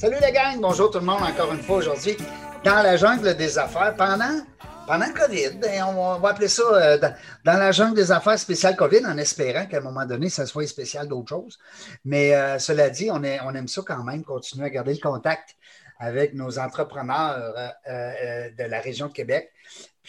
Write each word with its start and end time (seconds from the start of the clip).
Salut 0.00 0.16
la 0.18 0.30
gang, 0.30 0.58
bonjour 0.62 0.90
tout 0.90 0.98
le 0.98 1.04
monde 1.04 1.20
encore 1.20 1.52
une 1.52 1.60
fois 1.60 1.76
aujourd'hui 1.76 2.16
dans 2.64 2.82
la 2.82 2.96
jungle 2.96 3.36
des 3.36 3.58
affaires 3.58 3.94
pendant, 3.96 4.40
pendant 4.86 5.12
COVID. 5.12 5.58
Ben, 5.60 5.84
on, 5.94 6.18
va 6.18 6.30
appeler 6.30 6.48
ça 6.48 6.62
euh, 6.72 6.96
dans, 6.96 7.12
la 7.44 7.70
jungle 7.70 7.96
des 7.96 8.10
affaires 8.10 8.38
spéciales 8.38 8.76
COVID 8.76 9.04
en 9.04 9.18
espérant 9.18 9.66
qu'à 9.66 9.76
un 9.76 9.82
moment 9.82 10.06
donné, 10.06 10.30
ça 10.30 10.46
soit 10.46 10.66
spécial 10.66 11.06
d'autres 11.06 11.28
choses. 11.28 11.58
Mais 12.06 12.34
euh, 12.34 12.58
cela 12.58 12.88
dit, 12.88 13.10
on 13.10 13.22
aime 13.22 13.68
ça 13.68 13.82
quand 13.86 14.02
même, 14.02 14.24
continuer 14.24 14.64
à 14.64 14.70
garder 14.70 14.94
le 14.94 15.00
contact 15.00 15.54
avec 15.98 16.32
nos 16.32 16.58
entrepreneurs 16.58 17.52
euh, 17.86 18.48
de 18.56 18.64
la 18.64 18.80
région 18.80 19.08
de 19.08 19.12
Québec. 19.12 19.52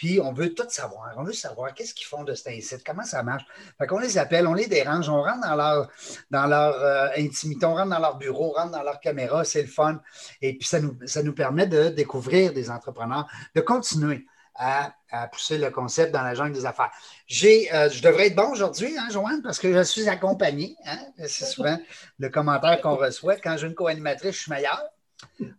Puis 0.02 0.20
on 0.20 0.34
veut 0.34 0.56
tout 0.56 0.66
savoir. 0.68 1.14
On 1.18 1.24
veut 1.24 1.32
savoir 1.32 1.76
qu'est-ce 1.76 1.94
qu'ils 1.94 2.08
font 2.08 2.24
de 2.24 2.34
cet 2.34 2.48
incite, 2.48 2.84
comment 2.84 3.04
ça 3.04 3.22
marche. 3.22 3.44
Fait 3.78 3.86
qu'on 3.86 4.00
les 4.00 4.18
appelle, 4.18 4.48
on 4.48 4.56
les 4.56 4.66
dérange, 4.66 5.08
on 5.10 5.22
rentre 5.22 5.48
dans 5.48 5.56
leur, 5.56 5.90
dans 6.32 6.48
leur 6.48 6.74
euh, 6.74 7.10
intimité, 7.20 7.68
on 7.68 7.76
rentre 7.76 7.92
dans 7.92 8.00
leur 8.00 8.18
bureau, 8.18 8.48
on 8.50 8.60
rentre 8.60 8.72
dans 8.72 8.82
leur 8.82 9.00
caméra, 9.00 9.44
c'est 9.44 9.62
le 9.62 9.68
fun. 9.68 10.02
Et 10.42 10.58
puis 10.58 10.68
ça 10.68 10.80
nous, 10.80 10.98
ça 11.06 11.22
nous 11.22 11.34
permet 11.34 11.68
de 11.68 11.90
découvrir 11.90 12.52
des 12.52 12.72
entrepreneurs, 12.72 13.28
de 13.54 13.62
continuer 13.62 14.26
à, 14.56 14.92
pousser 15.32 15.60
le 15.60 15.70
concept 15.70 16.12
dans 16.12 16.24
la 16.24 16.34
jungle 16.34 16.54
des 16.54 16.66
affaires. 16.66 16.90
J'ai, 17.28 17.72
euh, 17.72 17.88
je 17.88 18.02
devrais 18.02 18.26
être 18.26 18.36
bon 18.36 18.50
aujourd'hui, 18.50 18.98
hein, 18.98 19.08
Joanne, 19.12 19.44
parce 19.44 19.60
que 19.60 19.72
je 19.72 19.84
suis 19.84 20.10
accompagné. 20.10 20.78
Hein. 20.88 20.98
C'est 21.28 21.46
souvent 21.46 21.78
le 22.18 22.30
commentaire 22.30 22.82
qu'on 22.82 22.96
reçoit. 22.96 23.36
Quand 23.36 23.56
j'ai 23.56 23.68
une 23.68 23.76
co-animatrice, 23.76 24.36
je 24.36 24.42
suis 24.42 24.52
meilleur. 24.52 24.82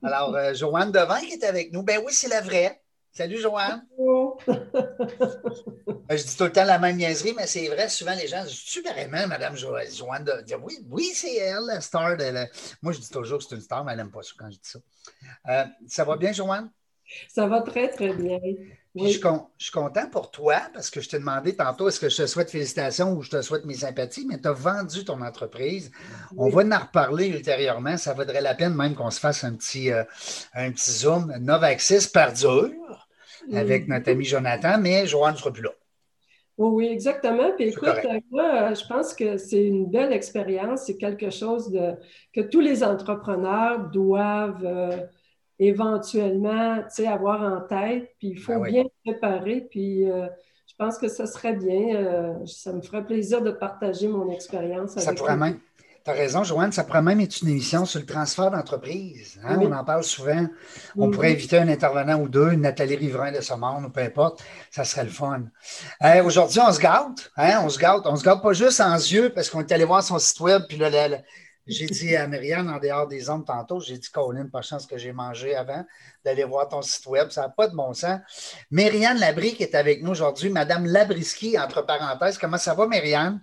Alors, 0.03 0.35
euh, 0.35 0.53
Joanne 0.53 0.91
Devin 0.91 1.21
qui 1.21 1.35
est 1.35 1.45
avec 1.45 1.73
nous. 1.73 1.85
Ben 1.85 2.01
oui, 2.05 2.13
c'est 2.13 2.29
la 2.29 2.41
vraie. 2.41 2.82
Salut, 3.13 3.39
Joanne. 3.39 3.85
Euh, 3.99 4.31
je 6.11 6.25
dis 6.25 6.37
tout 6.37 6.45
le 6.45 6.53
temps 6.53 6.65
la 6.65 6.79
même 6.79 6.97
niaiserie, 6.97 7.35
mais 7.37 7.47
c'est 7.47 7.69
vrai, 7.69 7.89
souvent 7.91 8.15
les 8.15 8.27
gens 8.27 8.43
disent 8.43 8.65
Tu 8.65 8.81
vraiment, 8.81 9.27
Madame 9.27 9.55
Joanne 9.55 10.25
de... 10.25 10.55
Oui, 10.63 10.79
oui 10.89 11.11
c'est 11.15 11.37
elle, 11.37 11.67
la 11.67 11.83
star. 11.83 12.17
De 12.17 12.49
Moi, 12.81 12.93
je 12.93 13.01
dis 13.01 13.11
toujours 13.11 13.39
que 13.39 13.45
c'est 13.45 13.55
une 13.55 13.61
star, 13.61 13.85
mais 13.85 13.93
elle 13.93 13.99
n'aime 13.99 14.11
pas 14.11 14.23
ça 14.23 14.33
quand 14.39 14.51
je 14.51 14.57
dis 14.57 14.61
ça. 14.63 14.79
Euh, 15.49 15.65
ça 15.89 16.05
va 16.05 16.17
bien, 16.17 16.33
Joanne? 16.33 16.71
Ça 17.29 17.47
va 17.47 17.61
très, 17.63 17.89
très 17.89 18.13
bien. 18.15 18.39
je, 18.95 19.09
suis 19.59 19.73
content 19.73 20.09
pour 20.11 20.31
toi 20.31 20.57
parce 20.73 20.91
que 20.91 21.01
je 21.01 21.09
t'ai 21.09 21.19
demandé 21.19 21.55
tantôt 21.55 21.89
est-ce 21.89 22.01
que 22.01 22.09
je 22.09 22.17
te 22.17 22.27
souhaite 22.27 22.51
félicitations 22.51 23.13
ou 23.13 23.23
je 23.23 23.31
te 23.31 23.43
souhaite 23.43 23.65
mes 23.65 23.75
sympathies, 23.75 24.27
mais 24.29 24.41
tu 24.41 24.49
as 24.49 24.53
vendu 24.53 25.05
ton 25.05 25.21
entreprise. 25.21 25.91
On 26.37 26.49
va 26.49 26.63
en 26.63 26.81
reparler 26.81 27.29
ultérieurement. 27.29 27.97
Ça 27.97 28.15
vaudrait 28.15 28.41
la 28.41 28.55
peine 28.55 28.75
même 28.75 28.95
qu'on 28.95 29.11
se 29.11 29.21
fasse 29.21 29.45
un 29.45 29.55
petit, 29.55 29.91
euh, 29.91 30.05
un 30.55 30.71
petit 30.73 30.91
zoom. 30.91 31.35
Novaxis 31.41 32.09
perdure 32.13 33.09
avec 33.53 33.89
notre 33.89 34.11
ami 34.11 34.25
Jonathan, 34.25 34.79
mais 34.79 35.07
Joanne 35.07 35.35
ne 35.35 35.39
sera 35.39 35.53
plus 35.53 35.63
là. 35.63 35.71
Oui, 36.59 36.69
oui, 36.87 36.93
exactement. 36.93 37.51
Puis 37.57 37.69
écoute, 37.69 37.89
moi, 38.31 38.75
je 38.75 38.87
pense 38.87 39.15
que 39.15 39.37
c'est 39.37 39.65
une 39.65 39.91
belle 39.91 40.13
expérience. 40.13 40.83
C'est 40.87 40.99
quelque 40.99 41.31
chose 41.31 41.71
de, 41.71 41.95
que 42.33 42.43
tous 42.43 42.61
les 42.61 42.85
entrepreneurs 42.85 43.91
doivent 43.91 44.65
euh, 44.65 44.99
éventuellement 45.67 46.79
avoir 47.07 47.43
en 47.43 47.61
tête. 47.61 48.11
Puis 48.19 48.29
il 48.29 48.39
faut 48.39 48.61
ben 48.61 48.71
bien 48.71 48.85
préparer. 49.05 49.67
Puis 49.71 50.11
euh, 50.11 50.27
je 50.67 50.75
pense 50.77 50.99
que 50.99 51.09
ça 51.09 51.27
serait 51.27 51.55
bien. 51.55 51.97
Euh, 51.97 52.47
ça 52.47 52.73
me 52.73 52.81
ferait 52.81 53.05
plaisir 53.05 53.43
de 53.43 53.51
partager 53.51 54.09
mon 54.09 54.31
expérience. 54.31 54.99
Ça 54.99 55.15
pourrait 55.15 55.37
même. 55.37 55.59
Tu 56.05 56.11
as 56.11 56.15
raison, 56.15 56.43
Joanne, 56.43 56.73
ça 56.73 56.83
pourrait 56.83 57.03
même 57.03 57.21
être 57.21 57.43
une 57.43 57.51
émission 57.51 57.85
sur 57.85 58.01
le 58.01 58.07
transfert 58.07 58.51
d'entreprise. 58.51 59.39
Hein? 59.45 59.57
On 59.61 59.71
en 59.71 59.85
parle 59.85 60.03
souvent. 60.03 60.49
On 60.97 61.13
pourrait 61.13 61.31
inviter 61.31 61.59
un 61.59 61.69
intervenant 61.69 62.19
ou 62.21 62.29
deux, 62.29 62.51
une 62.55 62.63
Nathalie 62.63 62.97
Riverain 62.97 63.31
de 63.31 63.41
ce 63.41 63.55
monde, 63.55 63.85
ou 63.85 63.89
peu 63.89 64.01
importe. 64.01 64.43
Ça 64.73 64.83
serait 64.83 65.05
le 65.05 65.11
fun. 65.11 65.43
Aujourd'hui, 66.25 66.59
on 66.59 66.73
se 66.73 66.81
gâte. 66.81 67.31
Hein? 67.37 67.61
On 67.65 67.69
se 67.69 67.79
gâte. 67.79 68.03
On 68.07 68.17
se 68.17 68.25
gâte 68.25 68.43
pas 68.43 68.53
juste 68.53 68.81
en 68.81 68.97
yeux 68.97 69.31
parce 69.33 69.49
qu'on 69.49 69.61
est 69.61 69.71
allé 69.71 69.85
voir 69.85 70.03
son 70.03 70.19
site 70.19 70.41
web. 70.41 70.63
Puis 70.69 70.77
là, 70.77 70.91
j'ai 71.67 71.87
dit 71.87 72.17
à 72.17 72.27
Myriane, 72.27 72.69
en 72.69 72.79
dehors 72.79 73.07
des 73.07 73.31
ondes 73.31 73.47
tantôt, 73.47 73.81
j'ai 73.81 73.99
dit, 73.99 74.09
Colin, 74.11 74.49
pas 74.49 74.63
chance 74.63 74.87
que 74.87 74.99
j'ai 74.99 75.13
mangé 75.13 75.55
avant 75.55 75.85
d'aller 76.25 76.45
voir 76.45 76.69
ton 76.69 76.83
site 76.83 77.07
web. 77.07 77.31
Ça 77.31 77.43
n'a 77.43 77.49
pas 77.49 77.69
de 77.69 77.77
bon 77.77 77.95
sens. 77.95 78.21
Myriane 78.71 79.19
Labry 79.19 79.55
qui 79.55 79.63
est 79.63 79.75
avec 79.75 80.03
nous 80.03 80.11
aujourd'hui, 80.11 80.51
Madame 80.51 80.87
Labriski, 80.87 81.59
entre 81.59 81.83
parenthèses. 81.83 82.39
Comment 82.39 82.59
ça 82.59 82.75
va, 82.75 82.87
Myriane? 82.87 83.41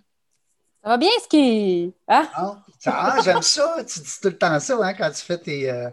Ça 0.83 0.89
va 0.89 0.97
bien, 0.97 1.09
Ski? 1.23 1.93
Hein? 2.07 2.27
Ah, 2.33 2.63
ah, 2.85 3.17
j'aime 3.23 3.41
ça. 3.41 3.83
Tu 3.85 3.99
dis 3.99 4.19
tout 4.21 4.29
le 4.29 4.37
temps 4.37 4.59
ça 4.59 4.77
hein, 4.81 4.93
quand 4.93 5.11
tu 5.11 5.21
fais 5.21 5.37
tes. 5.37 5.69
Euh, 5.69 5.89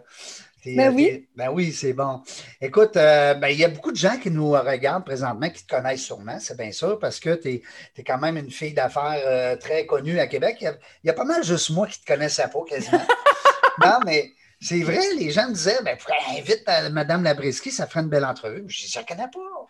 ben, 0.75 0.93
oui. 0.93 1.27
ben 1.35 1.49
oui, 1.49 1.71
c'est 1.71 1.93
bon. 1.93 2.21
Écoute, 2.61 2.97
euh, 2.97 3.33
ben, 3.35 3.49
il 3.49 3.57
y 3.57 3.63
a 3.63 3.69
beaucoup 3.69 3.91
de 3.91 3.97
gens 3.97 4.17
qui 4.17 4.31
nous 4.31 4.51
regardent 4.51 5.05
présentement, 5.05 5.49
qui 5.49 5.65
te 5.65 5.75
connaissent 5.75 6.03
sûrement, 6.03 6.37
c'est 6.39 6.57
bien 6.57 6.71
sûr, 6.71 6.99
parce 6.99 7.19
que 7.19 7.35
tu 7.35 7.61
es, 7.97 8.03
quand 8.03 8.17
même 8.17 8.37
une 8.37 8.51
fille 8.51 8.73
d'affaires 8.73 9.21
euh, 9.25 9.55
très 9.55 9.85
connue 9.85 10.19
à 10.19 10.27
Québec. 10.27 10.57
Il 10.61 10.73
y, 11.03 11.09
a, 11.09 11.13
pas 11.13 11.25
mal 11.25 11.43
juste 11.43 11.69
moi 11.69 11.87
qui 11.87 12.01
te 12.01 12.05
connaissais 12.05 12.47
pas 12.47 12.63
quasiment. 12.67 13.05
non, 13.83 13.99
mais 14.05 14.31
c'est 14.59 14.81
vrai, 14.81 15.13
les 15.19 15.29
gens 15.29 15.47
me 15.47 15.53
disaient, 15.53 15.77
ben, 15.83 15.95
invite 16.35 16.63
Mme 16.91 17.23
Labriski, 17.23 17.71
ça 17.71 17.85
ferait 17.85 17.99
une 17.99 18.09
belle 18.09 18.25
entrevue. 18.25 18.63
Je 18.67 18.85
dis, 18.85 18.91
je 18.91 18.99
ne 18.99 19.05
connais 19.05 19.27
pas. 19.27 19.67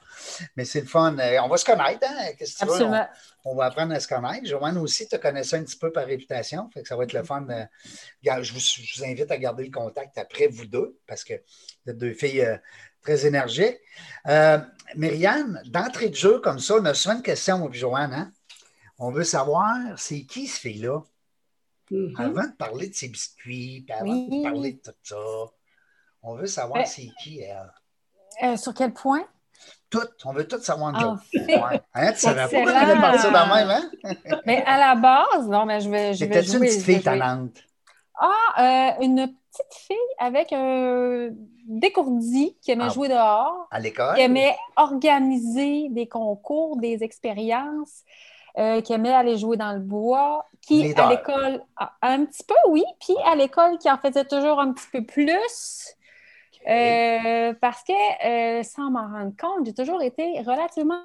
Mais 0.56 0.64
c'est 0.64 0.80
le 0.80 0.88
fun. 0.88 1.18
Euh, 1.20 1.40
on 1.44 1.50
va 1.50 1.58
se 1.58 1.66
connaître, 1.66 2.08
hein? 2.08 2.32
Qu'est-ce 2.38 2.58
que 2.58 2.72
tu 2.72 2.84
Veux? 2.84 2.98
On, 3.44 3.56
va 3.56 3.66
apprendre 3.66 3.94
à 3.94 4.00
se 4.00 4.08
connaître. 4.08 4.46
Joanne 4.46 4.78
aussi 4.78 5.08
te 5.08 5.18
connaissait 5.18 5.58
un 5.58 5.64
petit 5.64 5.78
peu 5.78 5.92
par 5.92 6.06
réputation. 6.06 6.70
Fait 6.74 6.84
que 6.84 6.88
ça 6.88 6.96
va 6.96 7.04
être 7.04 7.14
le 7.14 7.24
fun. 7.24 7.46
je, 8.24 8.54
vous, 8.54 9.04
invite 9.04 9.30
à 9.30 9.38
garder 9.38 9.66
le 9.66 9.72
contact 9.72 10.18
après 10.18 10.48
vous 10.48 10.66
deux, 10.66 10.98
parce 11.06 11.26
que 11.26 11.34
vous 11.34 11.92
êtes 11.92 11.98
deux 11.98 12.14
filles 12.14 12.42
euh, 12.42 12.58
très 13.02 13.26
énergiques. 13.26 13.80
Euh, 14.28 14.58
Myriam, 14.96 15.62
d'entrée 15.66 16.10
de 16.10 16.16
jeu 16.16 16.40
comme 16.40 16.60
ça, 16.60 16.76
on 16.76 16.86
a 16.86 16.94
souvent 16.94 17.16
une 17.16 17.24
question, 17.24 17.70
Joanne. 17.74 18.14
Hein? 18.14 18.32
On 19.00 19.12
veut 19.12 19.26
savoir, 19.26 19.76
c'est 19.98 20.24
qui 20.24 20.48
ce 20.48 20.62
fille-là? 20.62 21.02
Mm-hmm. 21.92 22.22
Avant 22.22 22.44
de 22.44 22.56
parler 22.58 22.90
de 22.90 22.94
ses 22.94 23.08
biscuits, 23.08 23.84
puis 23.88 23.94
avant 23.94 24.16
de 24.16 24.44
parler 24.44 24.74
de 24.74 24.80
tout 24.80 24.92
ça, 25.04 25.16
on 26.22 26.36
veut 26.36 26.48
savoir 26.48 26.86
c'est 26.86 27.10
qui 27.22 27.42
elle. 28.42 28.58
sur 28.58 28.74
quel 28.74 28.94
point? 28.94 29.26
Tout, 29.90 30.00
on 30.26 30.34
veut 30.34 30.48
tout 30.48 30.60
savoir 30.60 30.94
de 30.94 31.00
joke. 31.00 31.20
Ouais. 31.48 31.82
Hein, 31.94 32.12
tu 32.12 32.20
savais 32.20 32.64
pas 32.64 32.94
qu'on 32.94 33.02
partir 33.02 33.32
dans 33.32 33.56
même, 33.56 33.70
hein? 33.70 33.90
mais 34.46 34.62
à 34.66 34.78
la 34.78 34.96
base, 34.96 35.48
non, 35.48 35.66
mais 35.66 35.80
je 35.80 35.90
vais. 35.90 36.14
Je 36.14 36.26
vais 36.26 36.44
une 36.44 36.60
petite 36.60 36.84
fille 36.84 37.02
talente? 37.02 37.58
Ah, 38.20 38.94
euh, 39.00 39.04
une 39.04 39.28
petite 39.28 39.74
fille 39.88 39.98
avec 40.18 40.52
un 40.52 41.30
décourdi 41.68 42.58
qui 42.62 42.72
aimait 42.72 42.86
ah. 42.88 42.90
jouer 42.90 43.08
dehors. 43.08 43.68
À 43.72 43.80
l'école? 43.80 44.16
Qui 44.16 44.22
aimait 44.22 44.56
organiser 44.76 45.88
des 45.90 46.08
concours, 46.08 46.78
des 46.78 47.04
expériences. 47.04 48.04
Euh, 48.58 48.82
qui 48.82 48.92
aimait 48.92 49.14
aller 49.14 49.38
jouer 49.38 49.56
dans 49.56 49.74
le 49.74 49.80
bois, 49.80 50.44
qui 50.62 50.92
à 50.96 51.10
l'école, 51.12 51.62
un 52.02 52.26
petit 52.26 52.44
peu, 52.44 52.56
oui, 52.70 52.84
puis 53.00 53.16
à 53.24 53.36
l'école, 53.36 53.78
qui 53.78 53.88
en 53.88 54.00
faisait 54.00 54.26
toujours 54.26 54.60
un 54.60 54.74
petit 54.74 54.88
peu 54.92 55.06
plus. 55.06 55.96
Euh, 56.68 57.54
parce 57.62 57.84
que, 57.84 58.60
euh, 58.60 58.64
sans 58.64 58.90
m'en 58.90 59.08
rendre 59.10 59.34
compte, 59.40 59.68
j'ai 59.68 59.76
toujours 59.76 60.02
été 60.02 60.42
relativement 60.42 61.04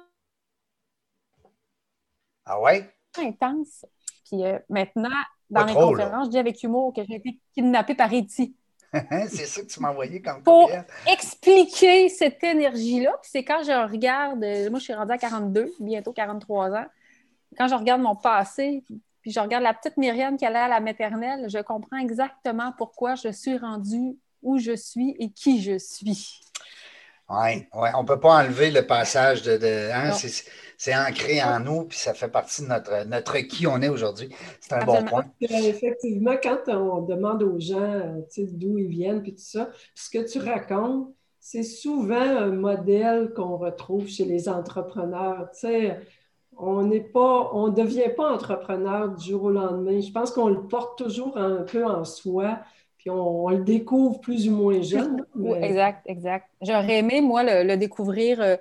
ah 2.45 2.59
ouais? 2.59 2.89
intense. 3.19 3.85
Puis 4.25 4.41
maintenant, 4.67 5.09
dans 5.51 5.65
mes 5.65 5.73
conférences, 5.75 6.25
je 6.25 6.31
dis 6.31 6.39
avec 6.39 6.63
humour 6.63 6.91
que 6.91 7.03
j'ai 7.07 7.17
été 7.17 7.39
kidnappée 7.53 7.93
par 7.93 8.11
Eti. 8.11 8.55
c'est 9.27 9.45
ça 9.45 9.61
que 9.61 9.67
tu 9.67 9.79
m'as 9.79 9.91
envoyé 9.91 10.23
comme 10.23 10.41
Pour 10.41 10.71
expliquer 11.05 12.09
cette 12.09 12.43
énergie-là, 12.43 13.15
c'est 13.21 13.43
quand 13.43 13.61
je 13.61 13.91
regarde, 13.91 14.39
moi 14.71 14.79
je 14.79 14.85
suis 14.85 14.93
rendue 14.93 15.13
à 15.13 15.19
42, 15.19 15.71
bientôt 15.79 16.13
43 16.13 16.71
ans, 16.71 16.85
quand 17.57 17.67
je 17.67 17.75
regarde 17.75 18.01
mon 18.01 18.15
passé, 18.15 18.83
puis 19.21 19.31
je 19.31 19.39
regarde 19.39 19.63
la 19.63 19.73
petite 19.73 19.97
Myriam 19.97 20.37
qui 20.37 20.45
allait 20.45 20.59
à 20.59 20.67
la 20.67 20.79
maternelle, 20.79 21.49
je 21.49 21.59
comprends 21.59 21.97
exactement 21.97 22.73
pourquoi 22.77 23.15
je 23.15 23.31
suis 23.31 23.57
rendue 23.57 24.17
où 24.41 24.59
je 24.59 24.75
suis 24.75 25.15
et 25.19 25.31
qui 25.31 25.61
je 25.61 25.77
suis. 25.77 26.41
Oui, 27.29 27.65
ouais. 27.73 27.89
on 27.95 28.03
ne 28.03 28.07
peut 28.07 28.19
pas 28.19 28.43
enlever 28.43 28.69
le 28.69 28.85
passage 28.85 29.43
de. 29.43 29.91
hein, 29.91 30.11
c'est 30.77 30.95
ancré 30.95 31.41
en 31.41 31.61
nous, 31.61 31.85
puis 31.85 31.97
ça 31.97 32.13
fait 32.13 32.27
partie 32.27 32.63
de 32.63 32.67
notre, 32.67 33.05
notre 33.05 33.37
qui 33.39 33.65
on 33.67 33.81
est 33.81 33.87
aujourd'hui. 33.87 34.29
C'est 34.59 34.73
un 34.73 34.83
bon 34.83 35.03
point. 35.05 35.25
Effectivement, 35.39 36.35
quand 36.43 36.67
on 36.67 37.01
demande 37.03 37.41
aux 37.43 37.59
gens 37.59 37.79
euh, 37.79 38.21
d'où 38.37 38.77
ils 38.77 38.89
viennent, 38.89 39.21
puis 39.21 39.33
tout 39.33 39.41
ça, 39.41 39.69
ce 39.95 40.09
que 40.09 40.29
tu 40.29 40.39
racontes, 40.39 41.07
c'est 41.39 41.63
souvent 41.63 42.19
un 42.19 42.51
modèle 42.51 43.31
qu'on 43.33 43.57
retrouve 43.57 44.07
chez 44.07 44.25
les 44.25 44.49
entrepreneurs. 44.49 45.49
Tu 45.53 45.59
sais, 45.61 45.99
on 46.57 46.83
n'est 46.83 46.99
pas, 46.99 47.49
on 47.53 47.67
ne 47.67 47.75
devient 47.75 48.09
pas 48.15 48.31
entrepreneur 48.31 49.09
du 49.09 49.31
jour 49.31 49.43
au 49.43 49.49
lendemain. 49.49 49.99
Je 49.99 50.11
pense 50.11 50.31
qu'on 50.31 50.47
le 50.47 50.61
porte 50.67 50.97
toujours 50.97 51.37
un 51.37 51.63
peu 51.63 51.85
en 51.85 52.03
soi, 52.05 52.59
puis 52.97 53.09
on, 53.09 53.49
le 53.49 53.63
découvre 53.63 54.19
plus 54.19 54.47
ou 54.49 54.55
moins 54.55 54.81
jeune. 54.81 55.25
exact, 55.61 56.01
exact. 56.05 56.49
J'aurais 56.61 56.99
aimé, 56.99 57.21
moi, 57.21 57.43
le, 57.43 57.75
découvrir 57.75 58.41
euh, 58.41 58.55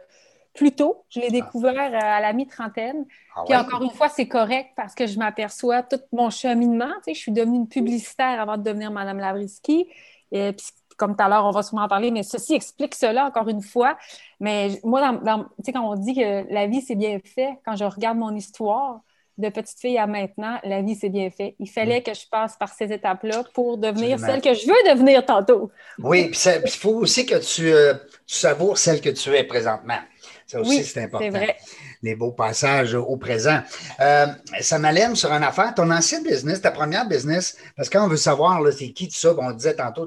plus 0.55 0.73
tôt. 0.73 1.05
Je 1.11 1.21
l'ai 1.21 1.31
découvert 1.31 1.93
euh, 1.93 1.99
à 2.01 2.21
la 2.21 2.33
mi-trentaine. 2.33 3.07
Ah 3.37 3.45
puis 3.47 3.57
encore 3.57 3.83
une 3.83 3.91
fois, 3.91 4.09
c'est 4.09 4.29
correct 4.29 4.71
parce 4.77 4.95
que 4.95 5.07
je 5.07 5.19
m'aperçois 5.19 5.83
tout 5.83 6.01
mon 6.13 6.31
cheminement. 6.31 6.93
Tu 6.97 7.05
sais, 7.05 7.15
je 7.15 7.21
suis 7.21 7.33
devenue 7.33 7.59
une 7.59 7.69
publicitaire 7.69 8.41
avant 8.41 8.57
de 8.57 8.63
devenir 8.63 8.91
Madame 8.91 9.19
Labriski. 9.19 9.87
Et 10.33 10.53
puis 10.53 10.67
comme 10.97 11.17
tout 11.17 11.23
à 11.23 11.29
l'heure, 11.29 11.45
on 11.45 11.51
va 11.51 11.63
souvent 11.63 11.83
en 11.83 11.89
parler, 11.89 12.11
mais 12.11 12.23
ceci 12.23 12.55
explique 12.55 12.95
cela 12.95 13.27
encore 13.27 13.49
une 13.49 13.63
fois. 13.63 13.97
Mais 14.41 14.81
moi, 14.85 15.19
dans, 15.25 15.47
quand 15.73 15.93
on 15.93 15.97
dit 15.97 16.15
que 16.15 16.53
la 16.53 16.67
vie, 16.67 16.81
c'est 16.81 16.95
bien 16.95 17.19
fait, 17.25 17.59
quand 17.65 17.77
je 17.77 17.85
regarde 17.85 18.19
mon 18.19 18.35
histoire, 18.35 19.01
de 19.39 19.49
petite 19.49 19.79
fille 19.81 19.99
à 19.99 20.07
maintenant, 20.07 20.59
la 20.63 20.83
vie 20.83 20.95
s'est 20.95 21.09
bien 21.09 21.31
fait. 21.31 21.57
Il 21.59 21.69
fallait 21.69 22.01
mm. 22.01 22.03
que 22.03 22.15
je 22.15 22.27
passe 22.31 22.57
par 22.57 22.73
ces 22.73 22.93
étapes-là 22.93 23.45
pour 23.55 23.79
devenir 23.79 24.19
celle 24.19 24.41
que 24.41 24.55
je 24.55 24.67
veux 24.67 24.95
devenir 24.95 25.25
tantôt. 25.25 25.71
Oui, 25.99 26.29
puis 26.29 26.41
il 26.65 26.71
faut 26.71 26.95
aussi 26.95 27.25
que 27.25 27.37
tu, 27.37 27.73
euh, 27.73 27.95
tu, 28.27 28.37
savoures 28.37 28.77
celle 28.77 29.01
que 29.01 29.11
tu 29.11 29.35
es 29.35 29.45
présentement. 29.45 29.99
Ça 30.47 30.61
aussi, 30.61 30.85
c'est 30.85 31.05
important. 31.05 31.31
Vrai. 31.31 31.57
Les 32.03 32.15
beaux 32.15 32.33
passages 32.33 32.95
au 32.95 33.17
présent. 33.17 33.61
Euh, 34.01 34.27
ça 34.61 34.79
m'allume 34.79 35.17
sur 35.17 35.33
une 35.33 35.45
affaire. 35.45 35.73
Ton 35.75 35.91
ancien 35.91 36.21
business, 36.23 36.61
ta 36.61 36.71
première 36.71 37.09
business, 37.09 37.57
parce 37.75 37.89
qu'on 37.89 38.09
veut 38.09 38.17
savoir, 38.17 38.61
c'est 38.73 38.91
qui 38.93 39.09
tout 39.09 39.17
ça, 39.17 39.35
on 39.39 39.53
disait 39.53 39.77
tantôt 39.77 40.07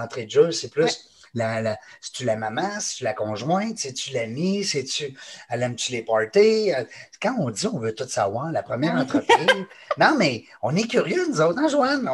d'entrée 0.00 0.26
de, 0.26 0.30
jeu, 0.30 0.52
c'est 0.52 0.70
plus 0.70 1.10
la, 1.36 1.76
tu 2.14 2.24
la 2.24 2.36
maman, 2.36 2.80
c'est-tu 2.80 3.04
la 3.04 3.12
conjointe, 3.12 3.78
c'est-tu 3.78 4.12
l'amie, 4.12 4.64
c'est-tu, 4.64 5.16
elle 5.48 5.62
aime-tu 5.62 5.92
les 5.92 6.02
parties? 6.02 6.72
Euh, 6.72 6.84
quand 7.20 7.36
on 7.38 7.50
dit 7.50 7.66
on 7.66 7.78
veut 7.78 7.94
tout 7.94 8.08
savoir, 8.08 8.50
la 8.52 8.62
première 8.62 8.94
entreprise, 8.94 9.46
non, 9.98 10.14
mais 10.18 10.44
on 10.62 10.74
est 10.74 10.88
curieux, 10.88 11.26
nous 11.28 11.40
autres, 11.40 11.58
hein, 11.58 11.68
Joanne? 11.68 12.08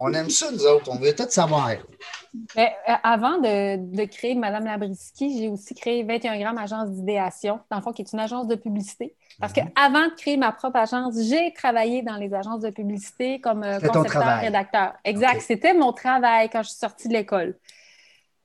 On, 0.00 0.12
aime 0.12 0.30
ça, 0.30 0.50
nous 0.50 0.66
autres, 0.66 0.90
on 0.90 0.98
veut 0.98 1.14
tout 1.14 1.28
savoir. 1.28 1.70
Euh, 1.70 2.64
avant 3.02 3.38
de, 3.38 4.04
créer 4.04 4.34
Madame 4.34 4.66
Labriski, 4.66 5.38
j'ai 5.38 5.48
aussi 5.48 5.74
créé 5.74 6.04
21 6.04 6.38
grammes 6.38 6.58
agence 6.58 6.90
d'idéation, 6.90 7.60
dans 7.70 7.78
le 7.78 7.82
fond, 7.82 7.92
qui 7.92 8.02
est 8.02 8.12
une 8.12 8.20
agence 8.20 8.46
de 8.46 8.54
publicité. 8.54 9.16
Parce 9.40 9.54
mhm. 9.54 9.70
qu'avant 9.70 10.08
de 10.08 10.14
créer 10.14 10.36
ma 10.36 10.52
propre 10.52 10.78
agence, 10.78 11.14
j'ai 11.28 11.52
travaillé 11.52 12.02
dans 12.02 12.16
les 12.16 12.34
agences 12.34 12.60
de 12.60 12.70
publicité 12.70 13.40
comme 13.40 13.62
euh, 13.62 13.78
concepteur, 13.80 14.40
rédacteur. 14.40 14.94
Exact. 15.04 15.40
C'était 15.40 15.74
mon 15.74 15.92
travail 15.92 16.50
quand 16.50 16.62
je 16.62 16.70
suis 16.70 16.78
sortie 16.78 17.08
de 17.08 17.12
l'école. 17.12 17.56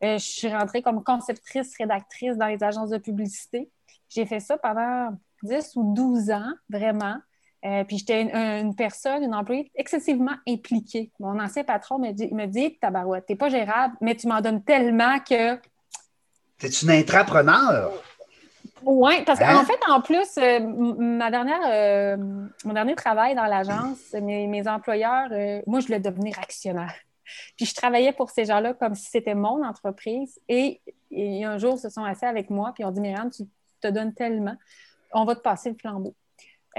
Euh, 0.03 0.17
je 0.17 0.25
suis 0.25 0.53
rentrée 0.53 0.81
comme 0.81 1.03
conceptrice, 1.03 1.75
rédactrice 1.77 2.37
dans 2.37 2.47
les 2.47 2.63
agences 2.63 2.89
de 2.89 2.97
publicité. 2.97 3.69
J'ai 4.09 4.25
fait 4.25 4.39
ça 4.39 4.57
pendant 4.57 5.17
10 5.43 5.71
ou 5.75 5.93
12 5.95 6.31
ans, 6.31 6.51
vraiment. 6.69 7.15
Euh, 7.65 7.85
puis 7.85 7.97
j'étais 7.97 8.21
une, 8.61 8.75
personne, 8.75 9.23
une 9.23 9.33
employée 9.33 9.71
excessivement 9.75 10.35
impliquée. 10.47 11.11
Mon 11.19 11.39
ancien 11.39 11.63
patron 11.63 11.97
me 11.97 12.11
dit, 12.11 12.27
me 12.33 12.45
dit 12.45 12.77
Tabarouette, 12.77 13.25
t'es 13.25 13.35
pas 13.35 13.49
gérable, 13.49 13.95
mais 14.01 14.15
tu 14.15 14.27
m'en 14.27 14.41
donnes 14.41 14.63
tellement 14.63 15.19
que. 15.19 15.55
T'es 16.57 16.67
une 16.67 16.91
intrapreneur? 16.91 17.93
Oui, 18.85 19.23
parce 19.25 19.39
qu'en 19.39 19.45
hein? 19.45 19.65
fait, 19.65 19.79
en 19.89 20.01
plus, 20.01 20.37
euh, 20.37 20.59
ma 20.59 21.31
dernière, 21.31 22.17
mon 22.65 22.73
dernier 22.73 22.95
travail 22.95 23.35
dans 23.35 23.45
l'agence, 23.45 24.13
mes, 24.13 24.47
mes, 24.47 24.67
employeurs, 24.67 25.29
moi, 25.67 25.79
je 25.79 25.87
voulais 25.87 25.99
devenir 25.99 26.37
actionnaire. 26.39 26.93
Puis 27.55 27.65
je 27.65 27.75
travaillais 27.75 28.11
pour 28.11 28.29
ces 28.29 28.45
gens-là 28.45 28.73
comme 28.73 28.95
si 28.95 29.09
c'était 29.09 29.35
mon 29.35 29.63
entreprise. 29.63 30.39
Et, 30.47 30.81
un 31.11 31.57
jour, 31.57 31.75
ils 31.75 31.81
se 31.81 31.89
sont 31.89 32.03
assis 32.03 32.25
avec 32.25 32.49
moi, 32.49 32.71
puis 32.73 32.83
ils 32.83 32.87
ont 32.87 32.91
dit 32.91 33.01
Myriam, 33.01 33.29
tu 33.29 33.43
te 33.81 33.87
donnes 33.87 34.13
tellement, 34.13 34.55
on 35.13 35.25
va 35.25 35.35
te 35.35 35.41
passer 35.41 35.69
le 35.69 35.75
flambeau. 35.79 36.15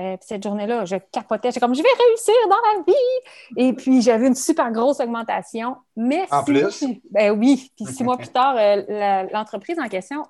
Euh, 0.01 0.17
puis 0.17 0.27
cette 0.27 0.43
journée-là, 0.43 0.85
je 0.87 0.97
capotais. 1.13 1.51
J'étais 1.51 1.61
comme, 1.61 1.75
je 1.75 1.83
vais 1.83 1.89
réussir 1.89 2.35
dans 2.49 2.57
la 2.57 2.83
vie. 2.85 3.65
Et 3.69 3.73
puis, 3.73 4.03
j'avais 4.03 4.27
une 4.27 4.35
super 4.35 4.73
grosse 4.73 4.99
augmentation. 4.99 5.77
Mais 5.95 6.27
en 6.33 6.43
plus? 6.43 6.85
ben 7.13 7.31
oui. 7.39 7.71
Puis 7.77 7.87
six 7.87 8.03
mois 8.05 8.17
plus 8.17 8.29
tard, 8.29 8.57
euh, 8.59 9.29
l'entreprise 9.33 9.79
en 9.79 9.89
question 9.89 10.25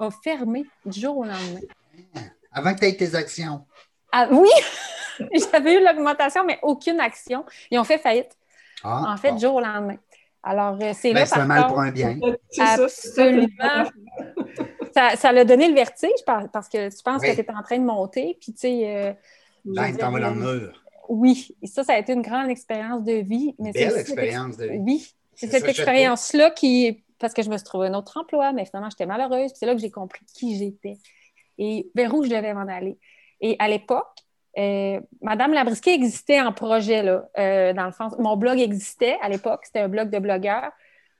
a 0.00 0.10
fermé 0.10 0.64
du 0.84 1.00
jour 1.00 1.18
au 1.18 1.24
lendemain. 1.24 1.60
Avant 2.52 2.74
que 2.74 2.80
tu 2.80 2.86
aies 2.86 2.96
tes 2.96 3.14
actions. 3.14 3.64
Ah, 4.10 4.28
oui! 4.30 4.48
J'avais 5.52 5.74
eu 5.74 5.84
l'augmentation, 5.84 6.44
mais 6.44 6.58
aucune 6.62 6.98
action. 6.98 7.44
Ils 7.70 7.78
ont 7.78 7.84
fait 7.84 7.98
faillite. 7.98 8.36
Ah, 8.82 9.12
en 9.12 9.16
fait, 9.16 9.38
jour 9.38 9.56
au 9.56 9.60
lendemain. 9.60 9.96
Alors, 10.42 10.78
euh, 10.80 10.92
c'est 10.94 11.12
ben, 11.12 11.26
là. 11.30 11.44
Mal 11.44 11.66
pour 11.66 11.80
un 11.80 11.90
bien. 11.90 12.18
Absolument. 12.58 13.48
ça, 14.94 15.16
ça 15.16 15.32
l'a 15.32 15.44
donné 15.44 15.68
le 15.68 15.74
vertige 15.74 16.24
parce 16.24 16.68
que 16.68 16.88
tu 16.88 17.02
penses 17.02 17.22
que 17.22 17.34
tu 17.34 17.40
es 17.40 17.50
en 17.50 17.62
train 17.62 17.78
de 17.78 17.84
monter, 17.84 18.38
puis 18.40 18.52
tu 18.52 18.60
sais. 18.60 18.82
Euh, 18.86 19.12
ben, 19.64 19.94
dans 19.96 20.10
le 20.10 20.34
mur. 20.34 20.82
Oui, 21.08 21.54
et 21.60 21.66
ça, 21.66 21.84
ça 21.84 21.94
a 21.94 21.98
été 21.98 22.12
une 22.12 22.22
grande 22.22 22.48
expérience 22.48 23.04
de 23.04 23.14
vie. 23.14 23.54
Mais 23.58 23.72
Belle 23.72 23.98
expérience 23.98 24.56
de 24.56 24.66
vie. 24.66 24.78
Oui, 24.78 25.14
c'est 25.34 25.48
cette 25.48 25.68
expérience-là 25.68 26.50
qui. 26.50 27.02
Parce 27.20 27.34
que 27.34 27.42
je 27.42 27.50
me 27.50 27.56
suis 27.56 27.64
trouvé 27.64 27.88
un 27.88 27.94
autre 27.94 28.16
emploi, 28.18 28.52
mais 28.52 28.64
finalement, 28.64 28.90
j'étais 28.90 29.06
malheureuse. 29.06 29.52
C'est 29.54 29.66
là 29.66 29.74
que 29.74 29.80
j'ai 29.80 29.90
compris 29.90 30.24
qui 30.34 30.56
j'étais 30.58 30.96
et 31.58 31.90
vers 31.94 32.12
où 32.14 32.24
je 32.24 32.30
devais 32.30 32.54
m'en 32.54 32.66
aller. 32.66 32.98
Et 33.40 33.56
à 33.58 33.68
l'époque, 33.68 34.08
euh, 34.58 35.00
Madame 35.22 35.52
Labrisquet 35.52 35.94
existait 35.94 36.40
en 36.40 36.52
projet, 36.52 37.02
là, 37.02 37.28
euh, 37.38 37.72
dans 37.72 37.86
le 37.86 37.92
fond. 37.92 38.08
Mon 38.18 38.36
blog 38.36 38.58
existait 38.58 39.16
à 39.22 39.28
l'époque, 39.28 39.60
c'était 39.64 39.80
un 39.80 39.88
blog 39.88 40.10
de 40.10 40.18
blogueurs. 40.18 40.72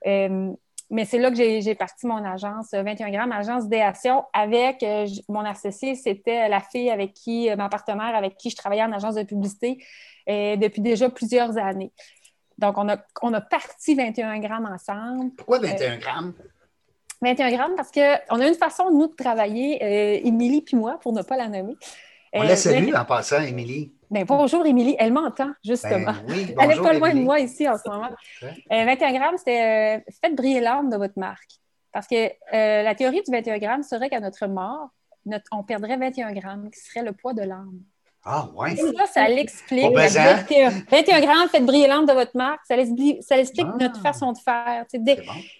Euh, 0.07 0.51
mais 0.89 1.05
c'est 1.05 1.19
là 1.19 1.29
que 1.29 1.37
j'ai 1.37 1.75
parti 1.75 2.05
mon 2.05 2.25
agence 2.25 2.73
21 2.73 3.11
grammes, 3.11 3.31
agence 3.31 3.63
d'idéation, 3.63 4.25
avec 4.33 4.85
mon 5.29 5.45
associé, 5.45 5.95
c'était 5.95 6.49
la 6.49 6.59
fille 6.59 6.89
avec 6.89 7.13
qui, 7.13 7.49
ma 7.55 7.69
partenaire 7.69 8.13
avec 8.13 8.35
qui 8.35 8.49
je 8.49 8.57
travaillais 8.57 8.83
en 8.83 8.91
agence 8.91 9.15
de 9.15 9.23
publicité 9.23 9.81
depuis 10.27 10.81
déjà 10.81 11.09
plusieurs 11.09 11.57
années. 11.57 11.93
Donc, 12.61 12.77
on 12.77 12.87
a, 12.87 12.97
on 13.21 13.33
a 13.33 13.41
parti 13.41 13.95
21 13.95 14.39
grammes 14.39 14.69
ensemble. 14.71 15.31
Pourquoi 15.35 15.59
21 15.59 15.97
grammes? 15.97 16.33
21 17.21 17.51
grammes 17.51 17.75
parce 17.75 17.91
qu'on 17.91 18.39
a 18.39 18.47
une 18.47 18.55
façon, 18.55 18.89
nous, 18.91 19.07
de 19.07 19.15
travailler, 19.15 20.25
Émilie 20.25 20.61
puis 20.61 20.77
moi, 20.77 20.99
pour 21.01 21.13
ne 21.13 21.21
pas 21.21 21.37
la 21.37 21.47
nommer. 21.47 21.75
On 22.33 22.43
la 22.43 22.55
salue 22.55 22.93
en 22.93 23.05
passant, 23.05 23.41
Émilie. 23.41 23.91
Ben, 24.09 24.25
bonjour, 24.25 24.65
Émilie. 24.65 24.95
Elle 24.99 25.13
m'entend, 25.13 25.51
justement. 25.63 26.11
Ben 26.11 26.25
oui, 26.27 26.55
Elle 26.59 26.67
n'est 26.67 26.75
pas 26.75 26.93
loin 26.93 27.13
de 27.13 27.21
moi 27.21 27.39
ici 27.39 27.67
en 27.67 27.77
ce 27.77 27.89
moment. 27.89 28.09
21 28.69 29.13
grammes, 29.13 29.37
c'était 29.37 29.99
euh, 29.99 30.11
faites 30.21 30.35
briller 30.35 30.59
l'âme 30.59 30.89
de 30.89 30.97
votre 30.97 31.17
marque. 31.17 31.51
Parce 31.91 32.07
que 32.07 32.25
euh, 32.25 32.83
la 32.83 32.95
théorie 32.95 33.21
du 33.21 33.31
21 33.31 33.57
grammes 33.57 33.83
serait 33.83 34.09
qu'à 34.09 34.19
notre 34.19 34.47
mort, 34.47 34.89
on 35.51 35.63
perdrait 35.63 35.97
21 35.97 36.33
grammes, 36.33 36.69
qui 36.71 36.79
serait 36.79 37.03
le 37.03 37.13
poids 37.13 37.33
de 37.33 37.41
l'âme. 37.41 37.79
Ah, 38.23 38.47
ouais. 38.55 38.75
Ça, 38.75 39.05
ça 39.07 39.27
l'explique. 39.27 39.95
21, 39.95 41.21
grammes, 41.21 41.49
faites 41.49 41.65
briller 41.65 41.87
l'âme 41.87 42.05
de 42.05 42.13
votre 42.13 42.35
marque. 42.37 42.61
Ça, 42.65 42.77
explique 42.77 43.67
ah. 43.67 43.77
notre 43.79 43.99
façon 44.01 44.31
de 44.31 44.37
faire. 44.37 44.85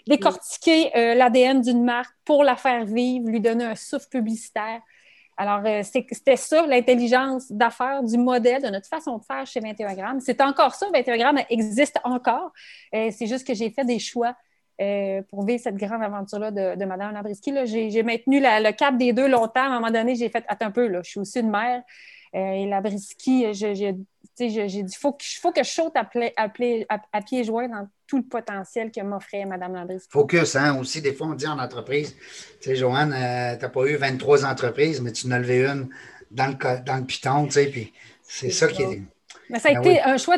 décortiquer 0.07 0.95
euh, 0.95 1.15
l'ADN 1.15 1.61
d'une 1.61 1.83
marque 1.83 2.13
pour 2.23 2.43
la 2.43 2.55
faire 2.55 2.85
vivre, 2.85 3.29
lui 3.29 3.41
donner 3.41 3.65
un 3.65 3.75
souffle 3.75 4.07
publicitaire. 4.09 4.81
Alors, 5.37 5.61
euh, 5.65 5.81
c'était 5.81 6.35
ça, 6.35 6.67
l'intelligence 6.67 7.51
d'affaires 7.51 8.03
du 8.03 8.15
modèle, 8.15 8.61
de 8.61 8.67
notre 8.67 8.87
façon 8.87 9.17
de 9.17 9.23
faire 9.23 9.45
chez 9.47 9.59
21 9.59 9.95
grammes. 9.95 10.19
C'est 10.19 10.39
encore 10.39 10.75
ça, 10.75 10.85
21 10.93 11.17
grammes 11.17 11.39
existe 11.49 11.99
encore. 12.03 12.51
Euh, 12.93 13.09
c'est 13.11 13.25
juste 13.25 13.47
que 13.47 13.55
j'ai 13.55 13.71
fait 13.71 13.83
des 13.83 13.97
choix 13.97 14.35
euh, 14.79 15.23
pour 15.29 15.43
vivre 15.43 15.59
cette 15.59 15.77
grande 15.77 16.03
aventure-là 16.03 16.51
de, 16.51 16.75
de, 16.75 16.85
Mme 16.85 17.13
Labriski. 17.13 17.53
J'ai 17.65 18.03
maintenu 18.03 18.39
le 18.39 18.71
cap 18.71 18.97
des 18.97 19.13
deux 19.13 19.27
longtemps. 19.27 19.63
À 19.63 19.67
un 19.67 19.79
moment 19.79 19.89
donné, 19.89 20.13
j'ai 20.13 20.29
fait, 20.29 20.43
attends 20.47 20.67
un 20.67 20.71
peu, 20.71 20.85
là, 20.85 21.01
je 21.03 21.09
suis 21.09 21.19
aussi 21.19 21.39
une 21.39 21.49
mère. 21.49 21.81
Et 22.33 22.65
Labriski, 22.65 23.53
j'ai 23.53 23.93
dit, 23.93 24.07
il 24.39 24.87
faut, 24.97 25.17
faut, 25.41 25.51
que 25.51 25.63
je 25.63 25.69
saute 25.69 25.93
à, 25.95 26.09
à, 26.37 27.21
pieds 27.21 27.43
joints 27.43 27.67
dans 27.67 27.87
tout 28.07 28.17
le 28.17 28.23
potentiel 28.23 28.91
que 28.91 29.01
m'offrait 29.01 29.45
Mme 29.45 29.73
Landry. 29.73 29.97
Focus, 30.09 30.55
hein? 30.55 30.77
Aussi, 30.79 31.01
des 31.01 31.13
fois, 31.13 31.27
on 31.27 31.33
dit 31.33 31.47
en 31.47 31.59
entreprise, 31.59 32.15
tu 32.59 32.69
sais, 32.69 32.75
Joanne, 32.75 33.13
euh, 33.13 33.55
tu 33.55 33.61
n'as 33.61 33.69
pas 33.69 33.85
eu 33.85 33.95
23 33.95 34.45
entreprises, 34.45 35.01
mais 35.01 35.11
tu 35.11 35.27
en 35.27 35.31
as 35.31 35.39
levé 35.39 35.65
une 35.65 35.89
dans 36.31 36.47
le, 36.47 36.83
dans 36.83 36.97
le 36.97 37.05
piton, 37.05 37.45
tu 37.45 37.51
sais, 37.51 37.67
puis 37.67 37.93
c'est 38.23 38.51
ça 38.51 38.67
qui 38.67 38.81
est. 38.81 39.01
Mais 39.49 39.59
ça 39.59 39.69
a 39.69 39.73
ben 39.73 39.81
été 39.81 40.01
un, 40.01 40.17
choix 40.17 40.37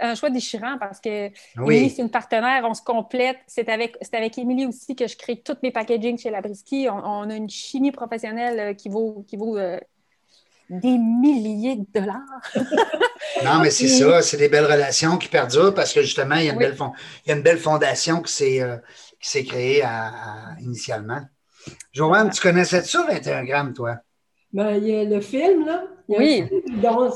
un 0.00 0.14
choix 0.16 0.30
déchirant 0.30 0.78
parce 0.80 0.98
que 0.98 1.30
oui. 1.58 1.90
c'est 1.94 2.02
une 2.02 2.10
partenaire, 2.10 2.64
on 2.64 2.74
se 2.74 2.82
complète. 2.82 3.38
C'est 3.46 3.68
avec, 3.68 3.96
avec 4.12 4.36
Émilie 4.36 4.66
aussi 4.66 4.96
que 4.96 5.06
je 5.06 5.16
crée 5.16 5.40
tous 5.40 5.56
mes 5.62 5.70
packaging 5.70 6.18
chez 6.18 6.30
Labriski. 6.30 6.88
On, 6.90 6.96
on 6.96 7.30
a 7.30 7.36
une 7.36 7.48
chimie 7.48 7.92
professionnelle 7.92 8.58
euh, 8.58 8.74
qui 8.74 8.88
vaut, 8.88 9.24
qui 9.28 9.36
vaut 9.36 9.56
euh, 9.56 9.78
des 10.70 10.98
milliers 10.98 11.76
de 11.76 11.86
dollars. 11.94 12.20
non, 13.44 13.60
mais 13.62 13.70
c'est 13.70 13.88
ça, 13.88 14.22
c'est 14.22 14.36
des 14.36 14.48
belles 14.48 14.66
relations 14.66 15.16
qui 15.16 15.28
perdurent 15.28 15.74
parce 15.74 15.92
que 15.92 16.02
justement, 16.02 16.36
il 16.36 16.46
y 16.46 16.50
a 16.50 16.52
une, 16.52 16.58
belle, 16.58 16.76
il 17.24 17.28
y 17.28 17.32
a 17.32 17.36
une 17.36 17.42
belle 17.42 17.58
fondation 17.58 18.20
qui 18.20 18.32
s'est, 18.32 18.62
euh, 18.62 18.76
créée 19.44 19.82
initialement. 20.60 21.20
Joanne, 21.92 22.30
tu 22.30 22.40
connaissais 22.40 22.82
ça, 22.82 23.04
21 23.08 23.44
grammes, 23.44 23.72
toi? 23.72 23.96
Ben, 24.52 24.76
il 24.76 24.88
y 24.88 24.96
a 24.96 25.04
le 25.04 25.20
film, 25.20 25.66
là. 25.66 25.84
oui. 26.08 26.44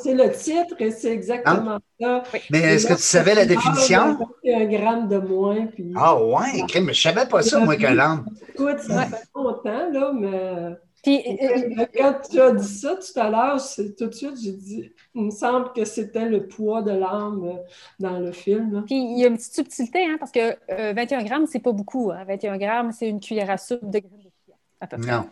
c'est 0.02 0.14
le 0.14 0.30
titre 0.32 0.75
et 0.80 0.90
c'est 0.90 1.12
exactement 1.12 1.78
ah. 2.02 2.23
ça. 2.30 2.38
Mais 2.50 2.59
est-ce 2.75 2.87
que 2.87 2.94
tu 2.94 3.00
savais 3.00 3.35
la 3.35 3.47
définition? 3.47 4.18
Un 4.47 4.64
gramme 4.66 5.09
de 5.09 5.16
moins. 5.16 5.66
Puis... 5.66 5.92
Ah 5.97 6.23
ouais, 6.23 6.62
mais 6.75 6.80
je 6.80 6.80
ne 6.80 6.92
savais 6.92 7.26
pas 7.26 7.42
ça, 7.42 7.59
moi, 7.61 7.76
que 7.76 7.87
l'âme. 7.87 8.26
Écoute, 8.50 8.80
ça 8.80 9.06
fait 9.06 9.25
longtemps, 9.35 9.90
là, 9.92 10.12
mais 10.14 10.76
puis, 11.02 11.21
euh, 11.42 11.85
quand 11.97 12.14
tu 12.30 12.40
as 12.40 12.52
dit 12.52 12.78
ça 12.78 12.94
tout 12.94 13.21
à 13.21 13.28
l'heure, 13.28 13.61
tout 13.99 14.06
de 14.06 14.14
suite, 14.14 14.40
j'ai 14.40 14.52
dit, 14.52 14.92
il 15.16 15.25
me 15.25 15.30
semble 15.30 15.73
que 15.73 15.85
c'était 15.85 16.26
le 16.26 16.47
poids 16.47 16.82
de 16.82 16.92
l'âme 16.92 17.44
euh, 17.44 17.56
dans 17.99 18.21
le 18.21 18.30
film. 18.30 18.85
Puis 18.87 18.94
il 18.94 19.18
y 19.18 19.25
a 19.25 19.26
une 19.26 19.37
petite 19.37 19.52
subtilité, 19.52 20.04
hein, 20.04 20.16
parce 20.21 20.30
que 20.30 20.56
21 20.94 21.21
euh, 21.21 21.25
grammes, 21.25 21.47
c'est 21.47 21.59
pas 21.59 21.73
beaucoup. 21.73 22.12
21 22.26 22.52
hein. 22.52 22.59
grammes, 22.59 22.92
c'est 22.92 23.09
une 23.09 23.18
cuillère 23.18 23.50
à 23.50 23.59
soupe 23.59 23.90
de 23.90 23.99
graines 23.99 24.12
de 24.18 24.30
fiat, 24.44 24.54
à 24.80 24.87
peu 24.87 24.97
près. 24.99 25.11
Non. 25.11 25.28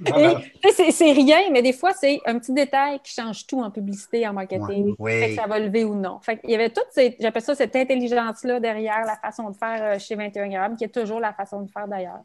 c'est 0.72 1.10
rien, 1.10 1.50
mais 1.50 1.60
des 1.60 1.72
fois, 1.72 1.92
c'est 1.92 2.20
un 2.24 2.38
petit 2.38 2.52
détail 2.52 3.00
qui 3.02 3.12
change 3.12 3.48
tout 3.48 3.60
en 3.60 3.72
publicité, 3.72 4.28
en 4.28 4.32
marketing. 4.32 4.94
Fait 5.04 5.30
que 5.30 5.34
ça 5.34 5.48
va 5.48 5.58
lever 5.58 5.82
ou 5.82 5.96
non. 5.96 6.20
Fait 6.20 6.38
il 6.44 6.50
y 6.50 6.54
avait 6.54 6.70
toute 6.70 6.86
j'appelle 7.18 7.42
ça 7.42 7.56
cette 7.56 7.74
intelligence-là 7.74 8.60
derrière 8.60 9.04
la 9.04 9.16
façon 9.16 9.50
de 9.50 9.56
faire 9.56 9.98
chez 9.98 10.14
21 10.14 10.48
grammes, 10.50 10.76
qui 10.76 10.84
est 10.84 10.94
toujours 10.94 11.18
la 11.18 11.32
façon 11.32 11.62
de 11.62 11.70
faire 11.72 11.88
d'ailleurs. 11.88 12.22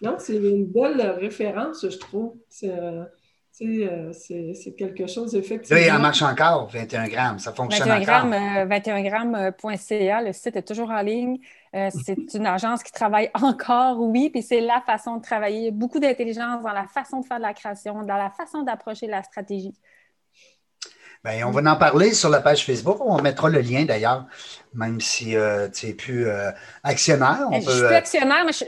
Non, 0.00 0.16
c'est 0.18 0.36
une 0.36 0.66
belle 0.66 1.00
référence, 1.18 1.86
je 1.88 1.98
trouve. 1.98 2.34
C'est 2.48 2.72
Euh, 3.62 4.12
c'est 4.14 4.74
quelque 4.74 5.06
chose, 5.06 5.34
effectivement. 5.34 5.78
Là, 5.78 5.86
il 5.86 5.92
en 5.92 5.98
marche 5.98 6.22
encore, 6.22 6.68
21 6.68 7.08
grammes. 7.08 7.38
Ça 7.38 7.52
fonctionne 7.52 7.88
21 7.88 8.00
grammes, 8.00 8.68
21 8.68 9.02
grammes.ca, 9.02 10.22
le 10.22 10.32
site 10.32 10.56
est 10.56 10.66
toujours 10.66 10.90
en 10.90 11.02
ligne. 11.02 11.38
c'est 11.72 12.34
une 12.34 12.46
agence 12.46 12.82
qui 12.82 12.92
travaille 12.92 13.30
encore, 13.34 14.00
oui, 14.00 14.30
puis 14.30 14.42
c'est 14.42 14.60
la 14.60 14.80
façon 14.80 15.16
de 15.16 15.22
travailler. 15.22 15.70
Beaucoup 15.70 16.00
d'intelligence 16.00 16.62
dans 16.62 16.72
la 16.72 16.86
façon 16.86 17.20
de 17.20 17.26
faire 17.26 17.36
de 17.36 17.42
la 17.42 17.52
création, 17.52 18.02
dans 18.02 18.16
la 18.16 18.30
façon 18.30 18.62
d'approcher 18.62 19.06
la 19.06 19.22
stratégie. 19.22 19.74
Bien, 21.22 21.46
on 21.46 21.50
va 21.50 21.70
en 21.70 21.76
parler 21.76 22.14
sur 22.14 22.30
la 22.30 22.40
page 22.40 22.64
Facebook. 22.64 22.96
On 23.00 23.20
mettra 23.20 23.50
le 23.50 23.60
lien 23.60 23.84
d'ailleurs, 23.84 24.24
même 24.72 25.02
si 25.02 25.34
tu 25.74 25.86
n'es 25.86 25.92
plus 25.92 26.26
actionnaire. 26.82 27.46
je 27.52 27.60
suis 27.60 27.80
plus 27.82 27.94
actionnaire, 27.94 28.44
mais 28.46 28.52
je 28.52 28.64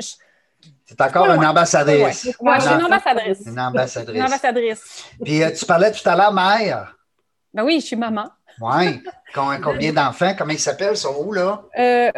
c'est 0.99 1.01
encore 1.05 1.31
une 1.31 1.45
ambassadrice. 1.45 2.37
Moi, 2.41 2.59
je 2.59 2.67
suis 2.67 2.75
une 2.75 2.85
ambassadrice. 2.85 3.41
Une 3.47 3.61
ambassadrice. 3.61 4.17
Une 4.17 4.25
ambassadrice. 4.25 5.05
Puis 5.25 5.43
euh, 5.43 5.51
tu 5.51 5.65
parlais 5.65 5.91
tout 5.91 6.07
à 6.09 6.17
l'heure, 6.17 6.33
mère. 6.33 6.97
Ben 7.55 7.65
oui, 7.65 7.81
je 7.81 7.87
suis 7.87 7.97
maman. 7.97 8.29
Oui. 8.61 9.03
Combien 9.35 9.93
d'enfants? 9.93 10.35
Comment 10.37 10.53
ils 10.53 10.59
s'appellent? 10.59 10.97
Sont 10.97 11.17
où, 11.25 11.33
là? 11.33 11.63
Euh, 11.79 12.11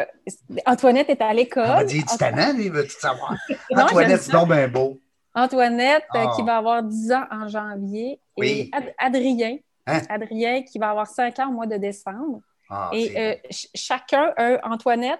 Antoinette 0.65 1.09
est 1.09 1.21
à 1.21 1.33
l'école. 1.33 1.65
On 1.65 1.75
m'a 1.75 1.83
dit, 1.83 2.03
tu 2.03 2.17
t'en 2.17 2.53
lui, 2.53 2.69
veux-tu 2.69 2.91
savoir? 2.99 3.35
Antoinette, 3.75 4.21
c'est 4.21 4.31
donc 4.31 4.49
bien 4.49 4.67
beau. 4.67 4.99
Antoinette, 5.33 6.05
euh, 6.15 6.27
qui 6.35 6.41
ah. 6.41 6.45
va 6.45 6.57
avoir 6.57 6.83
10 6.83 7.11
ans 7.13 7.25
en 7.31 7.47
janvier. 7.47 8.19
Oui. 8.37 8.71
Et 8.73 8.93
Adrien. 8.97 9.57
Hein? 9.87 10.01
Adrien, 10.09 10.63
qui 10.63 10.77
va 10.77 10.89
avoir 10.89 11.07
5 11.07 11.39
ans 11.39 11.49
au 11.49 11.53
mois 11.53 11.67
de 11.67 11.77
décembre. 11.77 12.41
Ah, 12.69 12.89
et 12.93 13.41
chacun, 13.75 14.33
Antoinette, 14.63 15.19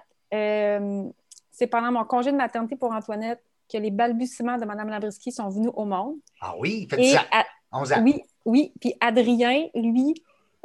c'est 1.55 1.67
pendant 1.67 1.89
mon 1.89 2.03
congé 2.03 2.33
de 2.33 2.37
maternité 2.37 2.75
pour 2.75 2.91
Antoinette 2.91 3.41
que 3.71 3.77
les 3.77 3.89
balbutiements 3.89 4.57
de 4.57 4.65
Mme 4.65 4.89
Labriski 4.89 5.31
sont 5.31 5.47
venus 5.47 5.71
au 5.73 5.85
monde. 5.85 6.15
Ah 6.41 6.53
oui, 6.59 6.85
fait 6.89 7.01
ça. 7.03 7.25
11 7.71 7.93
ans. 7.93 8.03
Oui, 8.03 8.21
oui. 8.43 8.73
Puis 8.81 8.93
Adrien, 8.99 9.67
lui, 9.73 10.13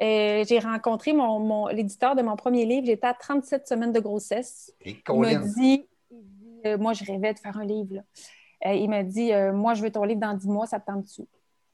euh, 0.02 0.44
j'ai 0.46 0.58
rencontré 0.58 1.12
mon, 1.12 1.68
l'éditeur 1.68 2.16
de 2.16 2.22
mon 2.22 2.34
premier 2.34 2.66
livre. 2.66 2.86
J'étais 2.86 3.06
à 3.06 3.14
37 3.14 3.68
semaines 3.68 3.92
de 3.92 4.00
grossesse. 4.00 4.72
il 4.84 4.96
m'a 5.08 5.36
dit, 5.36 5.86
euh, 6.66 6.76
moi, 6.76 6.92
je 6.92 7.04
rêvais 7.04 7.34
de 7.34 7.38
faire 7.38 7.56
un 7.56 7.64
livre. 7.64 8.02
Euh, 8.66 8.74
il 8.74 8.90
m'a 8.90 9.04
dit, 9.04 9.30
moi, 9.54 9.74
je 9.74 9.82
veux 9.82 9.92
ton 9.92 10.02
livre 10.02 10.20
dans 10.20 10.34
10 10.34 10.48
mois, 10.48 10.66
ça 10.66 10.80
te 10.80 10.86
tente 10.86 11.04
dessus. 11.04 11.26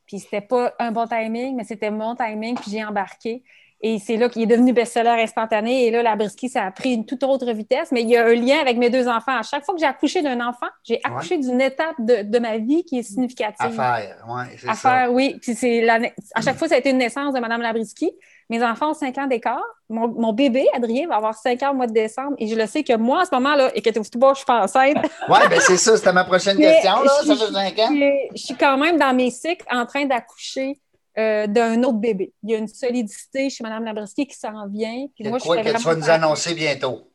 Puis 0.04 0.20
c'était 0.20 0.42
pas 0.42 0.74
un 0.78 0.92
bon 0.92 1.06
timing, 1.06 1.56
mais 1.56 1.64
c'était 1.64 1.90
mon 1.90 2.14
timing, 2.14 2.54
puis 2.54 2.70
j'ai 2.70 2.84
embarqué. 2.84 3.42
Et 3.82 3.98
c'est 3.98 4.16
là 4.16 4.30
qu'il 4.30 4.42
est 4.42 4.46
devenu 4.46 4.72
best-seller 4.72 5.22
instantané. 5.22 5.86
Et 5.86 5.90
là, 5.90 6.02
la 6.02 6.16
brisky, 6.16 6.48
ça 6.48 6.64
a 6.64 6.70
pris 6.70 6.94
une 6.94 7.04
toute 7.04 7.22
autre 7.22 7.50
vitesse. 7.52 7.92
Mais 7.92 8.02
il 8.02 8.08
y 8.08 8.16
a 8.16 8.24
un 8.24 8.34
lien 8.34 8.58
avec 8.58 8.78
mes 8.78 8.88
deux 8.88 9.06
enfants. 9.06 9.36
À 9.38 9.42
chaque 9.42 9.64
fois 9.64 9.74
que 9.74 9.80
j'ai 9.80 9.86
accouché 9.86 10.22
d'un 10.22 10.40
enfant, 10.40 10.66
j'ai 10.82 10.98
accouché 11.04 11.36
d'une 11.38 11.60
étape 11.60 11.96
de, 11.98 12.38
ma 12.38 12.56
vie 12.56 12.84
qui 12.84 12.98
est 12.98 13.02
significative. 13.02 13.56
À 13.60 13.70
faire, 13.70 14.24
oui, 14.28 14.42
c'est 14.58 14.66
ça. 14.66 14.74
Faire, 14.74 15.12
oui. 15.12 15.38
Puis 15.40 15.54
c'est 15.54 15.86
à 15.88 16.40
chaque 16.40 16.56
fois, 16.56 16.68
ça 16.68 16.76
a 16.76 16.78
été 16.78 16.90
une 16.90 16.98
naissance 16.98 17.34
de 17.34 17.40
Mme 17.40 17.60
Labriski. 17.60 18.10
Mes 18.48 18.62
enfants 18.62 18.90
ont 18.90 18.94
cinq 18.94 19.18
ans 19.18 19.26
d'écart. 19.26 19.62
Mon, 19.88 20.32
bébé, 20.32 20.66
Adrien, 20.74 21.06
va 21.08 21.16
avoir 21.16 21.34
cinq 21.34 21.62
ans 21.62 21.72
au 21.72 21.74
mois 21.74 21.86
de 21.86 21.92
décembre. 21.92 22.34
Et 22.38 22.46
je 22.46 22.54
le 22.54 22.66
sais 22.66 22.82
que 22.82 22.96
moi, 22.96 23.22
en 23.22 23.24
ce 23.24 23.34
moment-là, 23.34 23.70
et 23.74 23.82
que 23.82 23.90
tout 23.90 24.18
bas, 24.18 24.32
je 24.32 24.38
suis 24.38 24.46
pas 24.46 24.62
enceinte. 24.62 24.96
oui, 25.28 25.38
bien 25.48 25.60
c'est 25.60 25.76
ça. 25.76 25.96
C'était 25.96 26.12
ma 26.12 26.24
prochaine 26.24 26.56
question. 26.58 27.02
Là. 27.02 27.10
Ça 27.24 27.36
fait 27.36 27.52
cinq 27.52 27.78
ans. 27.78 27.94
Je 28.34 28.40
suis 28.40 28.54
quand 28.54 28.78
même 28.78 28.98
dans 28.98 29.14
mes 29.14 29.30
cycles 29.30 29.66
en 29.70 29.84
train 29.84 30.06
d'accoucher 30.06 30.78
euh, 31.18 31.46
d'un 31.46 31.82
autre 31.82 31.98
bébé. 31.98 32.34
Il 32.42 32.50
y 32.50 32.54
a 32.54 32.58
une 32.58 32.68
solidité 32.68 33.48
chez 33.48 33.64
Mme 33.64 33.84
Labriski 33.84 34.26
qui 34.26 34.36
s'en 34.36 34.66
vient. 34.68 35.06
Puis 35.14 35.26
moi, 35.28 35.38
je 35.38 35.44
quoi 35.44 35.56
que 35.62 35.76
tu 35.76 35.82
vas 35.82 35.94
nous 35.94 36.10
annoncer 36.10 36.54
bientôt? 36.54 37.10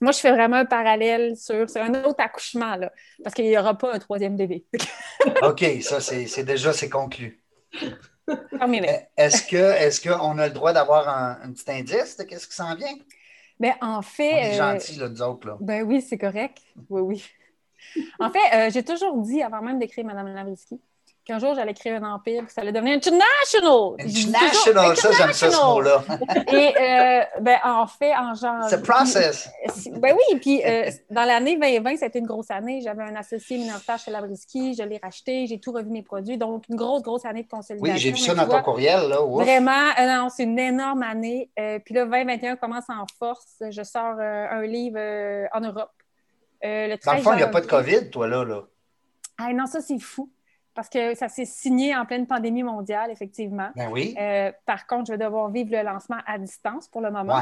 Moi, 0.00 0.12
je 0.12 0.18
fais 0.18 0.30
vraiment 0.30 0.56
un 0.56 0.64
parallèle 0.64 1.36
sur, 1.36 1.66
un 1.76 2.04
autre 2.04 2.22
accouchement, 2.22 2.76
là, 2.76 2.92
parce 3.22 3.34
qu'il 3.34 3.46
n'y 3.46 3.58
aura 3.58 3.76
pas 3.76 3.92
un 3.92 3.98
troisième 3.98 4.36
bébé. 4.36 4.64
OK, 5.42 5.64
ça, 5.82 6.00
c'est 6.00 6.44
déjà 6.44 6.72
c'est 6.72 6.88
conclu. 6.88 7.42
Euh, 8.28 8.34
est-ce 9.16 9.42
que 9.42 9.56
est 9.56 10.06
qu'on 10.06 10.38
a 10.38 10.46
le 10.46 10.52
droit 10.52 10.72
d'avoir 10.72 11.08
un, 11.08 11.52
petit 11.52 11.70
indice 11.70 12.16
de 12.16 12.22
qu'est-ce 12.22 12.46
qui 12.46 12.54
s'en 12.54 12.74
vient? 12.74 12.94
Bien, 13.58 13.74
en 13.80 14.00
fait. 14.00 14.32
On 14.32 14.36
est 14.36 14.60
euh, 14.60 14.72
gentils, 14.72 14.96
là, 14.96 15.08
nous 15.08 15.22
autres. 15.22 15.48
Là. 15.48 15.56
Ben 15.60 15.82
oui, 15.82 16.00
c'est 16.00 16.18
correct. 16.18 16.58
Oui, 16.88 17.00
oui. 17.00 18.04
En 18.18 18.30
fait, 18.30 18.70
j'ai 18.70 18.82
toujours 18.84 19.16
dit, 19.18 19.42
avant 19.42 19.60
même 19.60 19.78
d'écrire 19.78 20.04
Mme 20.04 20.34
Labriski, 20.34 20.80
qu'un 21.24 21.38
jour 21.38 21.54
j'allais 21.54 21.74
créer 21.74 21.94
un 21.94 22.02
empire, 22.02 22.46
que 22.46 22.52
ça 22.52 22.60
allait 22.60 22.72
devenir 22.72 22.94
international. 22.96 23.94
International, 23.98 24.96
ça, 24.96 25.10
j'aime 25.12 25.32
ça, 25.32 25.50
ce 25.50 25.64
mot-là. 25.64 26.04
Et 26.52 26.74
euh, 26.78 27.24
ben, 27.40 27.58
en 27.64 27.86
fait, 27.86 28.14
en 28.14 28.34
genre. 28.34 28.68
C'est 28.68 28.82
process. 28.82 29.50
Ben 29.92 30.14
oui, 30.14 30.38
puis 30.40 30.62
euh, 30.64 30.90
dans 31.10 31.24
l'année 31.24 31.56
2020, 31.56 31.96
ça 31.96 32.04
a 32.04 32.08
été 32.08 32.18
une 32.18 32.26
grosse 32.26 32.50
année. 32.50 32.80
J'avais 32.82 33.02
un 33.02 33.16
associé 33.16 33.58
minoritaire 33.58 33.98
chez 33.98 34.10
Labriski, 34.10 34.74
je 34.74 34.82
l'ai 34.82 34.98
racheté, 35.02 35.46
j'ai 35.46 35.58
tout 35.58 35.72
revu 35.72 35.90
mes 35.90 36.02
produits. 36.02 36.36
Donc, 36.36 36.64
une 36.68 36.76
grosse, 36.76 37.02
grosse 37.02 37.24
année 37.24 37.42
de 37.42 37.48
consolidation. 37.48 37.94
Oui, 37.94 37.98
j'ai 37.98 38.10
vu 38.10 38.18
ça 38.18 38.34
dans 38.34 38.46
ton 38.46 38.62
courriel, 38.62 39.08
là. 39.08 39.20
Vraiment, 39.24 39.90
euh, 39.98 40.06
non, 40.06 40.28
c'est 40.28 40.44
une 40.44 40.58
énorme 40.58 41.02
année. 41.02 41.50
puis 41.84 41.94
là, 41.94 42.04
2021 42.04 42.56
commence 42.56 42.88
en 42.88 43.06
force. 43.18 43.62
Je 43.70 43.82
sors 43.82 44.18
un 44.20 44.62
livre 44.62 44.98
en 45.52 45.60
Europe. 45.60 45.92
le 46.62 46.96
dans 47.04 47.12
le 47.14 47.22
fond, 47.22 47.32
il 47.32 47.36
n'y 47.36 47.42
a 47.42 47.48
pas 47.48 47.60
de 47.60 47.66
COVID, 47.66 48.10
toi, 48.10 48.28
là. 48.28 48.44
là. 48.44 48.62
Ah, 49.38 49.52
non, 49.52 49.66
ça, 49.66 49.80
c'est 49.80 49.98
fou 49.98 50.30
parce 50.74 50.88
que 50.88 51.14
ça 51.14 51.28
s'est 51.28 51.44
signé 51.44 51.96
en 51.96 52.04
pleine 52.04 52.26
pandémie 52.26 52.62
mondiale, 52.62 53.10
effectivement. 53.10 53.70
Ben 53.76 53.88
oui. 53.90 54.14
Euh, 54.18 54.50
par 54.66 54.86
contre, 54.86 55.06
je 55.06 55.12
vais 55.12 55.24
devoir 55.24 55.50
vivre 55.50 55.70
le 55.72 55.82
lancement 55.82 56.18
à 56.26 56.38
distance 56.38 56.88
pour 56.88 57.00
le 57.00 57.10
moment. 57.10 57.40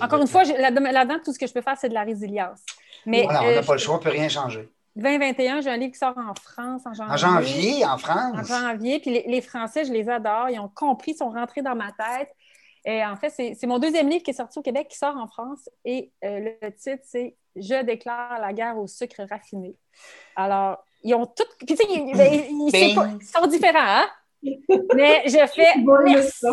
Encore 0.00 0.20
une 0.20 0.26
fois, 0.26 0.44
là-dedans, 0.44 1.18
tout 1.24 1.32
ce 1.32 1.38
que 1.38 1.46
je 1.46 1.52
peux 1.52 1.60
faire, 1.60 1.76
c'est 1.78 1.88
de 1.88 1.94
la 1.94 2.02
résilience. 2.02 2.60
Mais, 3.04 3.24
voilà, 3.24 3.42
on 3.42 3.44
n'a 3.44 3.50
euh, 3.50 3.62
pas 3.62 3.74
le 3.74 3.78
choix, 3.78 3.94
on 3.94 3.98
ne 3.98 4.02
peut 4.02 4.10
rien 4.10 4.28
changer. 4.28 4.68
2021, 4.96 5.60
j'ai 5.60 5.70
un 5.70 5.76
livre 5.76 5.92
qui 5.92 5.98
sort 5.98 6.16
en 6.16 6.34
France 6.34 6.82
en 6.86 6.94
janvier. 6.94 7.12
En 7.12 7.16
janvier, 7.16 7.84
en 7.84 7.98
France? 7.98 8.34
En 8.34 8.42
janvier. 8.42 8.98
Puis 8.98 9.22
les, 9.26 9.40
Français, 9.42 9.84
je 9.84 9.92
les 9.92 10.08
adore. 10.08 10.48
Ils 10.48 10.58
ont 10.58 10.70
compris, 10.74 11.12
ils 11.12 11.16
sont 11.16 11.30
rentrés 11.30 11.62
dans 11.62 11.76
ma 11.76 11.92
tête. 11.92 12.34
Et 12.86 13.04
en 13.04 13.16
fait, 13.16 13.30
c'est 13.30 13.66
mon 13.66 13.78
deuxième 13.78 14.08
livre 14.08 14.22
qui 14.22 14.30
est 14.30 14.34
sorti 14.34 14.58
au 14.58 14.62
Québec, 14.62 14.88
qui 14.88 14.96
sort 14.96 15.16
en 15.16 15.26
France. 15.26 15.68
Et 15.84 16.12
euh, 16.24 16.54
le 16.62 16.70
titre, 16.72 17.02
c'est 17.04 17.36
Je 17.56 17.82
déclare 17.84 18.40
la 18.40 18.52
guerre 18.54 18.78
au 18.78 18.86
sucre 18.86 19.22
raffiné. 19.28 19.76
Alors, 20.34 20.82
ils 21.02 21.14
ont 21.14 21.26
tout. 21.26 21.44
Puis, 21.58 21.66
tu 21.66 21.76
sais, 21.76 21.84
ils, 21.88 23.20
sont 23.24 23.46
différents, 23.46 23.80
hein? 23.80 24.08
Mais 24.94 25.22
je 25.26 25.46
fais 25.54 25.74
merci. 26.04 26.46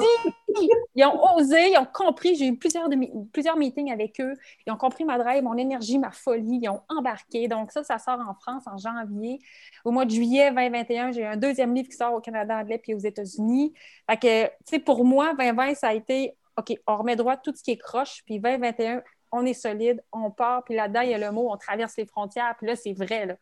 Ils 0.96 1.06
ont 1.06 1.36
osé, 1.36 1.72
ils 1.72 1.78
ont 1.78 1.88
compris. 1.92 2.36
J'ai 2.36 2.48
eu 2.48 2.58
plusieurs, 2.58 2.88
plusieurs 3.32 3.58
meetings 3.58 3.92
avec 3.92 4.20
eux. 4.20 4.34
Ils 4.66 4.72
ont 4.72 4.78
compris 4.78 5.04
ma 5.06 5.18
drive, 5.18 5.44
mon 5.44 5.58
énergie, 5.58 5.98
ma 5.98 6.12
folie. 6.12 6.60
Ils 6.62 6.70
ont 6.70 6.82
embarqué. 6.90 7.48
Donc, 7.48 7.72
ça, 7.72 7.84
ça 7.84 7.98
sort 8.00 8.20
en 8.20 8.34
France 8.34 8.64
en 8.68 8.78
janvier. 8.78 9.40
Au 9.86 9.92
mois 9.92 10.06
de 10.06 10.12
juillet 10.12 10.50
2021, 10.52 11.12
j'ai 11.12 11.26
un 11.26 11.38
deuxième 11.38 11.74
livre 11.74 11.90
qui 11.90 11.98
sort 11.98 12.14
au 12.14 12.22
Canada 12.22 12.58
anglais 12.58 12.80
puis 12.80 12.94
aux 12.94 13.00
États-Unis. 13.00 13.74
Fait 14.10 14.18
que, 14.18 14.46
tu 14.46 14.52
sais, 14.66 14.80
pour 14.80 15.06
moi, 15.06 15.34
2020, 15.38 15.76
ça 15.76 15.90
a 15.90 15.94
été 15.94 16.36
OK, 16.58 16.78
on 16.86 16.98
remet 16.98 17.16
droit 17.16 17.38
tout 17.38 17.54
ce 17.56 17.64
qui 17.64 17.72
est 17.72 17.78
croche. 17.78 18.22
Puis 18.26 18.40
2021, 18.40 19.02
on 19.34 19.46
est 19.46 19.54
solide, 19.54 20.02
on 20.12 20.30
part, 20.30 20.64
puis 20.64 20.76
là-dedans, 20.76 21.02
il 21.02 21.10
y 21.10 21.14
a 21.14 21.18
le 21.18 21.32
mot, 21.32 21.52
on 21.52 21.58
traverse 21.58 21.98
les 21.98 22.06
frontières, 22.06 22.54
puis 22.58 22.68
là, 22.68 22.76
c'est 22.76 22.94
vrai. 22.94 23.26
Là. 23.26 23.36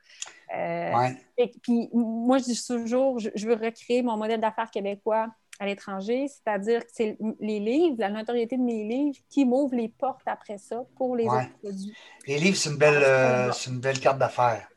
Euh, 0.56 1.10
et 1.38 1.52
puis, 1.62 1.90
moi, 1.94 2.38
je 2.38 2.46
dis 2.46 2.66
toujours, 2.66 3.20
je, 3.20 3.46
veux 3.46 3.54
recréer 3.54 4.02
mon 4.02 4.16
modèle 4.16 4.40
d'affaires 4.40 4.72
québécois 4.72 5.28
à 5.60 5.66
l'étranger, 5.66 6.28
c'est-à-dire 6.28 6.80
que 6.86 6.92
c'est 6.94 7.18
les 7.40 7.60
livres, 7.60 7.98
la 8.00 8.10
notoriété 8.10 8.58
de 8.58 8.64
mes 8.64 8.88
livres 8.88 9.18
qui 9.30 9.44
m'ouvrent 9.44 9.76
les 9.76 9.90
portes 9.90 10.22
après 10.26 10.58
ça 10.58 10.84
pour 10.96 11.16
les 11.16 11.26
autres 11.26 11.52
produits. 11.62 11.94
Les 12.26 12.38
livres, 12.40 12.58
c'est 12.58 12.70
une, 12.70 12.78
belle, 12.78 13.04
euh, 13.04 13.52
une 13.68 13.80
belle 13.80 14.00
carte 14.00 14.18
d'affaires. 14.18 14.68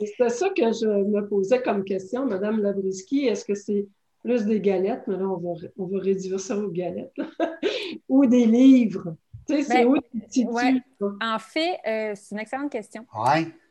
C'était 0.00 0.30
ça 0.30 0.48
que 0.48 0.72
je 0.72 0.86
me 0.86 1.28
posais 1.28 1.62
comme 1.62 1.84
question, 1.84 2.24
Madame 2.24 2.60
Labriski. 2.60 3.26
Est-ce 3.26 3.44
que 3.44 3.54
c'est 3.54 3.86
plus 4.24 4.44
des 4.46 4.60
galettes, 4.60 5.02
mais 5.06 5.18
là, 5.18 5.28
on 5.28 5.36
va, 5.36 5.68
on 5.76 5.86
va 5.86 5.98
réduire 5.98 6.40
ça 6.40 6.56
aux 6.56 6.70
galettes, 6.70 7.14
ou 8.08 8.24
des 8.26 8.46
livres? 8.46 9.14
Ben, 9.48 11.16
en 11.20 11.38
fait, 11.38 11.78
euh, 11.86 12.12
c'est 12.14 12.34
une 12.34 12.40
excellente 12.40 12.70
question. 12.70 13.06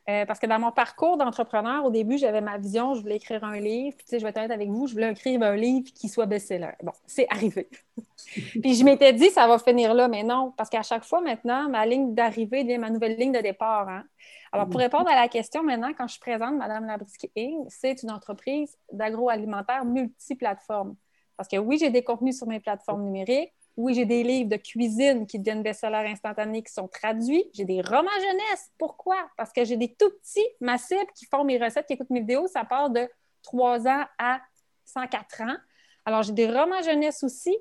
Euh, 0.10 0.26
parce 0.26 0.38
que 0.38 0.48
dans 0.48 0.60
mon 0.60 0.74
parcours 0.74 1.16
d'entrepreneur, 1.16 1.86
au 1.86 1.90
début, 1.90 2.18
j'avais 2.18 2.42
ma 2.42 2.58
vision, 2.58 2.94
je 2.94 3.02
voulais 3.02 3.16
écrire 3.16 3.42
un 3.46 3.58
livre. 3.58 3.96
Puis, 3.98 4.20
je 4.20 4.24
vais 4.24 4.30
être 4.30 4.38
honnête 4.38 4.52
avec 4.52 4.70
vous, 4.70 4.86
je 4.86 4.94
voulais 4.94 5.10
écrire 5.12 5.42
un 5.42 5.56
livre 5.56 5.90
qui 5.96 6.10
soit 6.10 6.26
best-seller. 6.26 6.74
Bon, 6.84 6.92
c'est 7.08 7.26
arrivé. 7.30 7.70
puis 8.62 8.76
je 8.76 8.84
m'étais 8.84 9.14
dit, 9.14 9.30
ça 9.30 9.48
va 9.48 9.60
finir 9.60 9.94
là, 9.94 10.10
mais 10.10 10.24
non, 10.24 10.54
parce 10.58 10.70
qu'à 10.70 10.84
chaque 10.84 11.06
fois 11.06 11.22
maintenant, 11.22 11.70
ma 11.70 11.86
ligne 11.86 12.14
d'arrivée 12.14 12.66
devient 12.66 12.80
ma 12.80 12.90
nouvelle 12.90 13.16
ligne 13.16 13.32
de 13.32 13.40
départ. 13.40 13.88
Hein. 13.88 14.04
Alors, 14.52 14.68
pour 14.68 14.80
mm. 14.80 14.84
répondre 14.84 15.10
à 15.10 15.16
la 15.16 15.30
question 15.30 15.64
maintenant, 15.64 15.92
quand 15.98 16.10
je 16.10 16.20
présente 16.20 16.58
Madame 16.58 16.86
Labriski 16.86 17.32
Inc., 17.38 17.68
c'est 17.70 18.04
une 18.04 18.12
entreprise 18.12 18.78
d'agroalimentaire 18.92 19.86
multiplateforme. 19.86 20.96
Parce 21.38 21.48
que 21.48 21.58
oui, 21.58 21.78
j'ai 21.80 21.90
des 21.90 22.04
contenus 22.04 22.38
sur 22.38 22.48
mes 22.48 22.60
plateformes 22.60 23.04
numériques. 23.04 23.54
Oui, 23.76 23.96
j'ai 23.96 24.06
des 24.06 24.24
livres 24.24 24.50
de 24.50 24.58
cuisine 24.58 25.26
qui 25.26 25.40
deviennent 25.40 25.64
best-sellers 25.64 26.10
instantanés 26.10 26.62
qui 26.62 26.72
sont 26.72 26.88
traduits. 26.88 27.44
J'ai 27.54 27.66
des 27.66 27.82
romans 27.82 28.10
jeunesse. 28.20 28.72
Pourquoi? 28.78 29.18
Parce 29.36 29.52
que 29.52 29.66
j'ai 29.66 29.78
des 29.78 29.96
tout 29.96 30.12
petits, 30.12 30.48
massifs 30.62 31.12
qui 31.16 31.26
font 31.26 31.44
mes 31.44 31.58
recettes, 31.58 31.88
qui 31.88 31.94
écoutent 31.94 32.12
mes 32.12 32.20
vidéos. 32.20 32.48
Ça 32.48 32.64
part 32.66 32.90
de 32.92 33.10
3 33.42 33.88
ans 33.88 34.06
à 34.20 34.42
104 34.86 35.42
ans. 35.42 35.56
Alors, 36.06 36.22
j'ai 36.22 36.34
des 36.34 36.48
romans 36.48 36.82
jeunesse 36.84 37.24
aussi. 37.24 37.56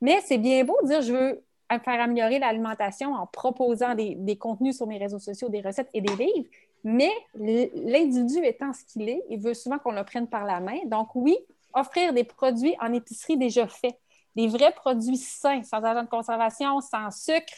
Mais 0.00 0.20
c'est 0.24 0.38
bien 0.38 0.64
beau 0.64 0.76
de 0.82 0.88
dire 0.88 1.02
je 1.02 1.12
veux 1.12 1.44
faire 1.78 2.00
améliorer 2.00 2.38
l'alimentation 2.38 3.14
en 3.14 3.26
proposant 3.26 3.94
des, 3.94 4.36
contenus 4.36 4.76
sur 4.76 4.86
mes 4.86 4.98
réseaux 4.98 5.18
sociaux, 5.18 5.48
des 5.48 5.60
recettes 5.60 5.88
et 5.94 6.00
des 6.00 6.16
livres. 6.16 6.48
Mais 6.84 7.12
l'individu 7.34 8.44
étant 8.44 8.72
ce 8.72 8.84
qu'il 8.84 9.08
est, 9.08 9.22
il 9.30 9.40
veut 9.40 9.54
souvent 9.54 9.78
qu'on 9.78 9.92
le 9.92 10.04
prenne 10.04 10.26
par 10.26 10.44
la 10.44 10.60
main. 10.60 10.78
Donc, 10.86 11.14
oui, 11.14 11.38
offrir 11.72 12.12
des 12.12 12.24
produits 12.24 12.74
en 12.80 12.92
épicerie 12.92 13.36
déjà 13.36 13.68
faits, 13.68 13.96
des 14.36 14.48
vrais 14.48 14.72
produits 14.72 15.16
sains, 15.16 15.62
sans 15.62 15.82
agent 15.82 16.02
de 16.02 16.08
conservation, 16.08 16.80
sans 16.80 17.10
sucre. 17.10 17.54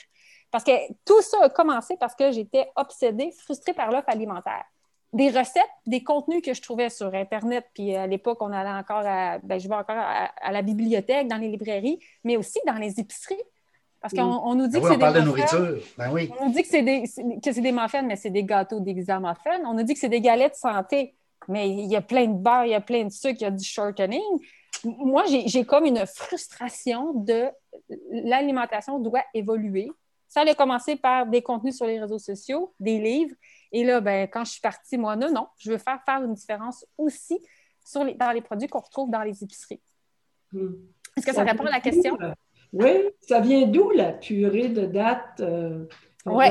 Parce 0.50 0.64
que 0.64 0.72
tout 1.04 1.20
ça 1.22 1.38
a 1.42 1.48
commencé 1.48 1.96
parce 1.98 2.14
que 2.14 2.30
j'étais 2.30 2.70
obsédée, 2.76 3.32
frustrée 3.32 3.72
par 3.72 3.90
l'offre 3.90 4.08
alimentaire. 4.08 4.64
Des 5.12 5.30
recettes, 5.30 5.62
des 5.86 6.02
contenus 6.02 6.42
que 6.42 6.54
je 6.54 6.62
trouvais 6.62 6.90
sur 6.90 7.12
Internet, 7.14 7.66
puis 7.74 7.94
à 7.94 8.06
l'époque, 8.06 8.38
on 8.40 8.52
allait 8.52 8.70
encore 8.70 9.02
à, 9.04 9.38
ben, 9.38 9.60
je 9.60 9.68
vais 9.68 9.74
encore 9.74 9.96
à, 9.96 10.52
la 10.52 10.62
bibliothèque, 10.62 11.28
dans 11.28 11.36
les 11.36 11.48
librairies, 11.48 12.00
mais 12.24 12.36
aussi 12.36 12.58
dans 12.66 12.74
les 12.74 12.98
épiceries. 12.98 13.42
Parce 14.00 14.12
qu'on 14.12 14.54
nous 14.54 14.66
dit 14.66 14.78
ben 14.78 14.82
que 14.82 14.88
c'est 14.88 15.12
des. 15.12 15.20
de 15.20 15.24
nourriture. 15.24 15.76
Ben 15.96 16.12
oui. 16.12 16.30
On 16.38 16.46
nous 16.46 16.52
dit 16.52 16.62
que 16.62 16.68
c'est 16.68 16.82
des, 16.82 17.04
que 17.42 17.52
c'est 17.52 17.60
des 17.60 17.72
muffins, 17.72 18.02
mais 18.02 18.16
c'est 18.16 18.30
des 18.30 18.44
gâteaux 18.44 18.80
déguisés 18.80 19.12
en 19.12 19.20
muffins. 19.20 19.64
On 19.64 19.72
nous 19.72 19.82
dit 19.82 19.94
que 19.94 20.00
c'est 20.00 20.08
des 20.08 20.20
galettes 20.20 20.56
santé, 20.56 21.14
mais 21.48 21.70
il 21.70 21.86
y 21.86 21.96
a 21.96 22.02
plein 22.02 22.26
de 22.26 22.34
beurre, 22.36 22.66
il 22.66 22.72
y 22.72 22.74
a 22.74 22.80
plein 22.80 23.04
de 23.04 23.10
sucre, 23.10 23.38
il 23.40 23.44
y 23.44 23.46
a 23.46 23.50
du 23.50 23.64
shortening 23.64 24.20
moi, 24.84 25.24
j'ai 25.26 25.64
comme 25.64 25.84
une 25.84 26.04
frustration 26.06 27.12
de 27.14 27.48
l'alimentation 28.10 28.98
doit 28.98 29.24
évoluer. 29.34 29.90
Ça 30.28 30.40
a 30.40 30.54
commencé 30.54 30.96
par 30.96 31.26
des 31.26 31.42
contenus 31.42 31.76
sur 31.76 31.86
les 31.86 32.00
réseaux 32.00 32.18
sociaux, 32.18 32.74
des 32.80 32.98
livres. 32.98 33.34
Et 33.72 33.84
là, 33.84 34.00
ben, 34.00 34.28
quand 34.28 34.44
je 34.44 34.52
suis 34.52 34.60
partie, 34.60 34.98
moi, 34.98 35.16
non, 35.16 35.30
non, 35.30 35.46
je 35.58 35.70
veux 35.70 35.78
faire 35.78 36.00
faire 36.04 36.22
une 36.22 36.34
différence 36.34 36.84
aussi 36.98 37.38
sur 37.84 38.04
les, 38.04 38.14
dans 38.14 38.32
les 38.32 38.40
produits 38.40 38.68
qu'on 38.68 38.80
retrouve 38.80 39.10
dans 39.10 39.22
les 39.22 39.42
épiceries. 39.42 39.80
Hmm. 40.52 40.72
Est-ce 41.16 41.26
que 41.26 41.34
ça, 41.34 41.44
répond 41.44 41.66
à 41.66 41.70
la 41.70 41.80
question? 41.80 42.18
Oui, 42.72 43.10
ça 43.20 43.40
vient 43.40 43.66
d'où 43.66 43.90
la 43.90 44.12
purée 44.12 44.68
de 44.68 44.86
date? 44.86 45.40
Euh, 45.40 45.86
oui. 46.26 46.46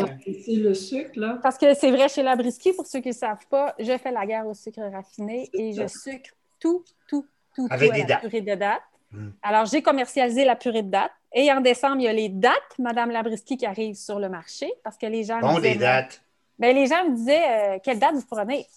C'est 0.45 0.55
le 0.55 0.73
sucre, 0.73 1.19
là? 1.19 1.39
Parce 1.41 1.57
que 1.57 1.73
c'est 1.73 1.91
vrai 1.91 2.07
chez 2.07 2.23
Labriski, 2.23 2.73
pour 2.73 2.85
ceux 2.85 3.01
qui 3.01 3.09
ne 3.09 3.13
savent 3.13 3.45
pas, 3.49 3.75
je 3.79 3.97
fais 3.97 4.11
la 4.11 4.25
guerre 4.25 4.47
au 4.47 4.53
sucre 4.53 4.81
raffiné 4.91 5.49
et 5.53 5.73
je 5.73 5.87
sucre 5.87 6.29
tout, 6.59 6.85
tout, 7.07 7.25
tout, 7.55 7.67
Avec 7.69 7.93
des 7.93 8.03
la 8.03 8.17
purée 8.17 8.41
de 8.41 8.55
date. 8.55 8.81
Hmm. 9.11 9.29
Alors, 9.41 9.65
j'ai 9.65 9.81
commercialisé 9.81 10.45
la 10.45 10.55
purée 10.55 10.83
de 10.83 10.89
date. 10.89 11.11
Et 11.33 11.51
en 11.51 11.61
décembre, 11.61 11.97
il 11.99 12.03
y 12.03 12.07
a 12.07 12.13
les 12.13 12.29
dates, 12.29 12.77
Madame 12.77 13.09
Labriski, 13.11 13.57
qui 13.57 13.65
arrivent 13.65 13.95
sur 13.95 14.19
le 14.19 14.29
marché 14.29 14.71
parce 14.83 14.97
que 14.97 15.07
les 15.07 15.23
gens. 15.23 15.39
Bon, 15.39 15.59
des 15.59 15.75
dates. 15.75 16.21
Ben, 16.59 16.75
les 16.75 16.85
gens 16.85 17.03
me 17.09 17.15
disaient 17.15 17.75
euh, 17.75 17.79
quelle 17.83 17.97
date 17.97 18.13
vous 18.13 18.25
prenez? 18.29 18.67